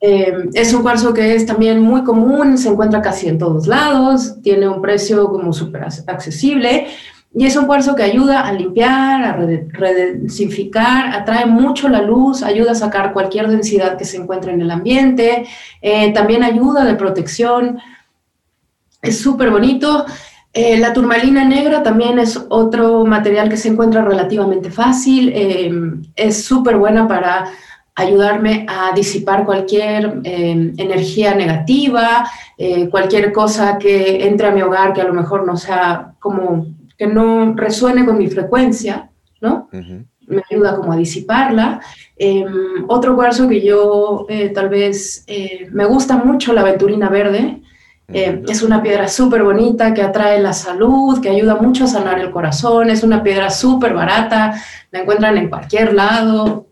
Eh, 0.00 0.34
es 0.54 0.74
un 0.74 0.82
cuarzo 0.82 1.14
que 1.14 1.36
es 1.36 1.46
también 1.46 1.80
muy 1.80 2.02
común, 2.02 2.58
se 2.58 2.68
encuentra 2.68 3.00
casi 3.00 3.28
en 3.28 3.38
todos 3.38 3.68
lados, 3.68 4.42
tiene 4.42 4.66
un 4.66 4.82
precio 4.82 5.28
como 5.28 5.52
súper 5.52 5.84
accesible, 5.84 6.88
y 7.34 7.46
es 7.46 7.56
un 7.56 7.66
cuarzo 7.66 7.94
que 7.94 8.02
ayuda 8.02 8.40
a 8.40 8.52
limpiar, 8.52 9.24
a 9.24 9.32
redensificar, 9.32 11.14
atrae 11.14 11.46
mucho 11.46 11.88
la 11.88 12.02
luz, 12.02 12.42
ayuda 12.42 12.72
a 12.72 12.74
sacar 12.74 13.14
cualquier 13.14 13.48
densidad 13.48 13.96
que 13.96 14.04
se 14.04 14.18
encuentre 14.18 14.52
en 14.52 14.60
el 14.60 14.70
ambiente, 14.70 15.46
eh, 15.80 16.12
también 16.12 16.42
ayuda 16.42 16.84
de 16.84 16.94
protección. 16.94 17.78
Es 19.00 19.18
súper 19.18 19.50
bonito. 19.50 20.04
Eh, 20.52 20.76
la 20.76 20.92
turmalina 20.92 21.44
negra 21.46 21.82
también 21.82 22.18
es 22.18 22.38
otro 22.50 23.06
material 23.06 23.48
que 23.48 23.56
se 23.56 23.68
encuentra 23.68 24.02
relativamente 24.02 24.70
fácil. 24.70 25.32
Eh, 25.34 25.72
es 26.14 26.44
súper 26.44 26.76
buena 26.76 27.08
para 27.08 27.46
ayudarme 27.94 28.66
a 28.68 28.92
disipar 28.94 29.44
cualquier 29.44 30.20
energía 30.24 31.34
negativa, 31.34 32.26
cualquier 32.90 33.34
cosa 33.34 33.76
que 33.76 34.26
entre 34.26 34.46
a 34.46 34.50
mi 34.50 34.62
hogar 34.62 34.94
que 34.94 35.02
a 35.02 35.04
lo 35.04 35.12
mejor 35.12 35.46
no 35.46 35.58
sea 35.58 36.14
como 36.18 36.68
que 36.98 37.06
no 37.06 37.54
resuene 37.54 38.04
con 38.04 38.18
mi 38.18 38.28
frecuencia, 38.28 39.10
¿no? 39.40 39.68
Me 40.26 40.42
ayuda 40.50 40.76
como 40.76 40.92
a 40.92 40.96
disiparla. 40.96 41.80
Em, 42.16 42.84
otro 42.88 43.14
cuarzo 43.16 43.48
que 43.48 43.60
yo 43.60 44.26
eh, 44.28 44.50
tal 44.50 44.68
vez 44.68 45.24
eh, 45.26 45.68
me 45.72 45.84
gusta 45.84 46.16
mucho, 46.16 46.52
la 46.52 46.60
aventurina 46.62 47.08
verde, 47.08 47.60
Eh, 48.14 48.42
es 48.48 48.62
una 48.62 48.82
piedra 48.82 49.08
súper 49.08 49.42
bonita 49.42 49.94
que 49.94 50.02
atrae 50.02 50.38
la 50.38 50.52
salud, 50.52 51.20
que 51.22 51.30
ayuda 51.30 51.54
mucho 51.56 51.84
a 51.84 51.86
sanar 51.86 52.18
el 52.18 52.30
corazón, 52.30 52.90
es 52.90 53.02
una 53.04 53.22
piedra 53.22 53.48
súper 53.48 53.94
barata, 53.94 54.52
la 54.90 55.00
encuentran 55.00 55.38
en 55.38 55.48
cualquier 55.48 55.94
lado 55.94 56.66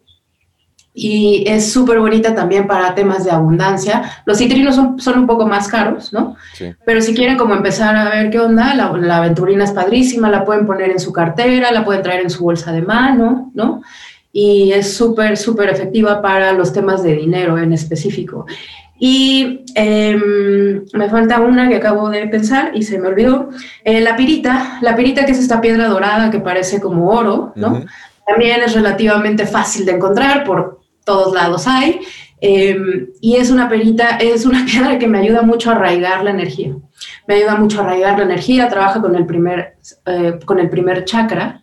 y 1.03 1.44
es 1.46 1.72
súper 1.72 1.98
bonita 1.98 2.34
también 2.34 2.66
para 2.66 2.94
temas 2.94 3.24
de 3.24 3.30
abundancia. 3.30 4.03
Los 4.26 4.36
citrinos 4.36 4.74
son, 4.74 5.01
son 5.01 5.20
un 5.20 5.26
poco 5.26 5.46
más 5.46 5.66
caros, 5.66 6.12
¿no? 6.12 6.36
Sí. 6.53 6.74
Pero 6.84 7.01
si 7.01 7.14
quieren 7.14 7.38
como 7.38 7.55
empezar 7.55 7.96
a 7.96 8.11
ver 8.11 8.28
qué 8.28 8.38
onda, 8.38 8.74
la, 8.74 8.92
la, 8.98 9.16
aventurina 9.16 9.64
es 9.64 9.72
padrísima, 9.72 10.28
la 10.28 10.44
pueden 10.44 10.66
poner 10.66 10.90
en 10.90 11.01
su 11.01 11.11
cartera, 11.11 11.72
la 11.72 11.86
pueden 11.86 12.03
traer 12.03 12.20
en 12.20 12.28
su 12.28 12.44
bolsa 12.44 12.70
de 12.70 12.82
mano, 12.82 13.51
¿no? 13.55 13.80
Y 14.30 14.72
es 14.72 14.92
súper, 14.94 15.38
súper 15.38 15.70
efectiva 15.70 16.20
para 16.20 16.53
los 16.53 16.70
temas 16.70 17.03
de 17.03 17.14
dinero 17.14 17.57
en 17.57 17.72
específico. 17.72 18.44
Y 18.98 19.64
eh, 19.74 20.20
me 20.92 21.09
falta 21.09 21.40
una 21.40 21.66
que 21.66 21.76
acabo 21.76 22.11
de 22.11 22.26
pensar 22.26 22.72
y 22.74 22.82
se 22.82 22.98
me 22.98 23.09
olvidó. 23.09 23.48
Eh, 23.84 24.03
la 24.03 24.16
pirita, 24.16 24.78
la 24.82 24.94
pirita 24.94 25.24
que 25.24 25.32
es 25.32 25.38
esta 25.38 25.62
piedra 25.62 25.88
dorada 25.88 26.30
que 26.30 26.40
parece 26.40 26.78
como 26.78 27.09
oro, 27.09 27.55
¿no? 27.57 27.68
Uh 27.68 27.76
-huh. 27.76 27.86
También 28.26 28.61
es 28.62 28.74
relativamente 28.74 29.46
fácil 29.46 29.86
de 29.86 29.92
encontrar 29.92 30.44
por 30.44 30.80
todos 31.11 31.35
lados 31.35 31.67
hay. 31.67 32.01
Eh, 32.41 33.09
y 33.21 33.37
es 33.37 33.51
una 33.51 33.69
perita, 33.69 34.17
es 34.19 34.47
una 34.47 34.65
piedra 34.71 34.99
que 34.99 35.09
me 35.09 35.19
ayuda 35.19 35.43
mucho 35.43 35.71
a 35.71 35.75
arraigar 35.75 36.23
la 36.23 36.31
energía. 36.31 36.77
Me 37.27 37.35
ayuda 37.35 37.57
mucho 37.57 37.81
a 37.81 37.85
arraigar 37.85 38.19
la 38.19 38.25
energía, 38.25 38.69
trabaja 38.69 39.01
con 39.01 39.17
el 39.17 39.27
primer, 39.27 39.77
eh, 40.07 40.39
con 40.45 40.59
el 40.61 40.71
primer 40.71 41.05
chakra 41.05 41.63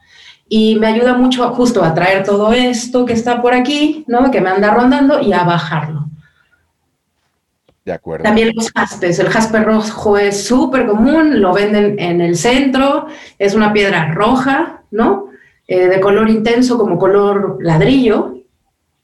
y 0.49 0.75
me 0.75 0.87
ayuda 0.87 1.13
mucho 1.13 1.49
justo 1.53 1.83
a 1.83 1.93
traer 1.93 2.23
todo 2.23 2.51
esto 2.53 3.05
que 3.05 3.13
está 3.13 3.41
por 3.41 3.53
aquí, 3.53 4.03
¿no? 4.07 4.31
Que 4.31 4.41
me 4.41 4.49
anda 4.49 4.73
rondando 4.73 5.19
y 5.21 5.33
a 5.33 5.43
bajarlo. 5.43 6.05
De 7.85 7.93
acuerdo. 7.93 8.23
También 8.23 8.51
los 8.53 8.69
jaspes. 8.71 9.19
El 9.19 9.29
jaspe 9.29 9.61
rojo 9.61 10.17
es 10.17 10.45
súper 10.45 10.87
común, 10.87 11.41
lo 11.41 11.53
venden 11.53 11.97
en 11.99 12.19
el 12.19 12.35
centro, 12.35 13.07
es 13.39 13.55
una 13.55 13.71
piedra 13.71 14.13
roja, 14.13 14.81
¿no? 14.91 15.27
Eh, 15.67 15.87
de 15.87 15.99
color 15.99 16.29
intenso 16.29 16.77
como 16.77 16.97
color 16.97 17.57
ladrillo, 17.61 18.36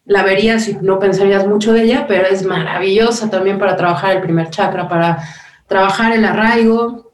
la 0.06 0.24
verías 0.24 0.68
y 0.68 0.76
no 0.82 1.00
pensarías 1.00 1.48
mucho 1.48 1.74
de 1.74 1.84
ella, 1.84 2.06
pero 2.08 2.28
es 2.28 2.44
maravillosa 2.44 3.30
también 3.30 3.58
para 3.58 3.78
trabajar 3.78 4.16
el 4.16 4.22
primer 4.22 4.50
chakra, 4.50 4.88
para 4.88 5.24
trabajar 5.68 6.14
el 6.14 6.26
arraigo. 6.26 7.14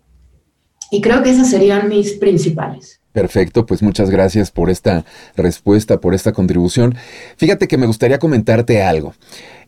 Y 0.92 1.02
creo 1.02 1.22
que 1.22 1.30
esas 1.30 1.50
serían 1.50 1.88
mis 1.88 2.14
principales. 2.14 3.00
Perfecto, 3.12 3.66
pues 3.66 3.82
muchas 3.82 4.10
gracias 4.10 4.52
por 4.52 4.70
esta 4.70 5.04
respuesta, 5.36 6.00
por 6.00 6.14
esta 6.14 6.32
contribución. 6.32 6.96
Fíjate 7.38 7.68
que 7.68 7.78
me 7.78 7.88
gustaría 7.88 8.20
comentarte 8.20 8.84
algo. 8.84 9.14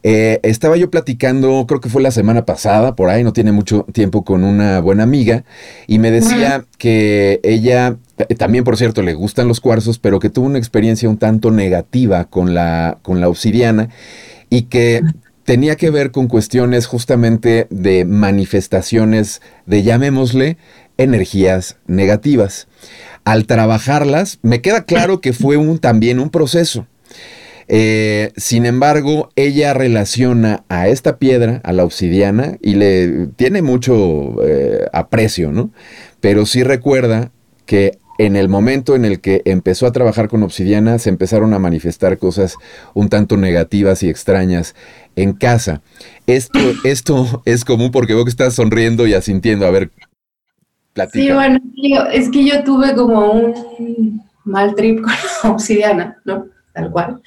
Eh, 0.03 0.39
estaba 0.43 0.77
yo 0.77 0.89
platicando, 0.89 1.65
creo 1.67 1.79
que 1.79 1.89
fue 1.89 2.01
la 2.01 2.11
semana 2.11 2.45
pasada, 2.45 2.95
por 2.95 3.09
ahí 3.09 3.23
no 3.23 3.33
tiene 3.33 3.51
mucho 3.51 3.85
tiempo, 3.93 4.23
con 4.23 4.43
una 4.43 4.79
buena 4.79 5.03
amiga, 5.03 5.43
y 5.87 5.99
me 5.99 6.09
decía 6.09 6.65
que 6.77 7.39
ella, 7.43 7.97
también 8.37 8.63
por 8.63 8.77
cierto, 8.77 9.03
le 9.03 9.13
gustan 9.13 9.47
los 9.47 9.59
cuarzos, 9.59 9.99
pero 9.99 10.19
que 10.19 10.29
tuvo 10.29 10.47
una 10.47 10.57
experiencia 10.57 11.09
un 11.09 11.17
tanto 11.17 11.51
negativa 11.51 12.25
con 12.25 12.53
la, 12.53 12.97
con 13.03 13.21
la 13.21 13.29
obsidiana 13.29 13.89
y 14.49 14.63
que 14.63 15.01
tenía 15.43 15.75
que 15.75 15.89
ver 15.89 16.11
con 16.11 16.27
cuestiones 16.27 16.87
justamente 16.87 17.67
de 17.69 18.05
manifestaciones 18.05 19.41
de, 19.65 19.83
llamémosle, 19.83 20.57
energías 20.97 21.77
negativas. 21.87 22.67
Al 23.23 23.45
trabajarlas, 23.45 24.39
me 24.41 24.61
queda 24.61 24.83
claro 24.85 25.21
que 25.21 25.33
fue 25.33 25.57
un, 25.57 25.77
también 25.77 26.19
un 26.19 26.29
proceso. 26.29 26.87
Eh, 27.67 28.31
sin 28.35 28.65
embargo, 28.65 29.29
ella 29.35 29.73
relaciona 29.73 30.63
a 30.69 30.87
esta 30.87 31.17
piedra, 31.17 31.61
a 31.63 31.73
la 31.73 31.83
obsidiana, 31.83 32.57
y 32.61 32.75
le 32.75 33.27
tiene 33.35 33.61
mucho 33.61 34.43
eh, 34.45 34.87
aprecio, 34.93 35.51
¿no? 35.51 35.71
Pero 36.19 36.45
sí 36.45 36.63
recuerda 36.63 37.31
que 37.65 37.97
en 38.17 38.35
el 38.35 38.49
momento 38.49 38.95
en 38.95 39.03
el 39.03 39.19
que 39.19 39.41
empezó 39.45 39.87
a 39.87 39.91
trabajar 39.91 40.27
con 40.27 40.43
obsidiana, 40.43 40.99
se 40.99 41.09
empezaron 41.09 41.53
a 41.53 41.59
manifestar 41.59 42.19
cosas 42.19 42.55
un 42.93 43.09
tanto 43.09 43.35
negativas 43.35 44.03
y 44.03 44.09
extrañas 44.09 44.75
en 45.15 45.33
casa. 45.33 45.81
Esto, 46.27 46.59
esto 46.83 47.41
es 47.45 47.65
común 47.65 47.89
porque 47.89 48.13
veo 48.13 48.23
que 48.23 48.29
estás 48.29 48.53
sonriendo 48.53 49.07
y 49.07 49.15
asintiendo. 49.15 49.65
A 49.65 49.71
ver, 49.71 49.89
platica. 50.93 51.23
Sí, 51.23 51.31
bueno, 51.31 51.59
es 52.13 52.29
que 52.29 52.45
yo 52.45 52.63
tuve 52.63 52.93
como 52.93 53.31
un 53.31 54.21
mal 54.43 54.75
trip 54.75 55.01
con 55.01 55.13
la 55.43 55.51
obsidiana, 55.51 56.17
¿no? 56.23 56.45
Tal 56.73 56.91
cual. 56.91 57.21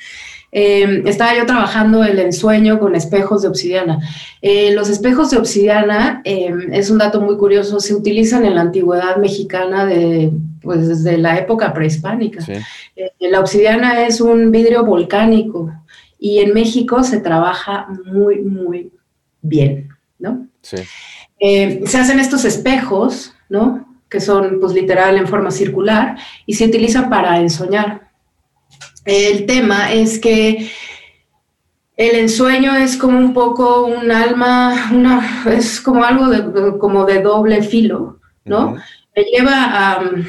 Eh, 0.53 1.03
estaba 1.07 1.37
yo 1.37 1.47
trabajando 1.47 2.05
el 2.05 2.19
ensueño 2.19 2.79
con 2.79 2.95
espejos 2.95 3.43
de 3.43 3.49
obsidiana. 3.49 3.99
Eh, 4.41 4.73
los 4.73 4.89
espejos 4.89 5.31
de 5.31 5.39
obsidiana, 5.39 6.23
eh, 6.25 6.55
es 6.73 6.91
un 6.91 6.99
dato 6.99 7.21
muy 7.21 7.37
curioso, 7.37 7.81
se 7.81 7.95
utilizan 7.95 8.45
en 8.45 8.55
la 8.55 8.61
antigüedad 8.61 9.17
mexicana 9.17 9.85
de, 9.85 10.31
pues, 10.63 10.89
desde 10.89 11.19
la 11.19 11.39
época 11.39 11.75
prehispánica. 11.75 12.41
Sí. 12.41 12.53
Eh, 12.97 13.11
la 13.19 13.41
obsidiana 13.41 14.07
es 14.07 14.21
un 14.21 14.51
vidrio 14.51 14.85
volcánico 14.85 15.73
y 16.19 16.39
en 16.39 16.55
México 16.55 17.03
se 17.03 17.21
trabaja 17.21 17.89
muy, 18.07 18.41
muy 18.41 18.93
bien, 19.43 19.89
¿no? 20.19 20.47
Sí. 20.63 20.77
Eh, 21.39 21.83
se 21.85 21.99
hacen 21.99 22.19
estos 22.21 22.45
espejos, 22.45 23.35
¿no? 23.49 23.87
Que 24.09 24.21
son, 24.21 24.59
pues, 24.61 24.73
literal 24.73 25.19
en 25.19 25.27
forma 25.27 25.51
circular 25.51 26.17
y 26.47 26.55
se 26.55 26.65
utilizan 26.65 27.11
para 27.11 27.41
ensoñar. 27.41 28.04
El 29.05 29.47
tema 29.47 29.93
es 29.93 30.19
que 30.19 30.71
el 31.97 32.17
ensueño 32.17 32.75
es 32.75 32.97
como 32.97 33.19
un 33.19 33.33
poco 33.33 33.87
un 33.87 34.11
alma, 34.11 34.91
una, 34.93 35.45
es 35.53 35.81
como 35.81 36.05
algo 36.05 36.29
de, 36.29 36.79
como 36.79 37.05
de 37.05 37.23
doble 37.23 37.63
filo, 37.63 38.19
¿no? 38.45 38.73
Uh 38.73 38.77
-huh. 38.77 38.83
Me 39.17 39.23
lleva 39.23 39.65
a 39.65 40.01
um, 40.01 40.25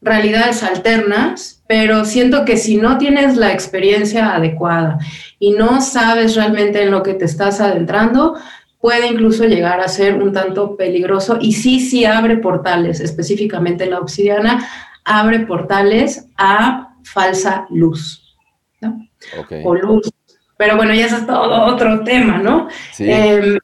realidades 0.00 0.64
alternas, 0.64 1.62
pero 1.68 2.04
siento 2.04 2.44
que 2.44 2.56
si 2.56 2.76
no 2.76 2.98
tienes 2.98 3.36
la 3.36 3.52
experiencia 3.52 4.34
adecuada 4.34 4.98
y 5.38 5.52
no 5.52 5.80
sabes 5.80 6.34
realmente 6.34 6.82
en 6.82 6.90
lo 6.90 7.04
que 7.04 7.14
te 7.14 7.24
estás 7.24 7.60
adentrando, 7.60 8.36
puede 8.80 9.06
incluso 9.06 9.44
llegar 9.44 9.80
a 9.80 9.86
ser 9.86 10.20
un 10.20 10.32
tanto 10.32 10.76
peligroso 10.76 11.38
y 11.40 11.52
sí, 11.52 11.78
sí 11.78 12.04
abre 12.04 12.36
portales, 12.38 12.98
específicamente 12.98 13.86
la 13.86 14.00
obsidiana 14.00 14.66
abre 15.04 15.40
portales 15.40 16.26
a 16.36 16.91
falsa 17.04 17.66
luz, 17.70 18.36
¿no? 18.80 19.08
Okay. 19.40 19.62
O 19.64 19.74
luz. 19.74 20.10
Pero 20.56 20.76
bueno, 20.76 20.94
ya 20.94 21.06
es 21.06 21.26
todo 21.26 21.66
otro 21.66 22.04
tema, 22.04 22.38
¿no? 22.38 22.68
Sí. 22.92 23.04
Eh, 23.08 23.58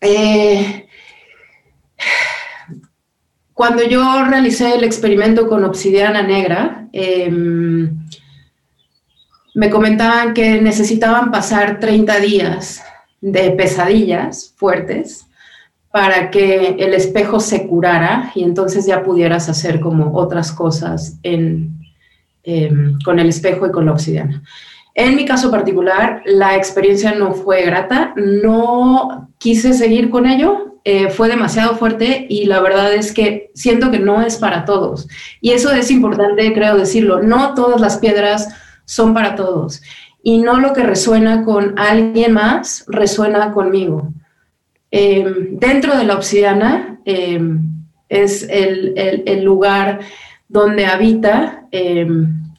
eh, 0.00 0.88
cuando 3.52 3.82
yo 3.84 4.24
realicé 4.24 4.74
el 4.74 4.84
experimento 4.84 5.48
con 5.48 5.64
obsidiana 5.64 6.22
negra, 6.22 6.88
eh, 6.92 7.30
me 9.54 9.70
comentaban 9.70 10.34
que 10.34 10.60
necesitaban 10.60 11.30
pasar 11.30 11.78
30 11.78 12.18
días 12.20 12.82
de 13.20 13.52
pesadillas 13.52 14.52
fuertes 14.56 15.26
para 15.92 16.30
que 16.30 16.76
el 16.78 16.92
espejo 16.92 17.38
se 17.38 17.68
curara 17.68 18.32
y 18.34 18.42
entonces 18.42 18.84
ya 18.84 19.04
pudieras 19.04 19.48
hacer 19.48 19.78
como 19.78 20.16
otras 20.16 20.50
cosas 20.50 21.18
en, 21.22 21.83
eh, 22.44 22.70
con 23.04 23.18
el 23.18 23.28
espejo 23.28 23.66
y 23.66 23.72
con 23.72 23.86
la 23.86 23.92
obsidiana. 23.92 24.42
En 24.94 25.16
mi 25.16 25.24
caso 25.24 25.50
particular, 25.50 26.22
la 26.24 26.54
experiencia 26.54 27.12
no 27.12 27.34
fue 27.34 27.62
grata, 27.62 28.14
no 28.16 29.28
quise 29.38 29.72
seguir 29.72 30.08
con 30.08 30.26
ello, 30.26 30.74
eh, 30.84 31.08
fue 31.08 31.28
demasiado 31.28 31.76
fuerte 31.76 32.26
y 32.28 32.44
la 32.44 32.60
verdad 32.60 32.92
es 32.94 33.12
que 33.12 33.50
siento 33.54 33.90
que 33.90 33.98
no 33.98 34.22
es 34.22 34.36
para 34.36 34.64
todos. 34.64 35.08
Y 35.40 35.50
eso 35.50 35.72
es 35.72 35.90
importante, 35.90 36.52
creo 36.52 36.76
decirlo, 36.76 37.22
no 37.22 37.54
todas 37.54 37.80
las 37.80 37.98
piedras 37.98 38.54
son 38.84 39.14
para 39.14 39.34
todos. 39.34 39.82
Y 40.22 40.38
no 40.38 40.60
lo 40.60 40.72
que 40.74 40.82
resuena 40.82 41.42
con 41.44 41.78
alguien 41.78 42.32
más 42.32 42.84
resuena 42.86 43.52
conmigo. 43.52 44.12
Eh, 44.90 45.24
dentro 45.52 45.96
de 45.96 46.04
la 46.04 46.14
obsidiana 46.14 47.00
eh, 47.04 47.40
es 48.08 48.42
el, 48.48 48.92
el, 48.96 49.22
el, 49.26 49.42
lugar 49.42 50.00
donde 50.48 50.86
habita 50.86 51.66
eh, 51.72 52.06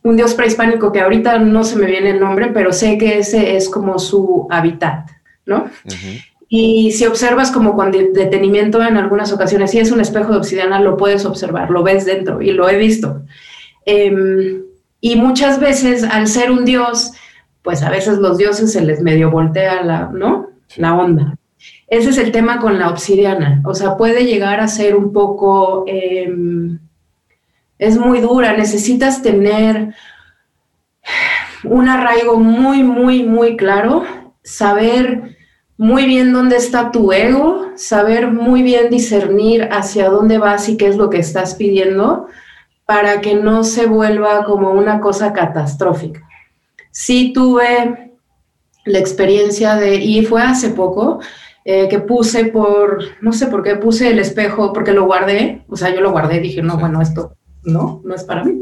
un 0.06 0.16
dios 0.16 0.34
prehispánico 0.34 0.92
que 0.92 1.02
ahorita 1.02 1.40
no 1.40 1.64
se 1.64 1.78
me 1.78 1.88
viene 1.88 2.12
el 2.12 2.20
nombre, 2.20 2.52
pero 2.54 2.72
sé 2.72 2.98
que 2.98 3.18
ese 3.18 3.56
es 3.56 3.70
como 3.70 3.98
su 3.98 4.48
hábitat, 4.50 5.10
¿no? 5.46 5.66
Uh 5.86 5.90
-huh. 5.90 6.24
Y 6.48 6.92
si 6.92 7.06
observas 7.06 7.52
como 7.52 7.76
con 7.76 7.92
detenimiento 7.92 8.84
en 8.84 8.98
algunas 8.98 9.34
ocasiones, 9.34 9.72
si 9.72 9.80
es 9.80 9.92
un 9.92 10.00
espejo 10.00 10.32
de 10.32 10.38
obsidiana, 10.38 10.80
lo 10.80 10.96
puedes 10.96 11.26
observar, 11.26 11.72
lo 11.72 11.82
ves 11.82 12.06
dentro 12.06 12.42
y 12.42 12.52
lo 12.52 12.70
he 12.70 12.78
visto. 12.78 13.24
Eh, 13.86 14.62
y 15.02 15.16
muchas 15.16 15.60
veces, 15.60 16.04
al 16.04 16.28
ser 16.28 16.52
un 16.52 16.66
dios, 16.66 17.14
pues 17.64 17.82
a 17.82 17.90
veces 17.90 18.20
los 18.20 18.38
dioses 18.38 18.72
se 18.72 18.82
les 18.82 19.02
medio 19.02 19.32
voltea 19.32 19.84
la, 19.84 20.12
¿no? 20.14 20.50
Sí. 20.68 20.82
La 20.82 20.96
onda. 20.96 21.36
Ese 21.88 22.10
es 22.12 22.18
el 22.18 22.32
tema 22.32 22.60
con 22.60 22.78
la 22.78 22.90
obsidiana. 22.90 23.62
O 23.66 23.74
sea, 23.74 23.98
puede 23.98 24.26
llegar 24.26 24.60
a 24.60 24.68
ser 24.68 24.96
un 24.96 25.12
poco... 25.14 25.84
Eh, 25.88 26.32
es 27.78 27.98
muy 27.98 28.22
dura, 28.22 28.56
necesitas 28.56 29.22
tener 29.22 29.94
un 31.64 31.90
arraigo 31.90 32.38
muy, 32.38 32.84
muy, 32.84 33.24
muy 33.24 33.58
claro, 33.58 34.04
saber 34.44 35.36
muy 35.78 36.06
bien 36.06 36.32
dónde 36.32 36.56
está 36.56 36.92
tu 36.92 37.12
ego, 37.12 37.72
saber 37.76 38.32
muy 38.32 38.64
bien 38.64 38.90
discernir 38.90 39.68
hacia 39.72 40.10
dónde 40.10 40.38
vas 40.38 40.70
y 40.70 40.78
qué 40.78 40.88
es 40.88 40.96
lo 40.96 41.10
que 41.10 41.20
estás 41.20 41.56
pidiendo 41.56 42.28
para 42.86 43.20
que 43.20 43.36
no 43.36 43.64
se 43.64 43.88
vuelva 43.88 44.46
como 44.46 44.72
una 44.72 45.02
cosa 45.02 45.34
catastrófica. 45.34 46.22
Sí 46.92 47.34
tuve 47.34 48.14
la 48.86 49.00
experiencia 49.00 49.76
de, 49.76 49.96
y 49.96 50.24
fue 50.24 50.44
hace 50.44 50.70
poco, 50.70 51.20
eh, 51.66 51.90
que 51.90 52.00
puse 52.00 52.46
por, 52.46 53.00
no 53.22 53.34
sé 53.34 53.48
por 53.48 53.64
qué 53.64 53.76
puse 53.76 54.12
el 54.12 54.20
espejo, 54.20 54.72
porque 54.72 54.94
lo 54.94 55.06
guardé, 55.06 55.66
o 55.68 55.76
sea, 55.76 55.94
yo 55.94 56.00
lo 56.00 56.12
guardé, 56.12 56.40
dije, 56.40 56.62
no, 56.62 56.78
bueno, 56.78 57.02
esto 57.02 57.36
no, 57.66 58.02
no 58.04 58.16
es 58.16 58.24
para 58.24 58.44
mí. 58.44 58.62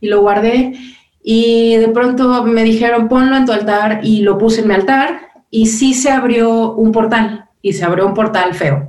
Y 0.00 0.08
lo 0.08 0.20
guardé 0.20 0.74
y 1.22 1.76
de 1.76 1.88
pronto 1.88 2.44
me 2.44 2.64
dijeron, 2.64 3.08
ponlo 3.08 3.36
en 3.36 3.46
tu 3.46 3.52
altar 3.52 4.00
y 4.02 4.22
lo 4.22 4.38
puse 4.38 4.62
en 4.62 4.68
mi 4.68 4.74
altar 4.74 5.28
y 5.50 5.66
sí 5.66 5.94
se 5.94 6.10
abrió 6.10 6.74
un 6.74 6.92
portal 6.92 7.48
y 7.60 7.72
se 7.74 7.84
abrió 7.84 8.06
un 8.06 8.14
portal 8.14 8.54
feo. 8.54 8.88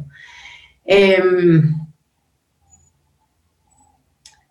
Em, 0.86 1.76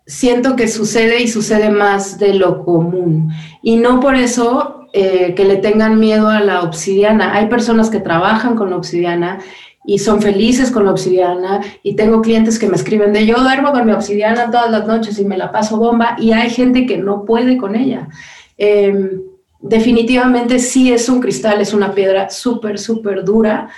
siento 0.05 0.55
que 0.55 0.67
sucede 0.67 1.21
y 1.21 1.27
sucede 1.27 1.69
más 1.69 2.19
de 2.19 2.33
lo 2.35 2.63
común. 2.63 3.31
Y 3.61 3.77
no 3.77 3.99
por 3.99 4.15
eso 4.15 4.87
eh, 4.93 5.33
que 5.35 5.45
le 5.45 5.57
tengan 5.57 5.99
miedo 5.99 6.29
a 6.29 6.39
la 6.39 6.61
obsidiana. 6.61 7.35
Hay 7.35 7.47
personas 7.47 7.89
que 7.89 7.99
trabajan 7.99 8.55
con 8.55 8.71
obsidiana 8.73 9.39
y 9.85 9.99
son 9.99 10.21
felices 10.21 10.71
con 10.71 10.85
la 10.85 10.91
obsidiana 10.91 11.61
y 11.83 11.95
tengo 11.95 12.21
clientes 12.21 12.57
que 12.57 12.67
me 12.67 12.75
escriben 12.75 13.13
de 13.13 13.25
yo 13.25 13.35
duermo 13.37 13.71
con 13.71 13.85
mi 13.85 13.91
obsidiana 13.91 14.49
todas 14.49 14.71
las 14.71 14.87
noches 14.87 15.19
y 15.19 15.25
me 15.25 15.37
la 15.37 15.51
paso 15.51 15.77
bomba 15.77 16.15
y 16.19 16.31
hay 16.31 16.49
gente 16.49 16.85
que 16.85 16.97
no 16.97 17.25
puede 17.25 17.57
con 17.57 17.75
ella. 17.75 18.07
Em, 18.57 19.21
definitivamente 19.59 20.59
sí 20.59 20.91
es 20.91 21.09
un 21.09 21.19
cristal, 21.19 21.61
es 21.61 21.73
una 21.73 21.93
piedra 21.93 22.29
súper, 22.29 22.79
súper 22.79 23.23
dura, 23.23 23.69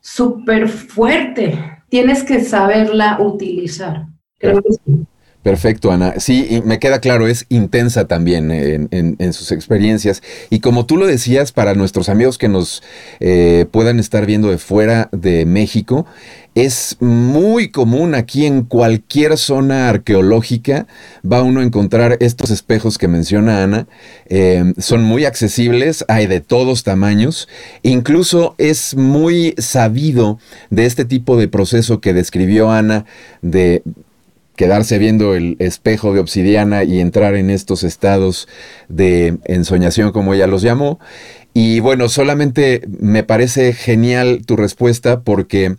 súper 0.00 0.68
fuerte. 0.68 1.82
Tienes 1.88 2.22
que 2.22 2.40
saberla 2.40 3.18
utilizar. 3.20 4.06
Creo 4.38 4.62
que 4.62 4.72
sí. 4.72 5.06
Perfecto, 5.48 5.90
Ana. 5.90 6.12
Sí, 6.18 6.60
me 6.66 6.78
queda 6.78 7.00
claro, 7.00 7.26
es 7.26 7.46
intensa 7.48 8.06
también 8.06 8.50
en, 8.50 9.32
sus 9.32 9.50
experiencias. 9.50 10.22
Y 10.50 10.60
como 10.60 10.84
tú 10.84 10.98
lo 10.98 11.06
decías, 11.06 11.52
para 11.52 11.72
nuestros 11.72 12.10
amigos 12.10 12.36
que 12.36 12.48
nos 12.48 12.82
eh, 13.18 13.64
puedan 13.70 13.98
estar 13.98 14.26
viendo 14.26 14.50
de 14.50 14.58
fuera 14.58 15.08
de 15.10 15.46
México, 15.46 16.04
es 16.54 16.98
muy 17.00 17.70
común 17.70 18.14
aquí 18.14 18.44
en 18.44 18.64
cualquier 18.64 19.38
zona 19.38 19.88
arqueológica, 19.88 20.86
va 21.24 21.42
uno 21.42 21.60
a 21.60 21.64
encontrar 21.64 22.18
estos 22.20 22.50
espejos 22.50 22.98
que 22.98 23.08
menciona 23.08 23.62
Ana. 23.62 23.86
Eh, 24.26 24.74
son 24.76 25.02
muy 25.02 25.24
accesibles, 25.24 26.04
hay 26.08 26.26
de 26.26 26.42
todos 26.42 26.82
tamaños. 26.82 27.48
Incluso 27.82 28.54
es 28.58 28.94
muy 28.96 29.54
sabido 29.56 30.40
de 30.68 30.84
este 30.84 31.06
tipo 31.06 31.38
de 31.38 31.48
proceso 31.48 32.02
que 32.02 32.12
describió 32.12 32.70
Ana 32.70 33.06
de 33.40 33.82
quedarse 34.58 34.98
viendo 34.98 35.36
el 35.36 35.54
espejo 35.60 36.12
de 36.12 36.18
obsidiana 36.18 36.82
y 36.82 36.98
entrar 36.98 37.36
en 37.36 37.48
estos 37.48 37.84
estados 37.84 38.48
de 38.88 39.38
ensoñación, 39.44 40.10
como 40.10 40.34
ella 40.34 40.48
los 40.48 40.62
llamó. 40.62 40.98
Y 41.54 41.78
bueno, 41.78 42.08
solamente 42.08 42.82
me 42.98 43.22
parece 43.22 43.72
genial 43.72 44.42
tu 44.44 44.56
respuesta 44.56 45.20
porque, 45.20 45.76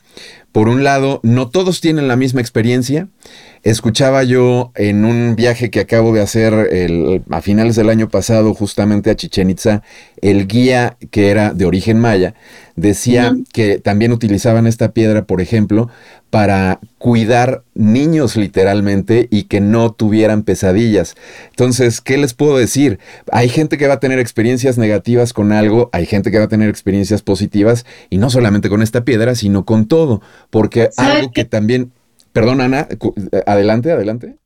por 0.53 0.69
un 0.69 0.85
lado, 0.85 1.19
no 1.23 1.49
todos 1.49 1.81
tienen 1.81 2.07
la 2.07 2.15
misma 2.15 2.39
experiencia. 2.39 3.09
Escuchaba 3.63 4.23
yo 4.23 4.71
en 4.75 5.03
un 5.05 5.35
viaje 5.35 5.69
que 5.69 5.81
acabo 5.81 6.13
de 6.13 6.21
hacer 6.21 6.53
a 7.29 7.41
finales 7.41 7.75
del 7.75 7.89
año 7.89 8.09
pasado, 8.09 8.53
justamente 8.53 9.09
a 9.09 9.15
Chichen 9.15 9.49
Itza, 9.49 9.83
el 10.21 10.47
guía 10.47 10.97
que 11.11 11.29
era 11.29 11.53
de 11.53 11.65
origen 11.65 11.99
maya, 11.99 12.35
decía 12.75 13.35
que 13.51 13.79
también 13.79 14.13
utilizaban 14.13 14.65
esta 14.65 14.93
piedra, 14.93 15.25
por 15.25 15.41
ejemplo, 15.41 15.89
para 16.29 16.79
cuidar 16.97 17.63
niños 17.73 18.37
literalmente 18.37 19.27
y 19.29 19.43
que 19.43 19.59
no 19.59 19.91
tuvieran 19.91 20.43
pesadillas. 20.43 21.15
Entonces, 21.49 22.01
¿qué 22.01 22.17
les 22.17 22.33
puedo 22.33 22.57
decir? 22.57 22.99
Hay 23.31 23.49
gente 23.49 23.77
que 23.77 23.87
va 23.87 23.95
a 23.95 23.99
tener 23.99 24.19
experiencias 24.19 24.77
negativas 24.77 25.33
con 25.33 25.51
algo, 25.51 25.89
hay 25.91 26.05
gente 26.05 26.31
que 26.31 26.37
va 26.37 26.45
a 26.45 26.49
tener 26.49 26.69
experiencias 26.69 27.21
positivas 27.21 27.85
y 28.09 28.17
no 28.17 28.29
solamente 28.29 28.69
con 28.69 28.81
esta 28.81 29.03
piedra, 29.03 29.35
sino 29.35 29.65
con 29.65 29.87
todo, 29.87 30.21
porque 30.49 30.89
algo 30.97 31.31
que 31.31 31.45
también... 31.45 31.91
Perdón, 32.33 32.61
Ana, 32.61 32.87
adelante, 33.45 33.91
adelante. 33.91 34.37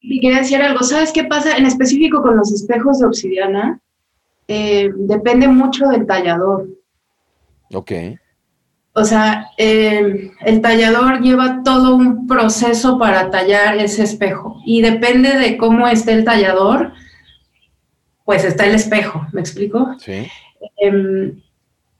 Y 0.00 0.20
quería 0.20 0.38
decir 0.38 0.60
algo, 0.60 0.82
¿sabes 0.82 1.12
qué 1.12 1.24
pasa 1.24 1.56
en 1.56 1.66
específico 1.66 2.22
con 2.22 2.36
los 2.36 2.52
espejos 2.52 2.98
de 2.98 3.06
obsidiana? 3.06 3.80
Eh, 4.48 4.90
depende 4.94 5.48
mucho 5.48 5.86
del 5.88 6.06
tallador. 6.06 6.68
Ok. 7.72 7.92
O 8.96 9.04
sea, 9.04 9.50
el 9.58 10.60
tallador 10.62 11.20
lleva 11.20 11.62
todo 11.64 11.96
un 11.96 12.28
proceso 12.28 12.96
para 12.96 13.28
tallar 13.30 13.76
ese 13.78 14.04
espejo 14.04 14.60
y 14.64 14.82
depende 14.82 15.36
de 15.36 15.56
cómo 15.56 15.88
esté 15.88 16.12
el 16.12 16.24
tallador, 16.24 16.92
pues 18.24 18.44
está 18.44 18.66
el 18.66 18.76
espejo, 18.76 19.26
¿me 19.32 19.40
explico? 19.40 19.96
Sí. 19.98 20.28
Em, 20.76 21.42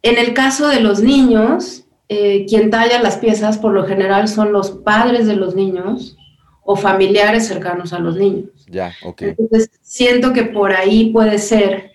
en 0.02 0.18
el 0.18 0.34
caso 0.34 0.68
de 0.68 0.80
los 0.80 1.00
niños, 1.00 1.83
eh, 2.08 2.46
quien 2.46 2.70
talla 2.70 3.00
las 3.00 3.16
piezas 3.16 3.58
por 3.58 3.72
lo 3.72 3.84
general 3.84 4.28
son 4.28 4.52
los 4.52 4.70
padres 4.70 5.26
de 5.26 5.36
los 5.36 5.54
niños 5.54 6.16
o 6.62 6.76
familiares 6.76 7.46
cercanos 7.46 7.92
a 7.92 7.98
los 7.98 8.16
niños. 8.16 8.50
Ya, 8.68 8.92
ok. 9.02 9.22
Entonces, 9.22 9.70
siento 9.82 10.32
que 10.32 10.44
por 10.44 10.72
ahí 10.72 11.10
puede 11.10 11.38
ser 11.38 11.92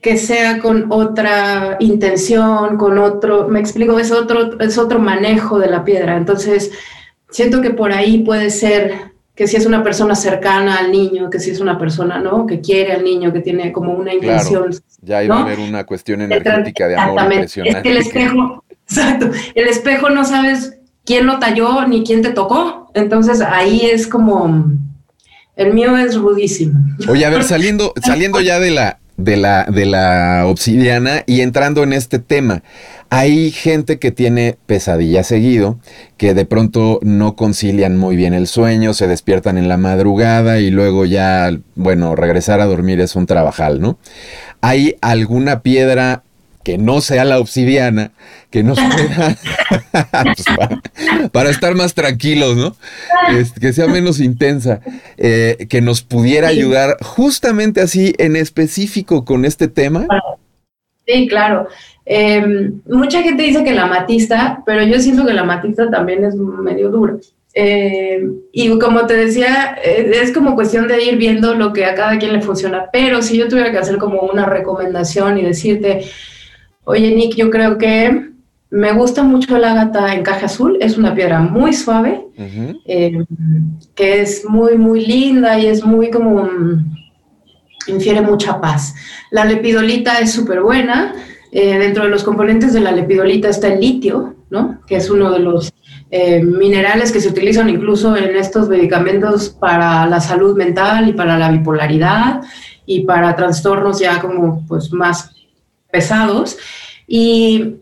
que 0.00 0.18
sea 0.18 0.58
con 0.58 0.92
otra 0.92 1.76
intención, 1.80 2.76
con 2.76 2.98
otro, 2.98 3.48
me 3.48 3.58
explico, 3.58 3.98
es 3.98 4.12
otro, 4.12 4.60
es 4.60 4.76
otro 4.76 4.98
manejo 4.98 5.58
de 5.58 5.68
la 5.68 5.82
piedra. 5.82 6.16
Entonces, 6.16 6.70
siento 7.30 7.62
que 7.62 7.70
por 7.70 7.90
ahí 7.92 8.18
puede 8.18 8.50
ser 8.50 9.14
que 9.34 9.46
si 9.46 9.56
es 9.56 9.66
una 9.66 9.82
persona 9.82 10.14
cercana 10.14 10.76
al 10.76 10.92
niño, 10.92 11.28
que 11.28 11.40
si 11.40 11.50
es 11.50 11.60
una 11.60 11.78
persona, 11.78 12.18
¿no? 12.18 12.46
Que 12.46 12.60
quiere 12.60 12.92
al 12.92 13.02
niño, 13.02 13.32
que 13.32 13.40
tiene 13.40 13.72
como 13.72 13.92
una 13.92 14.14
intención. 14.14 14.70
Ya 15.00 15.24
iba 15.24 15.38
a 15.38 15.42
haber 15.42 15.58
una 15.58 15.84
cuestión 15.84 16.20
energética 16.20 16.86
de 16.86 16.96
amor 16.96 17.32
impresionante. 17.32 17.78
Es 17.78 17.82
que 17.82 17.90
el 17.90 17.96
espejo, 17.96 18.63
exacto, 18.88 19.30
el 19.54 19.68
espejo 19.68 20.10
no 20.10 20.24
sabes 20.24 20.74
quién 21.04 21.26
lo 21.26 21.38
talló 21.38 21.86
ni 21.86 22.04
quién 22.04 22.22
te 22.22 22.30
tocó. 22.30 22.90
Entonces 22.94 23.40
ahí 23.40 23.82
es 23.82 24.06
como, 24.06 24.72
el 25.56 25.74
mío 25.74 25.96
es 25.96 26.16
rudísimo. 26.16 26.78
Oye, 27.08 27.24
a 27.24 27.30
ver, 27.30 27.44
saliendo, 27.44 27.92
saliendo 28.02 28.40
ya 28.40 28.58
de 28.58 28.70
la, 28.70 28.98
de 29.16 29.36
la, 29.36 29.64
de 29.64 29.86
la 29.86 30.44
obsidiana 30.46 31.22
y 31.26 31.40
entrando 31.40 31.82
en 31.82 31.92
este 31.92 32.18
tema. 32.18 32.62
Hay 33.10 33.52
gente 33.52 34.00
que 34.00 34.10
tiene 34.10 34.56
pesadillas 34.66 35.28
seguido, 35.28 35.78
que 36.16 36.34
de 36.34 36.46
pronto 36.46 36.98
no 37.02 37.36
concilian 37.36 37.96
muy 37.96 38.16
bien 38.16 38.34
el 38.34 38.48
sueño, 38.48 38.92
se 38.92 39.06
despiertan 39.06 39.56
en 39.56 39.68
la 39.68 39.76
madrugada 39.76 40.58
y 40.58 40.70
luego 40.70 41.04
ya, 41.04 41.56
bueno, 41.76 42.16
regresar 42.16 42.60
a 42.60 42.66
dormir 42.66 43.00
es 43.00 43.14
un 43.14 43.26
trabajal, 43.26 43.80
¿no? 43.80 43.98
¿Hay 44.62 44.96
alguna 45.00 45.60
piedra 45.60 46.24
que 46.64 46.78
no 46.78 47.00
sea 47.00 47.24
la 47.24 47.38
obsidiana, 47.38 48.10
que 48.50 48.62
nos 48.62 48.78
pueda, 48.96 49.36
pues, 50.24 51.30
para, 51.30 51.50
estar 51.50 51.74
más 51.74 51.94
tranquilos, 51.94 52.56
¿no? 52.56 52.76
que 53.60 53.72
sea 53.72 53.86
menos 53.86 54.18
intensa, 54.18 54.80
eh, 55.16 55.66
que 55.68 55.80
nos 55.80 56.02
pudiera 56.02 56.48
ayudar 56.48 56.96
justamente 57.02 57.80
así 57.80 58.14
en 58.18 58.34
específico 58.34 59.24
con 59.24 59.44
este 59.44 59.68
tema. 59.68 60.06
Sí, 61.06 61.28
claro. 61.28 61.68
Em, 62.06 62.80
mucha 62.86 63.22
gente 63.22 63.42
dice 63.42 63.62
que 63.62 63.72
la 63.72 63.86
matista, 63.86 64.62
pero 64.66 64.82
yo 64.84 64.98
siento 64.98 65.26
que 65.26 65.34
la 65.34 65.44
matista 65.44 65.90
también 65.90 66.24
es 66.24 66.34
medio 66.34 66.90
dura. 66.90 67.14
Em, 67.56 68.40
y 68.52 68.78
como 68.78 69.06
te 69.06 69.14
decía, 69.16 69.76
eh, 69.82 70.10
es 70.22 70.32
como 70.32 70.56
cuestión 70.56 70.88
de 70.88 71.04
ir 71.04 71.16
viendo 71.16 71.54
lo 71.54 71.72
que 71.72 71.84
a 71.84 71.94
cada 71.94 72.18
quien 72.18 72.32
le 72.32 72.40
funciona. 72.40 72.88
Pero 72.92 73.22
si 73.22 73.38
yo 73.38 73.48
tuviera 73.48 73.70
que 73.70 73.78
hacer 73.78 73.98
como 73.98 74.22
una 74.22 74.44
recomendación 74.46 75.38
y 75.38 75.42
decirte, 75.42 76.04
Oye, 76.84 77.14
Nick, 77.14 77.34
yo 77.34 77.50
creo 77.50 77.78
que 77.78 78.30
me 78.70 78.92
gusta 78.92 79.22
mucho 79.22 79.56
el 79.56 79.64
ágata 79.64 80.14
encaje 80.14 80.46
azul. 80.46 80.76
Es 80.80 80.98
una 80.98 81.14
piedra 81.14 81.40
muy 81.40 81.72
suave, 81.72 82.26
eh, 82.86 83.24
que 83.94 84.20
es 84.20 84.44
muy, 84.44 84.76
muy 84.76 85.06
linda 85.06 85.58
y 85.58 85.66
es 85.66 85.84
muy 85.84 86.10
como... 86.10 86.48
infiere 87.86 88.20
mucha 88.20 88.60
paz. 88.60 88.94
La 89.30 89.44
lepidolita 89.44 90.18
es 90.18 90.32
súper 90.32 90.60
buena. 90.60 91.14
Eh, 91.52 91.78
dentro 91.78 92.02
de 92.04 92.10
los 92.10 92.24
componentes 92.24 92.72
de 92.72 92.80
la 92.80 92.90
lepidolita 92.90 93.48
está 93.48 93.72
el 93.72 93.80
litio, 93.80 94.34
¿no? 94.50 94.80
Que 94.88 94.96
es 94.96 95.08
uno 95.08 95.30
de 95.30 95.38
los 95.38 95.72
eh, 96.10 96.42
minerales 96.42 97.12
que 97.12 97.20
se 97.20 97.28
utilizan 97.28 97.70
incluso 97.70 98.16
en 98.16 98.36
estos 98.36 98.68
medicamentos 98.68 99.50
para 99.50 100.04
la 100.06 100.20
salud 100.20 100.56
mental 100.56 101.08
y 101.08 101.12
para 101.12 101.38
la 101.38 101.50
bipolaridad 101.50 102.42
y 102.86 103.02
para 103.02 103.36
trastornos 103.36 104.00
ya 104.00 104.20
como 104.20 104.66
pues 104.66 104.92
más 104.92 105.30
pesados. 105.94 106.58
Y 107.06 107.76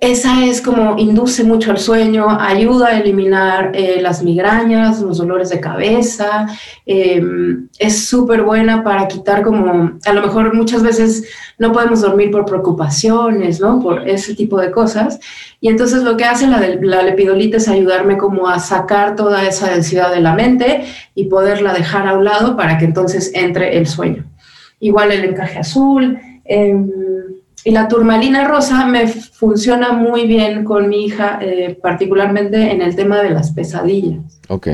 esa 0.00 0.44
es 0.44 0.60
como 0.60 0.98
induce 0.98 1.44
mucho 1.44 1.70
el 1.70 1.78
sueño, 1.78 2.26
ayuda 2.28 2.88
a 2.88 2.98
eliminar 2.98 3.72
eh, 3.74 4.00
las 4.02 4.22
migrañas, 4.22 5.00
los 5.00 5.18
dolores 5.18 5.50
de 5.50 5.60
cabeza, 5.60 6.46
em, 6.84 7.68
es 7.78 8.06
súper 8.06 8.42
buena 8.42 8.82
para 8.82 9.08
quitar 9.08 9.42
como, 9.42 9.92
a 10.04 10.12
lo 10.12 10.20
mejor 10.22 10.54
muchas 10.54 10.82
veces 10.82 11.24
no 11.58 11.72
podemos 11.72 12.00
dormir 12.00 12.30
por 12.30 12.44
preocupaciones, 12.44 13.60
¿no? 13.60 13.80
Por 13.80 14.06
ese 14.08 14.34
tipo 14.34 14.58
de 14.58 14.70
cosas. 14.70 15.20
Y 15.60 15.68
entonces 15.68 16.02
lo 16.02 16.16
que 16.16 16.24
hace 16.24 16.46
la, 16.48 16.60
la 16.80 17.02
lepidolita 17.02 17.56
es 17.56 17.68
ayudarme 17.68 18.18
como 18.18 18.48
a 18.48 18.58
sacar 18.58 19.16
toda 19.16 19.46
esa 19.46 19.70
densidad 19.70 20.12
de 20.12 20.20
la 20.20 20.34
mente 20.34 20.84
y 21.14 21.24
poderla 21.26 21.72
dejar 21.72 22.08
a 22.08 22.14
un 22.14 22.24
lado 22.24 22.56
para 22.56 22.76
que 22.78 22.84
entonces 22.84 23.30
entre 23.34 23.78
el 23.78 23.86
sueño. 23.86 24.24
Igual 24.80 25.12
el 25.12 25.24
encaje 25.24 25.58
azul. 25.58 26.18
Eh, 26.44 26.74
y 27.64 27.70
la 27.70 27.88
turmalina 27.88 28.46
rosa 28.46 28.86
me 28.86 29.08
funciona 29.08 29.92
muy 29.92 30.26
bien 30.26 30.64
con 30.64 30.88
mi 30.88 31.06
hija, 31.06 31.38
eh, 31.40 31.78
particularmente 31.80 32.70
en 32.70 32.82
el 32.82 32.94
tema 32.94 33.22
de 33.22 33.30
las 33.30 33.52
pesadillas. 33.52 34.20
Ok. 34.48 34.68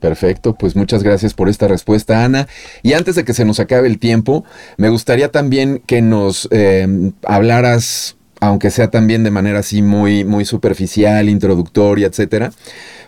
Perfecto, 0.00 0.54
pues 0.54 0.76
muchas 0.76 1.02
gracias 1.02 1.32
por 1.32 1.48
esta 1.48 1.66
respuesta, 1.66 2.26
Ana. 2.26 2.46
Y 2.82 2.92
antes 2.92 3.14
de 3.14 3.24
que 3.24 3.32
se 3.32 3.46
nos 3.46 3.58
acabe 3.58 3.88
el 3.88 3.98
tiempo, 3.98 4.44
me 4.76 4.90
gustaría 4.90 5.30
también 5.30 5.82
que 5.86 6.02
nos 6.02 6.46
eh, 6.50 6.86
hablaras, 7.22 8.18
aunque 8.40 8.70
sea 8.70 8.90
también 8.90 9.24
de 9.24 9.30
manera 9.30 9.60
así 9.60 9.80
muy, 9.80 10.24
muy 10.24 10.44
superficial, 10.44 11.30
introductoria, 11.30 12.06
etcétera, 12.06 12.52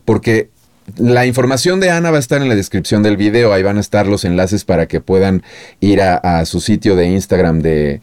porque 0.07 0.49
la 0.97 1.27
información 1.27 1.81
de 1.81 1.91
Ana 1.91 2.11
va 2.11 2.19
a 2.19 2.21
estar 2.21 2.41
en 2.41 2.49
la 2.49 2.55
descripción 2.55 3.03
del 3.03 3.17
video, 3.17 3.53
ahí 3.53 3.63
van 3.63 3.77
a 3.77 3.81
estar 3.81 4.07
los 4.07 4.25
enlaces 4.25 4.65
para 4.65 4.87
que 4.87 5.01
puedan 5.01 5.43
ir 5.81 6.01
a, 6.01 6.45
su 6.45 6.61
sitio 6.61 6.95
de 6.95 7.09
Instagram 7.09 7.61
de, 7.61 8.01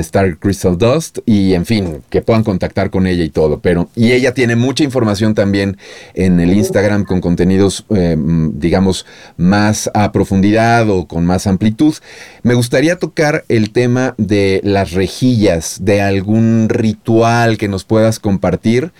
Star 0.00 0.38
Crystal 0.38 0.76
Dust 0.76 1.18
y 1.26 1.54
en 1.54 1.64
fin, 1.64 2.02
que 2.10 2.20
puedan 2.22 2.42
contactar 2.42 2.90
con 2.90 3.06
ella 3.06 3.22
y 3.22 3.28
todo. 3.28 3.60
Pero, 3.60 3.88
y 3.94 4.12
ella 4.12 4.34
tiene 4.34 4.56
mucha 4.56 4.82
información 4.82 5.34
también 5.34 5.76
en 6.14 6.40
el 6.40 6.52
Instagram 6.54 7.04
con 7.04 7.20
contenidos, 7.20 7.84
eh, 7.90 8.16
digamos, 8.18 9.06
más 9.36 9.90
a 9.94 10.10
profundidad 10.10 10.90
o 10.90 11.06
con 11.06 11.24
más 11.24 11.46
amplitud. 11.46 11.94
Me 12.42 12.54
gustaría 12.54 12.96
tocar 12.96 13.44
el 13.48 13.70
tema 13.70 14.14
de 14.18 14.60
las 14.64 14.92
rejillas, 14.92 15.78
de 15.82 16.02
algún 16.02 16.68
ritual 16.68 17.58
que 17.58 17.68
nos 17.68 17.84
puedas 17.84 18.18
compartir 18.18 18.92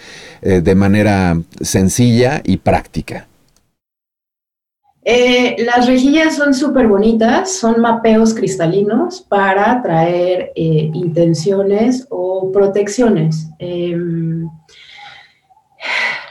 eh, 0.43 0.61
de 0.61 0.75
manera 0.75 1.41
sencilla 1.61 2.43
y 2.45 2.59
práctica. 2.59 3.08
Eh, 5.05 5.57
las 5.65 5.87
rejillas 5.87 6.37
son 6.37 6.53
súper 6.53 6.87
bonitas, 6.87 7.53
son 7.53 7.81
mapeos 7.81 8.35
cristalinos 8.35 9.23
para 9.23 9.81
traer 9.81 10.53
eh, 10.55 10.91
intenciones 10.93 12.07
o 12.11 12.51
protecciones. 12.53 13.49
Em, 13.59 14.49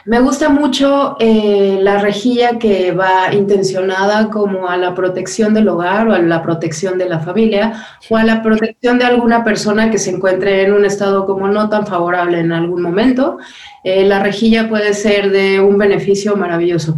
me 0.06 0.20
gusta 0.20 0.50
mucho 0.50 1.18
eh, 1.20 1.80
la 1.82 1.98
rejilla 1.98 2.60
que 2.60 2.92
va 2.92 3.34
intencionada 3.34 4.30
como 4.30 4.70
a 4.70 4.78
la 4.78 4.94
protección 4.94 5.54
del 5.54 5.68
hogar 5.70 6.08
o 6.08 6.14
a 6.14 6.20
la 6.20 6.44
protección 6.44 6.98
de 6.98 7.10
la 7.10 7.20
familia 7.20 7.86
o 8.10 8.16
a 8.16 8.24
la 8.24 8.42
protección 8.42 9.00
de 9.00 9.06
alguna 9.06 9.44
persona 9.44 9.90
que 9.90 9.98
se 9.98 10.12
encuentre 10.12 10.64
en 10.64 10.74
un 10.74 10.86
estado 10.86 11.26
como 11.26 11.48
no 11.48 11.68
tan 11.70 11.88
favorable 11.88 12.40
en 12.40 12.52
algún 12.52 12.82
momento. 12.82 13.38
la 13.84 14.20
rejilla 14.20 14.70
puede 14.70 14.94
ser 14.94 15.32
de 15.32 15.60
un 15.62 15.78
beneficio 15.78 16.36
maravilloso. 16.36 16.96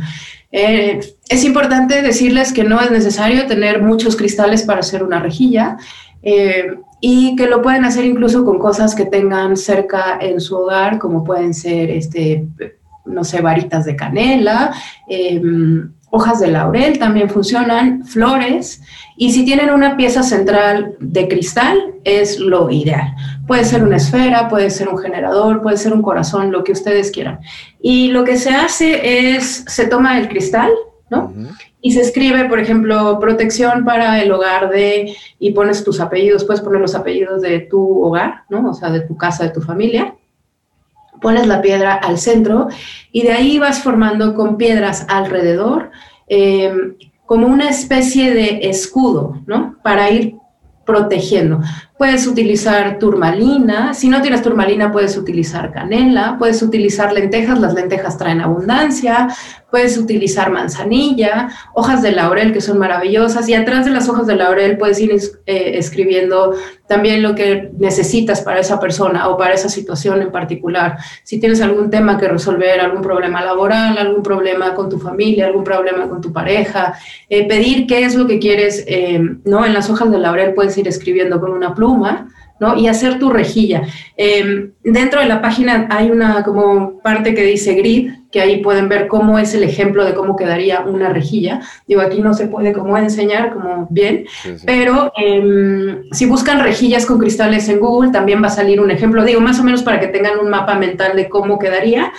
Eh, 0.51 0.99
es 1.29 1.43
importante 1.43 2.01
decirles 2.01 2.51
que 2.53 2.63
no 2.63 2.81
es 2.81 2.89
necesario 2.89 3.45
tener 3.45 3.81
muchos 3.81 4.15
cristales 4.15 4.63
para 4.63 4.79
hacer 4.79 5.03
una 5.03 5.19
rejilla 5.19 5.77
eh, 6.23 6.75
y 7.01 7.35
que 7.35 7.47
lo 7.47 7.61
pueden 7.61 7.85
hacer 7.85 8.05
incluso 8.05 8.43
con 8.43 8.57
cosas 8.57 8.95
que 8.95 9.05
tengan 9.05 9.55
cerca 9.55 10.17
en 10.19 10.41
su 10.41 10.55
hogar, 10.55 10.97
como 10.97 11.23
pueden 11.23 11.53
ser, 11.53 11.91
este, 11.91 12.47
no 13.05 13.23
sé, 13.23 13.41
varitas 13.41 13.85
de 13.85 13.95
canela, 13.95 14.73
em, 15.07 15.91
hojas 16.11 16.39
de 16.39 16.47
laurel 16.47 16.99
también 16.99 17.29
funcionan, 17.29 18.05
flores, 18.05 18.81
y 19.17 19.31
si 19.31 19.45
tienen 19.45 19.69
una 19.69 19.97
pieza 19.97 20.23
central 20.23 20.95
de 20.99 21.27
cristal, 21.27 21.77
es 22.03 22.39
lo 22.39 22.69
ideal. 22.69 23.15
Puede 23.47 23.65
ser 23.65 23.83
una 23.83 23.97
esfera, 23.97 24.47
puede 24.47 24.69
ser 24.69 24.89
un 24.89 24.97
generador, 24.97 25.61
puede 25.61 25.77
ser 25.77 25.93
un 25.93 26.01
corazón, 26.01 26.51
lo 26.51 26.63
que 26.63 26.71
ustedes 26.71 27.11
quieran. 27.11 27.39
Y 27.81 28.09
lo 28.09 28.23
que 28.23 28.37
se 28.37 28.51
hace 28.51 29.35
es, 29.35 29.65
se 29.67 29.87
toma 29.87 30.19
el 30.19 30.29
cristal, 30.29 30.71
¿no? 31.09 31.33
Y 31.81 31.91
se 31.91 32.01
escribe, 32.01 32.45
por 32.45 32.59
ejemplo, 32.59 33.19
protección 33.19 33.85
para 33.85 34.21
el 34.21 34.31
hogar 34.31 34.69
de, 34.69 35.15
y 35.39 35.51
pones 35.51 35.83
tus 35.83 35.99
apellidos, 35.99 36.45
puedes 36.45 36.61
poner 36.61 36.81
los 36.81 36.95
apellidos 36.95 37.41
de 37.41 37.59
tu 37.59 38.03
hogar, 38.03 38.43
¿no? 38.49 38.69
O 38.69 38.73
sea, 38.73 38.89
de 38.89 39.01
tu 39.01 39.17
casa, 39.17 39.43
de 39.43 39.51
tu 39.51 39.61
familia 39.61 40.15
pones 41.21 41.47
la 41.47 41.61
piedra 41.61 41.93
al 41.93 42.17
centro 42.17 42.67
y 43.11 43.23
de 43.23 43.31
ahí 43.31 43.59
vas 43.59 43.81
formando 43.81 44.35
con 44.35 44.57
piedras 44.57 45.05
alrededor 45.09 45.91
eh, 46.27 46.73
como 47.25 47.47
una 47.47 47.69
especie 47.69 48.33
de 48.33 48.61
escudo, 48.69 49.41
¿no? 49.45 49.77
Para 49.83 50.09
ir 50.09 50.35
protegiendo. 50.85 51.61
Puedes 51.99 52.27
utilizar 52.27 52.97
turmalina, 52.97 53.93
si 53.93 54.07
no 54.07 54.21
tienes 54.21 54.41
turmalina 54.41 54.89
puedes 54.89 55.17
utilizar 55.17 55.73
canela, 55.73 56.37
puedes 56.39 56.61
utilizar 56.61 57.11
lentejas, 57.11 57.59
las 57.59 57.73
lentejas 57.73 58.17
traen 58.17 58.39
abundancia, 58.39 59.27
puedes 59.69 59.97
utilizar 59.97 60.49
manzanilla, 60.49 61.49
hojas 61.73 62.01
de 62.01 62.13
laurel 62.13 62.53
que 62.53 62.61
son 62.61 62.79
maravillosas. 62.79 63.49
Y 63.49 63.53
atrás 63.53 63.83
de 63.83 63.91
las 63.91 64.07
hojas 64.07 64.27
de 64.27 64.37
laurel 64.37 64.77
puedes 64.77 64.97
ir 65.01 65.11
eh, 65.45 65.71
escribiendo 65.75 66.55
también 66.87 67.21
lo 67.21 67.35
que 67.35 67.69
necesitas 67.77 68.41
para 68.41 68.61
esa 68.61 68.79
persona 68.79 69.27
o 69.27 69.37
para 69.37 69.53
esa 69.53 69.67
situación 69.67 70.21
en 70.21 70.31
particular. 70.31 70.97
Si 71.23 71.37
tienes 71.37 71.59
algún 71.59 71.89
tema 71.89 72.17
que 72.17 72.29
resolver, 72.29 72.79
algún 72.79 73.01
problema 73.01 73.43
laboral, 73.43 73.97
algún 73.97 74.23
problema 74.23 74.73
con 74.73 74.89
tu 74.89 74.99
familia, 74.99 75.47
algún 75.47 75.65
problema 75.65 76.07
con 76.07 76.21
tu 76.21 76.31
pareja, 76.31 76.97
eh, 77.29 77.45
pedir 77.45 77.85
qué 77.87 78.05
es 78.05 78.15
lo 78.15 78.25
que 78.25 78.39
quieres, 78.39 78.85
eh, 78.87 79.19
¿no? 79.43 79.65
En 79.65 79.73
las 79.73 79.89
hojas 79.89 80.09
de 80.09 80.17
laurel 80.17 80.53
puedes 80.53 80.77
ir 80.77 80.87
escribiendo 80.87 81.41
con 81.41 81.51
una 81.51 81.75
pluma 81.75 81.88
¿no? 82.59 82.75
Y 82.77 82.87
hacer 82.87 83.19
tu 83.19 83.29
rejilla. 83.29 83.83
Em, 84.17 84.73
dentro 84.83 85.21
de 85.21 85.27
la 85.27 85.41
página 85.41 85.87
hay 85.89 86.11
una 86.11 86.43
como 86.43 86.99
parte 86.99 87.33
que 87.33 87.43
dice 87.43 87.73
grid, 87.73 88.11
que 88.31 88.41
ahí 88.41 88.61
pueden 88.61 88.89
ver 88.89 89.07
cómo 89.07 89.39
es 89.39 89.53
el 89.55 89.63
ejemplo 89.63 90.05
de 90.05 90.13
cómo 90.13 90.35
quedaría 90.35 90.81
una 90.81 91.09
rejilla. 91.09 91.61
Digo, 91.87 92.01
aquí 92.01 92.21
no 92.21 92.33
se 92.33 92.47
puede 92.47 92.73
como 92.73 92.97
enseñar 92.97 93.53
como 93.53 93.87
bien, 93.89 94.25
pero 94.65 95.11
em, 95.17 96.03
si 96.11 96.25
buscan 96.25 96.61
rejillas 96.61 97.05
con 97.05 97.17
cristales 97.17 97.69
en 97.69 97.79
Google, 97.79 98.11
también 98.11 98.43
va 98.43 98.47
a 98.47 98.51
salir 98.51 98.81
un 98.81 98.91
ejemplo, 98.91 99.23
digo, 99.23 99.41
más 99.41 99.59
o 99.59 99.63
menos 99.63 99.81
para 99.81 99.99
que 99.99 100.07
tengan 100.07 100.37
un 100.39 100.49
mapa 100.49 100.75
mental 100.75 101.15
de 101.15 101.29
cómo 101.29 101.57
quedaría. 101.57 102.11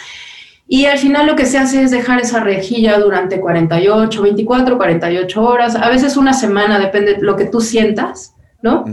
Y 0.66 0.86
al 0.86 0.98
final 0.98 1.26
lo 1.26 1.34
que 1.34 1.46
se 1.46 1.58
hace 1.58 1.82
es 1.82 1.90
dejar 1.90 2.20
esa 2.20 2.40
rejilla 2.40 2.98
durante 2.98 3.40
48, 3.40 4.22
24, 4.22 4.76
48 4.76 5.42
horas, 5.42 5.74
a 5.74 5.88
veces 5.88 6.16
una 6.16 6.32
semana, 6.32 6.78
depende 6.78 7.14
de 7.14 7.22
lo 7.22 7.34
que 7.34 7.46
tú 7.46 7.60
sientas, 7.60 8.36
¿no? 8.62 8.84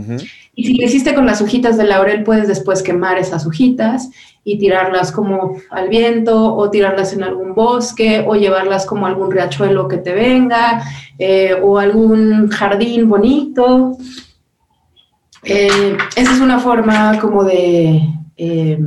Y 0.54 0.64
si 0.64 0.74
lo 0.74 0.86
hiciste 0.86 1.14
con 1.14 1.26
las 1.26 1.40
hojitas 1.40 1.76
de 1.76 1.84
laurel, 1.84 2.24
puedes 2.24 2.48
después 2.48 2.82
quemar 2.82 3.18
esas 3.18 3.46
hojitas 3.46 4.10
y 4.44 4.58
tirarlas 4.58 5.12
como 5.12 5.56
al 5.70 5.88
viento 5.88 6.54
o 6.54 6.70
tirarlas 6.70 7.12
en 7.12 7.22
algún 7.22 7.54
bosque 7.54 8.24
o 8.26 8.34
llevarlas 8.34 8.86
como 8.86 9.06
a 9.06 9.10
algún 9.10 9.30
riachuelo 9.30 9.88
que 9.88 9.98
te 9.98 10.12
venga 10.14 10.82
eh, 11.18 11.54
o 11.62 11.78
algún 11.78 12.48
jardín 12.48 13.08
bonito. 13.08 13.96
Eh, 15.44 15.96
esa 16.16 16.32
es 16.32 16.40
una 16.40 16.58
forma 16.58 17.18
como 17.20 17.44
de, 17.44 18.02
eh, 18.36 18.78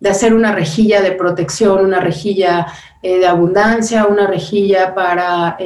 de 0.00 0.08
hacer 0.08 0.32
una 0.32 0.52
rejilla 0.54 1.02
de 1.02 1.12
protección, 1.12 1.84
una 1.84 2.00
rejilla 2.00 2.66
de 3.02 3.26
abundancia, 3.26 4.06
una 4.06 4.26
rejilla 4.26 4.94
para 4.94 5.58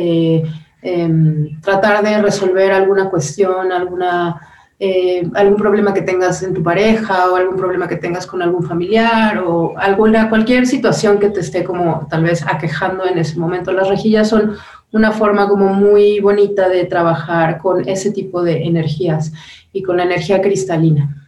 em, 0.82 1.60
tratar 1.60 2.02
de 2.02 2.22
resolver 2.22 2.72
alguna 2.72 3.10
cuestión, 3.10 3.72
alguna 3.72 4.40
eh, 4.80 5.28
algún 5.34 5.56
problema 5.56 5.92
que 5.92 6.02
tengas 6.02 6.40
en 6.44 6.54
tu 6.54 6.62
pareja 6.62 7.32
o 7.32 7.34
algún 7.34 7.56
problema 7.56 7.88
que 7.88 7.96
tengas 7.96 8.28
con 8.28 8.42
algún 8.42 8.64
familiar 8.64 9.38
o 9.38 9.76
alguna, 9.76 10.28
cualquier 10.28 10.68
situación 10.68 11.18
que 11.18 11.30
te 11.30 11.40
esté 11.40 11.64
como 11.64 12.06
tal 12.08 12.22
vez 12.22 12.44
aquejando 12.46 13.04
en 13.04 13.18
ese 13.18 13.40
momento. 13.40 13.72
Las 13.72 13.88
rejillas 13.88 14.28
son 14.28 14.54
una 14.92 15.10
forma 15.10 15.48
como 15.48 15.74
muy 15.74 16.20
bonita 16.20 16.68
de 16.68 16.84
trabajar 16.84 17.58
con 17.58 17.88
ese 17.88 18.12
tipo 18.12 18.44
de 18.44 18.62
energías 18.66 19.32
y 19.72 19.82
con 19.82 19.96
la 19.96 20.04
energía 20.04 20.40
cristalina. 20.40 21.27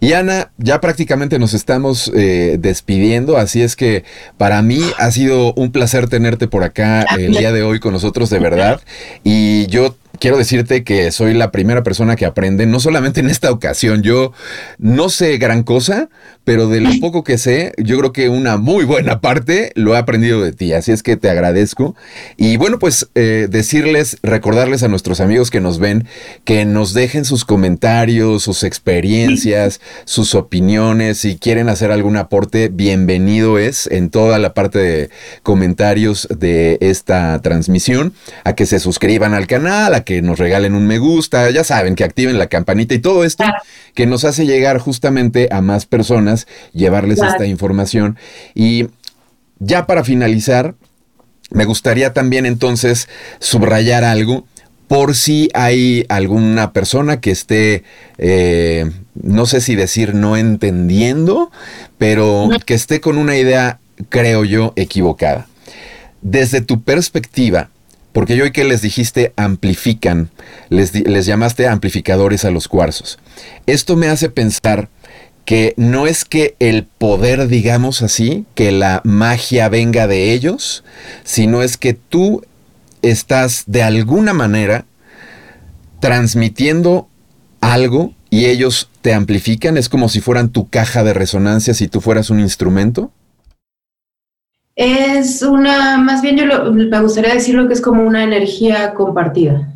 Y 0.00 0.14
Ana, 0.14 0.50
ya 0.58 0.80
prácticamente 0.80 1.38
nos 1.38 1.54
estamos 1.54 2.10
eh, 2.14 2.56
despidiendo, 2.58 3.36
así 3.36 3.62
es 3.62 3.76
que 3.76 4.04
para 4.36 4.60
mí 4.62 4.80
ha 4.98 5.10
sido 5.12 5.52
un 5.54 5.70
placer 5.70 6.08
tenerte 6.08 6.48
por 6.48 6.64
acá 6.64 7.02
el 7.16 7.32
día 7.32 7.52
de 7.52 7.62
hoy 7.62 7.78
con 7.78 7.92
nosotros, 7.92 8.28
de 8.30 8.40
verdad. 8.40 8.80
Y 9.22 9.66
yo 9.68 9.94
quiero 10.22 10.36
decirte 10.36 10.84
que 10.84 11.10
soy 11.10 11.34
la 11.34 11.50
primera 11.50 11.82
persona 11.82 12.14
que 12.14 12.24
aprende, 12.24 12.64
no 12.64 12.78
solamente 12.78 13.18
en 13.18 13.28
esta 13.28 13.50
ocasión, 13.50 14.02
yo 14.02 14.32
no 14.78 15.08
sé 15.08 15.36
gran 15.36 15.64
cosa, 15.64 16.10
pero 16.44 16.68
de 16.68 16.80
lo 16.80 16.90
poco 17.00 17.24
que 17.24 17.38
sé, 17.38 17.72
yo 17.76 17.98
creo 17.98 18.12
que 18.12 18.28
una 18.28 18.56
muy 18.56 18.84
buena 18.84 19.20
parte 19.20 19.72
lo 19.74 19.96
he 19.96 19.98
aprendido 19.98 20.40
de 20.40 20.52
ti. 20.52 20.74
Así 20.74 20.92
es 20.92 21.02
que 21.02 21.16
te 21.16 21.28
agradezco. 21.28 21.96
Y 22.36 22.56
bueno, 22.56 22.78
pues 22.78 23.08
eh, 23.16 23.48
decirles, 23.50 24.18
recordarles 24.22 24.84
a 24.84 24.88
nuestros 24.88 25.20
amigos 25.20 25.50
que 25.50 25.60
nos 25.60 25.80
ven, 25.80 26.06
que 26.44 26.64
nos 26.66 26.94
dejen 26.94 27.24
sus 27.24 27.44
comentarios, 27.44 28.44
sus 28.44 28.62
experiencias, 28.62 29.80
sus 30.04 30.36
opiniones. 30.36 31.18
Si 31.18 31.36
quieren 31.36 31.68
hacer 31.68 31.90
algún 31.90 32.16
aporte, 32.16 32.68
bienvenido 32.68 33.58
es 33.58 33.88
en 33.88 34.08
toda 34.08 34.38
la 34.38 34.54
parte 34.54 34.78
de 34.78 35.10
comentarios 35.42 36.28
de 36.30 36.78
esta 36.80 37.40
transmisión. 37.42 38.12
A 38.44 38.54
que 38.54 38.66
se 38.66 38.78
suscriban 38.78 39.34
al 39.34 39.48
canal, 39.48 39.94
a 39.94 40.04
que 40.04 40.11
nos 40.20 40.38
regalen 40.38 40.74
un 40.74 40.86
me 40.86 40.98
gusta, 40.98 41.48
ya 41.50 41.64
saben, 41.64 41.94
que 41.94 42.04
activen 42.04 42.38
la 42.38 42.48
campanita 42.48 42.94
y 42.94 42.98
todo 42.98 43.24
esto 43.24 43.44
que 43.94 44.06
nos 44.06 44.24
hace 44.24 44.44
llegar 44.44 44.78
justamente 44.78 45.48
a 45.50 45.60
más 45.62 45.86
personas, 45.86 46.46
llevarles 46.72 47.20
esta 47.20 47.46
información. 47.46 48.18
Y 48.54 48.88
ya 49.58 49.86
para 49.86 50.04
finalizar, 50.04 50.74
me 51.50 51.64
gustaría 51.64 52.12
también 52.12 52.46
entonces 52.46 53.08
subrayar 53.38 54.04
algo 54.04 54.46
por 54.88 55.14
si 55.14 55.48
hay 55.54 56.04
alguna 56.10 56.72
persona 56.72 57.20
que 57.20 57.30
esté, 57.30 57.82
eh, 58.18 58.90
no 59.14 59.46
sé 59.46 59.62
si 59.62 59.74
decir 59.74 60.14
no 60.14 60.36
entendiendo, 60.36 61.50
pero 61.96 62.50
que 62.66 62.74
esté 62.74 63.00
con 63.00 63.16
una 63.16 63.38
idea, 63.38 63.80
creo 64.10 64.44
yo, 64.44 64.74
equivocada. 64.76 65.46
Desde 66.20 66.60
tu 66.60 66.82
perspectiva, 66.82 67.70
porque 68.12 68.36
yo 68.36 68.44
hoy 68.44 68.52
que 68.52 68.64
les 68.64 68.82
dijiste 68.82 69.32
amplifican, 69.36 70.30
les, 70.68 70.94
les 70.94 71.26
llamaste 71.26 71.66
amplificadores 71.66 72.44
a 72.44 72.50
los 72.50 72.68
cuarzos. 72.68 73.18
Esto 73.66 73.96
me 73.96 74.08
hace 74.08 74.28
pensar 74.28 74.88
que 75.44 75.74
no 75.76 76.06
es 76.06 76.24
que 76.24 76.54
el 76.60 76.84
poder, 76.84 77.48
digamos 77.48 78.02
así, 78.02 78.44
que 78.54 78.70
la 78.70 79.00
magia 79.04 79.68
venga 79.68 80.06
de 80.06 80.32
ellos, 80.32 80.84
sino 81.24 81.62
es 81.62 81.76
que 81.76 81.94
tú 81.94 82.44
estás 83.02 83.64
de 83.66 83.82
alguna 83.82 84.32
manera 84.32 84.84
transmitiendo 86.00 87.08
algo 87.60 88.14
y 88.30 88.46
ellos 88.46 88.88
te 89.02 89.14
amplifican, 89.14 89.76
es 89.76 89.88
como 89.88 90.08
si 90.08 90.20
fueran 90.20 90.50
tu 90.50 90.68
caja 90.68 91.04
de 91.04 91.12
resonancia 91.12 91.74
si 91.74 91.88
tú 91.88 92.00
fueras 92.00 92.30
un 92.30 92.40
instrumento. 92.40 93.12
Es 94.74 95.42
una, 95.42 95.98
más 95.98 96.22
bien 96.22 96.36
yo 96.36 96.72
me 96.72 97.00
gustaría 97.00 97.34
decirlo 97.34 97.66
que 97.68 97.74
es 97.74 97.80
como 97.80 98.04
una 98.04 98.24
energía 98.24 98.94
compartida. 98.94 99.68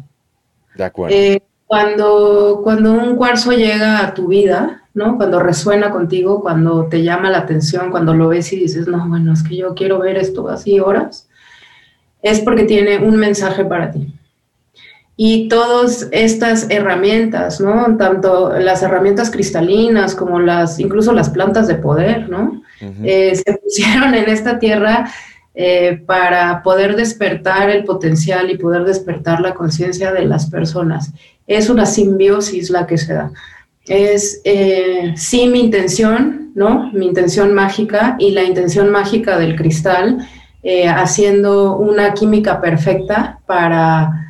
De 0.75 0.85
acuerdo. 0.85 1.15
Eh, 1.15 1.43
cuando, 1.67 2.61
cuando 2.63 2.93
un 2.93 3.17
cuarzo 3.17 3.53
llega 3.53 4.05
a 4.05 4.15
tu 4.15 4.29
vida, 4.29 4.85
¿no? 4.95 5.17
Cuando 5.17 5.41
resuena 5.41 5.91
contigo, 5.91 6.41
cuando 6.41 6.87
te 6.87 7.03
llama 7.03 7.31
la 7.31 7.39
atención, 7.39 7.91
cuando 7.91 8.15
lo 8.15 8.29
ves 8.29 8.53
y 8.53 8.61
dices, 8.61 8.87
no, 8.87 9.07
bueno, 9.09 9.33
es 9.33 9.43
que 9.43 9.57
yo 9.57 9.75
quiero 9.75 9.99
ver 9.99 10.17
esto 10.17 10.49
así 10.49 10.81
horas, 10.81 11.29
es 12.23 12.41
porque 12.41 12.65
tiene 12.65 12.99
un 12.99 13.17
mensaje 13.17 13.65
para 13.65 13.91
ti. 13.91 14.15
Y 15.19 15.49
todas 15.49 16.09
estas 16.13 16.67
herramientas, 16.69 17.59
¿no? 17.59 17.97
Tanto 17.97 18.51
las 18.59 18.83
herramientas 18.83 19.31
cristalinas 19.31 20.15
como 20.15 20.39
las, 20.41 20.79
incluso 20.79 21.13
las 21.13 21.31
plantas 21.31 21.67
de 21.67 21.77
poder, 21.77 22.29
¿no? 22.29 22.63
Eh, 23.03 23.35
se 23.47 23.55
pusieron 23.55 24.15
en 24.15 24.29
esta 24.29 24.59
tierra 24.59 25.11
eh, 25.55 26.03
para 26.05 26.63
poder 26.63 26.97
despertar 26.97 27.71
el 27.71 27.85
potencial 27.85 28.51
y 28.51 28.59
poder 28.59 28.85
despertar 28.85 29.41
la 29.41 29.55
conciencia 29.55 30.13
de 30.13 30.27
las 30.27 30.51
personas. 30.51 31.13
Es 31.47 31.71
una 31.71 31.87
simbiosis 31.87 32.69
la 32.69 32.87
que 32.87 32.99
se 32.99 33.15
da. 33.15 33.33
Es 33.87 34.43
eh, 34.45 35.15
sí 35.17 35.49
mi 35.49 35.61
intención, 35.61 36.53
¿no? 36.55 36.91
Mi 36.93 37.07
intención 37.07 37.55
mágica 37.55 38.17
y 38.19 38.33
la 38.33 38.43
intención 38.43 38.91
mágica 38.91 39.39
del 39.39 39.57
cristal, 39.57 40.29
haciendo 40.89 41.77
una 41.77 42.13
química 42.13 42.61
perfecta 42.61 43.39
para 43.47 44.26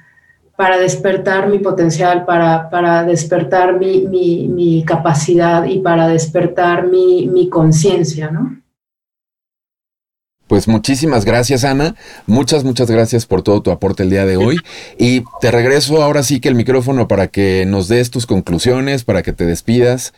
para 0.57 0.79
despertar 0.79 1.49
mi 1.49 1.59
potencial, 1.59 2.25
para, 2.25 2.71
para 2.71 3.05
despertar 3.05 3.79
mi, 3.79 4.07
mi, 4.07 4.85
capacidad 4.85 5.65
y 5.65 5.81
para 5.81 6.09
despertar 6.09 6.87
mi, 6.87 7.27
mi 7.27 7.49
conciencia, 7.49 8.31
¿no? 8.31 8.63
Pues 10.47 10.69
muchísimas 10.69 11.25
gracias, 11.25 11.65
Ana. 11.65 11.97
Muchas, 12.27 12.63
muchas 12.63 12.89
gracias 12.89 13.27
por 13.27 13.43
todo 13.43 13.63
tu 13.63 13.73
aporte 13.73 14.05
el 14.05 14.11
día 14.11 14.25
de 14.25 14.37
hoy. 14.37 14.57
Y 14.97 15.25
te 15.41 15.51
regreso 15.51 16.03
ahora 16.03 16.23
sí 16.23 16.41
que 16.41 16.49
el 16.49 16.55
micrófono 16.55 17.09
para 17.09 17.27
que 17.27 17.65
nos 17.67 17.89
des 17.89 18.11
tus 18.11 18.27
conclusiones, 18.27 19.03
para 19.03 19.23
que 19.23 19.33
te 19.33 19.45
despidas. 19.45 20.15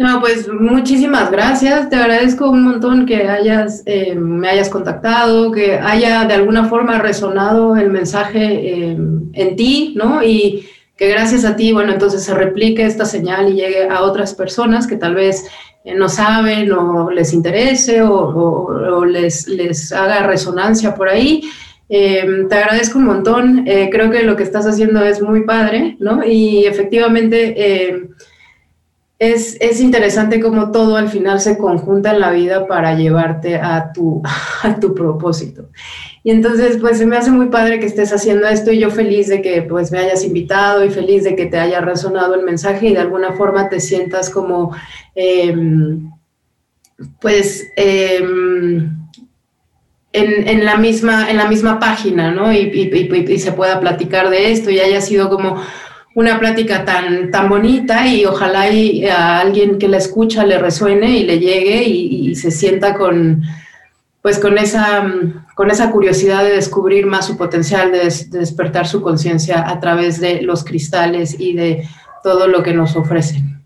No, 0.00 0.18
pues 0.18 0.48
muchísimas 0.48 1.30
gracias. 1.30 1.90
Te 1.90 1.96
agradezco 1.96 2.48
un 2.48 2.64
montón 2.64 3.04
que 3.04 3.28
hayas, 3.28 3.82
eh, 3.84 4.14
me 4.14 4.48
hayas 4.48 4.70
contactado, 4.70 5.52
que 5.52 5.74
haya 5.74 6.24
de 6.24 6.32
alguna 6.32 6.64
forma 6.70 6.98
resonado 6.98 7.76
el 7.76 7.90
mensaje 7.90 8.40
eh, 8.40 8.96
en 9.34 9.56
ti, 9.56 9.92
¿no? 9.98 10.22
Y 10.22 10.66
que 10.96 11.06
gracias 11.08 11.44
a 11.44 11.54
ti, 11.54 11.74
bueno, 11.74 11.92
entonces 11.92 12.22
se 12.22 12.32
replique 12.32 12.86
esta 12.86 13.04
señal 13.04 13.50
y 13.50 13.56
llegue 13.56 13.90
a 13.90 14.00
otras 14.00 14.32
personas 14.32 14.86
que 14.86 14.96
tal 14.96 15.14
vez 15.16 15.44
eh, 15.84 15.94
no 15.94 16.08
saben 16.08 16.72
o 16.72 17.10
les 17.10 17.34
interese 17.34 18.00
o, 18.00 19.04
les, 19.04 19.48
les, 19.48 19.92
haga 19.92 20.22
resonancia 20.22 20.94
por 20.94 21.10
ahí. 21.10 21.42
te 21.88 22.54
agradezco 22.54 22.96
un 22.98 23.04
montón. 23.04 23.64
creo 23.66 24.10
que 24.10 24.22
lo 24.22 24.34
que 24.34 24.44
estás 24.44 24.66
haciendo 24.66 25.04
es 25.04 25.20
muy 25.20 25.44
padre, 25.44 25.96
¿no? 25.98 26.24
Y 26.24 26.64
efectivamente 26.64 28.08
es, 29.20 29.80
interesante 29.80 30.40
cómo 30.40 30.72
todo 30.72 30.96
al 30.96 31.10
final 31.10 31.40
se 31.40 31.58
conjunta 31.58 32.12
en 32.12 32.20
la 32.20 32.30
vida 32.30 32.66
para 32.66 32.94
llevarte 32.94 33.56
a 33.56 33.92
tu, 33.92 34.22
a 34.62 34.80
tu 34.80 34.94
propósito. 34.94 35.68
Y 36.24 36.30
entonces, 36.30 36.78
pues 36.78 36.98
se 36.98 37.06
me 37.06 37.18
hace 37.18 37.30
muy 37.30 37.46
padre 37.46 37.78
que 37.80 37.86
estés 37.86 38.12
haciendo 38.12 38.48
esto 38.48 38.72
y 38.72 38.78
yo 38.78 38.90
feliz 38.90 39.28
de 39.28 39.42
que 39.42 39.62
pues 39.62 39.92
me 39.92 39.98
hayas 39.98 40.24
invitado 40.24 40.84
y 40.84 40.90
feliz 40.90 41.24
de 41.24 41.36
que 41.36 41.46
te 41.46 41.58
haya 41.58 41.82
resonado 41.82 42.34
el 42.34 42.44
mensaje 42.44 42.88
y 42.88 42.94
de 42.94 43.00
alguna 43.00 43.32
forma 43.32 43.68
te 43.68 43.78
sientas 43.80 44.30
como, 44.30 44.74
em, 45.14 46.10
pues, 47.20 47.70
em, 47.76 48.90
en, 50.12 50.64
la 50.64 50.76
misma, 50.76 51.30
en 51.30 51.36
la 51.36 51.46
misma 51.46 51.78
página, 51.78 52.32
¿no? 52.32 52.52
Y, 52.52 52.58
y, 52.58 53.38
se 53.38 53.52
pueda 53.52 53.80
platicar 53.80 54.28
de 54.28 54.50
esto 54.50 54.70
y 54.70 54.80
haya 54.80 55.00
sido 55.00 55.30
como 55.30 55.62
una 56.14 56.38
plática 56.38 56.84
tan, 56.84 57.30
tan 57.30 57.48
bonita 57.48 58.06
y 58.06 58.24
ojalá 58.24 58.64
a 59.12 59.40
alguien 59.40 59.78
que 59.78 59.88
la 59.88 59.98
escucha 59.98 60.44
le 60.44 60.58
resuene 60.58 61.18
y 61.18 61.24
le 61.24 61.38
llegue 61.38 61.84
y, 61.84 62.34
se 62.34 62.50
sienta 62.50 62.94
con, 62.94 63.42
pues 64.22 64.38
con 64.38 64.58
esa, 64.58 65.04
con 65.54 65.70
esa 65.70 65.90
curiosidad 65.90 66.42
de 66.42 66.52
descubrir 66.52 67.06
más 67.06 67.26
su 67.26 67.36
potencial, 67.36 67.92
de 67.92 68.00
despertar 68.30 68.86
su 68.86 69.02
conciencia 69.02 69.68
a 69.68 69.78
través 69.80 70.20
de 70.20 70.42
los 70.42 70.64
cristales 70.64 71.38
y 71.38 71.54
de 71.54 71.88
todo 72.22 72.46
lo 72.48 72.62
que 72.62 72.72
nos 72.72 72.96
ofrecen. 72.96 73.59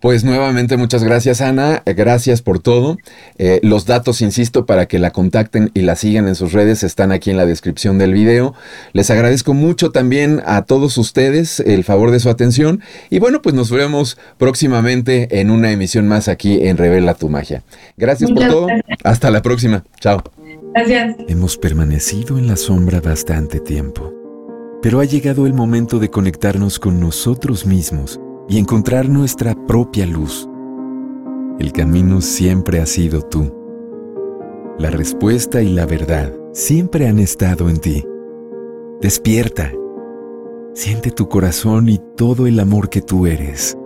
Pues 0.00 0.24
nuevamente 0.24 0.78
muchas 0.78 1.04
gracias 1.04 1.42
Ana, 1.42 1.82
eh, 1.84 1.92
gracias 1.92 2.40
por 2.40 2.58
todo. 2.58 2.96
Eh, 3.36 3.60
los 3.62 3.84
datos, 3.84 4.22
insisto, 4.22 4.64
para 4.64 4.86
que 4.86 4.98
la 4.98 5.10
contacten 5.10 5.70
y 5.74 5.82
la 5.82 5.94
sigan 5.94 6.26
en 6.26 6.34
sus 6.34 6.52
redes 6.52 6.82
están 6.82 7.12
aquí 7.12 7.30
en 7.30 7.36
la 7.36 7.44
descripción 7.44 7.98
del 7.98 8.14
video. 8.14 8.54
Les 8.94 9.10
agradezco 9.10 9.52
mucho 9.52 9.90
también 9.90 10.40
a 10.46 10.62
todos 10.62 10.96
ustedes 10.96 11.60
el 11.60 11.84
favor 11.84 12.12
de 12.12 12.20
su 12.20 12.30
atención 12.30 12.80
y 13.10 13.18
bueno, 13.18 13.42
pues 13.42 13.54
nos 13.54 13.70
veremos 13.70 14.16
próximamente 14.38 15.40
en 15.40 15.50
una 15.50 15.70
emisión 15.70 16.08
más 16.08 16.28
aquí 16.28 16.66
en 16.66 16.78
Revela 16.78 17.12
tu 17.12 17.28
Magia. 17.28 17.62
Gracias 17.98 18.30
por 18.30 18.48
todo. 18.48 18.68
Hasta 19.04 19.30
la 19.30 19.42
próxima. 19.42 19.84
Chao. 20.00 20.22
Gracias. 20.74 21.16
Hemos 21.28 21.58
permanecido 21.58 22.38
en 22.38 22.46
la 22.46 22.56
sombra 22.56 23.00
bastante 23.00 23.60
tiempo, 23.60 24.14
pero 24.80 25.00
ha 25.00 25.04
llegado 25.04 25.46
el 25.46 25.52
momento 25.52 25.98
de 25.98 26.08
conectarnos 26.08 26.78
con 26.78 27.00
nosotros 27.00 27.66
mismos 27.66 28.18
y 28.50 28.58
encontrar 28.58 29.08
nuestra 29.08 29.54
propia 29.54 30.06
luz. 30.06 30.48
El 31.60 31.72
camino 31.72 32.20
siempre 32.20 32.80
ha 32.80 32.86
sido 32.86 33.22
tú. 33.22 33.54
La 34.76 34.90
respuesta 34.90 35.62
y 35.62 35.72
la 35.72 35.86
verdad 35.86 36.34
siempre 36.52 37.06
han 37.06 37.20
estado 37.20 37.70
en 37.70 37.78
ti. 37.78 38.04
Despierta. 39.00 39.72
Siente 40.74 41.12
tu 41.12 41.28
corazón 41.28 41.88
y 41.88 42.00
todo 42.16 42.48
el 42.48 42.58
amor 42.58 42.90
que 42.90 43.02
tú 43.02 43.28
eres. 43.28 43.78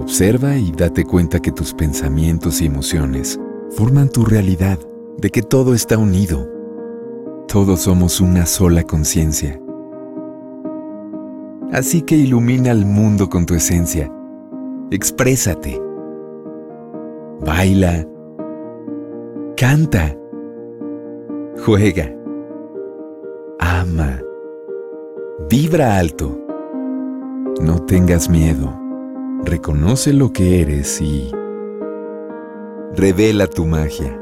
Observa 0.00 0.56
y 0.56 0.72
date 0.72 1.04
cuenta 1.04 1.38
que 1.38 1.52
tus 1.52 1.72
pensamientos 1.72 2.60
y 2.60 2.66
emociones 2.66 3.38
forman 3.70 4.08
tu 4.08 4.24
realidad, 4.24 4.80
de 5.16 5.30
que 5.30 5.42
todo 5.42 5.74
está 5.74 5.96
unido. 5.96 6.50
Todos 7.46 7.82
somos 7.82 8.20
una 8.20 8.46
sola 8.46 8.82
conciencia 8.82 9.60
Así 11.72 12.02
que 12.02 12.16
ilumina 12.16 12.70
al 12.70 12.84
mundo 12.86 13.28
con 13.28 13.46
tu 13.46 13.54
esencia. 13.54 14.10
Exprésate. 14.90 15.80
Baila. 17.44 18.06
Canta. 19.56 20.16
Juega. 21.64 22.10
Ama. 23.58 24.20
Vibra 25.50 25.98
alto. 25.98 26.38
No 27.60 27.80
tengas 27.84 28.30
miedo. 28.30 28.74
Reconoce 29.44 30.12
lo 30.12 30.32
que 30.32 30.60
eres 30.60 31.00
y 31.00 31.30
Revela 32.96 33.46
tu 33.46 33.64
magia. 33.64 34.18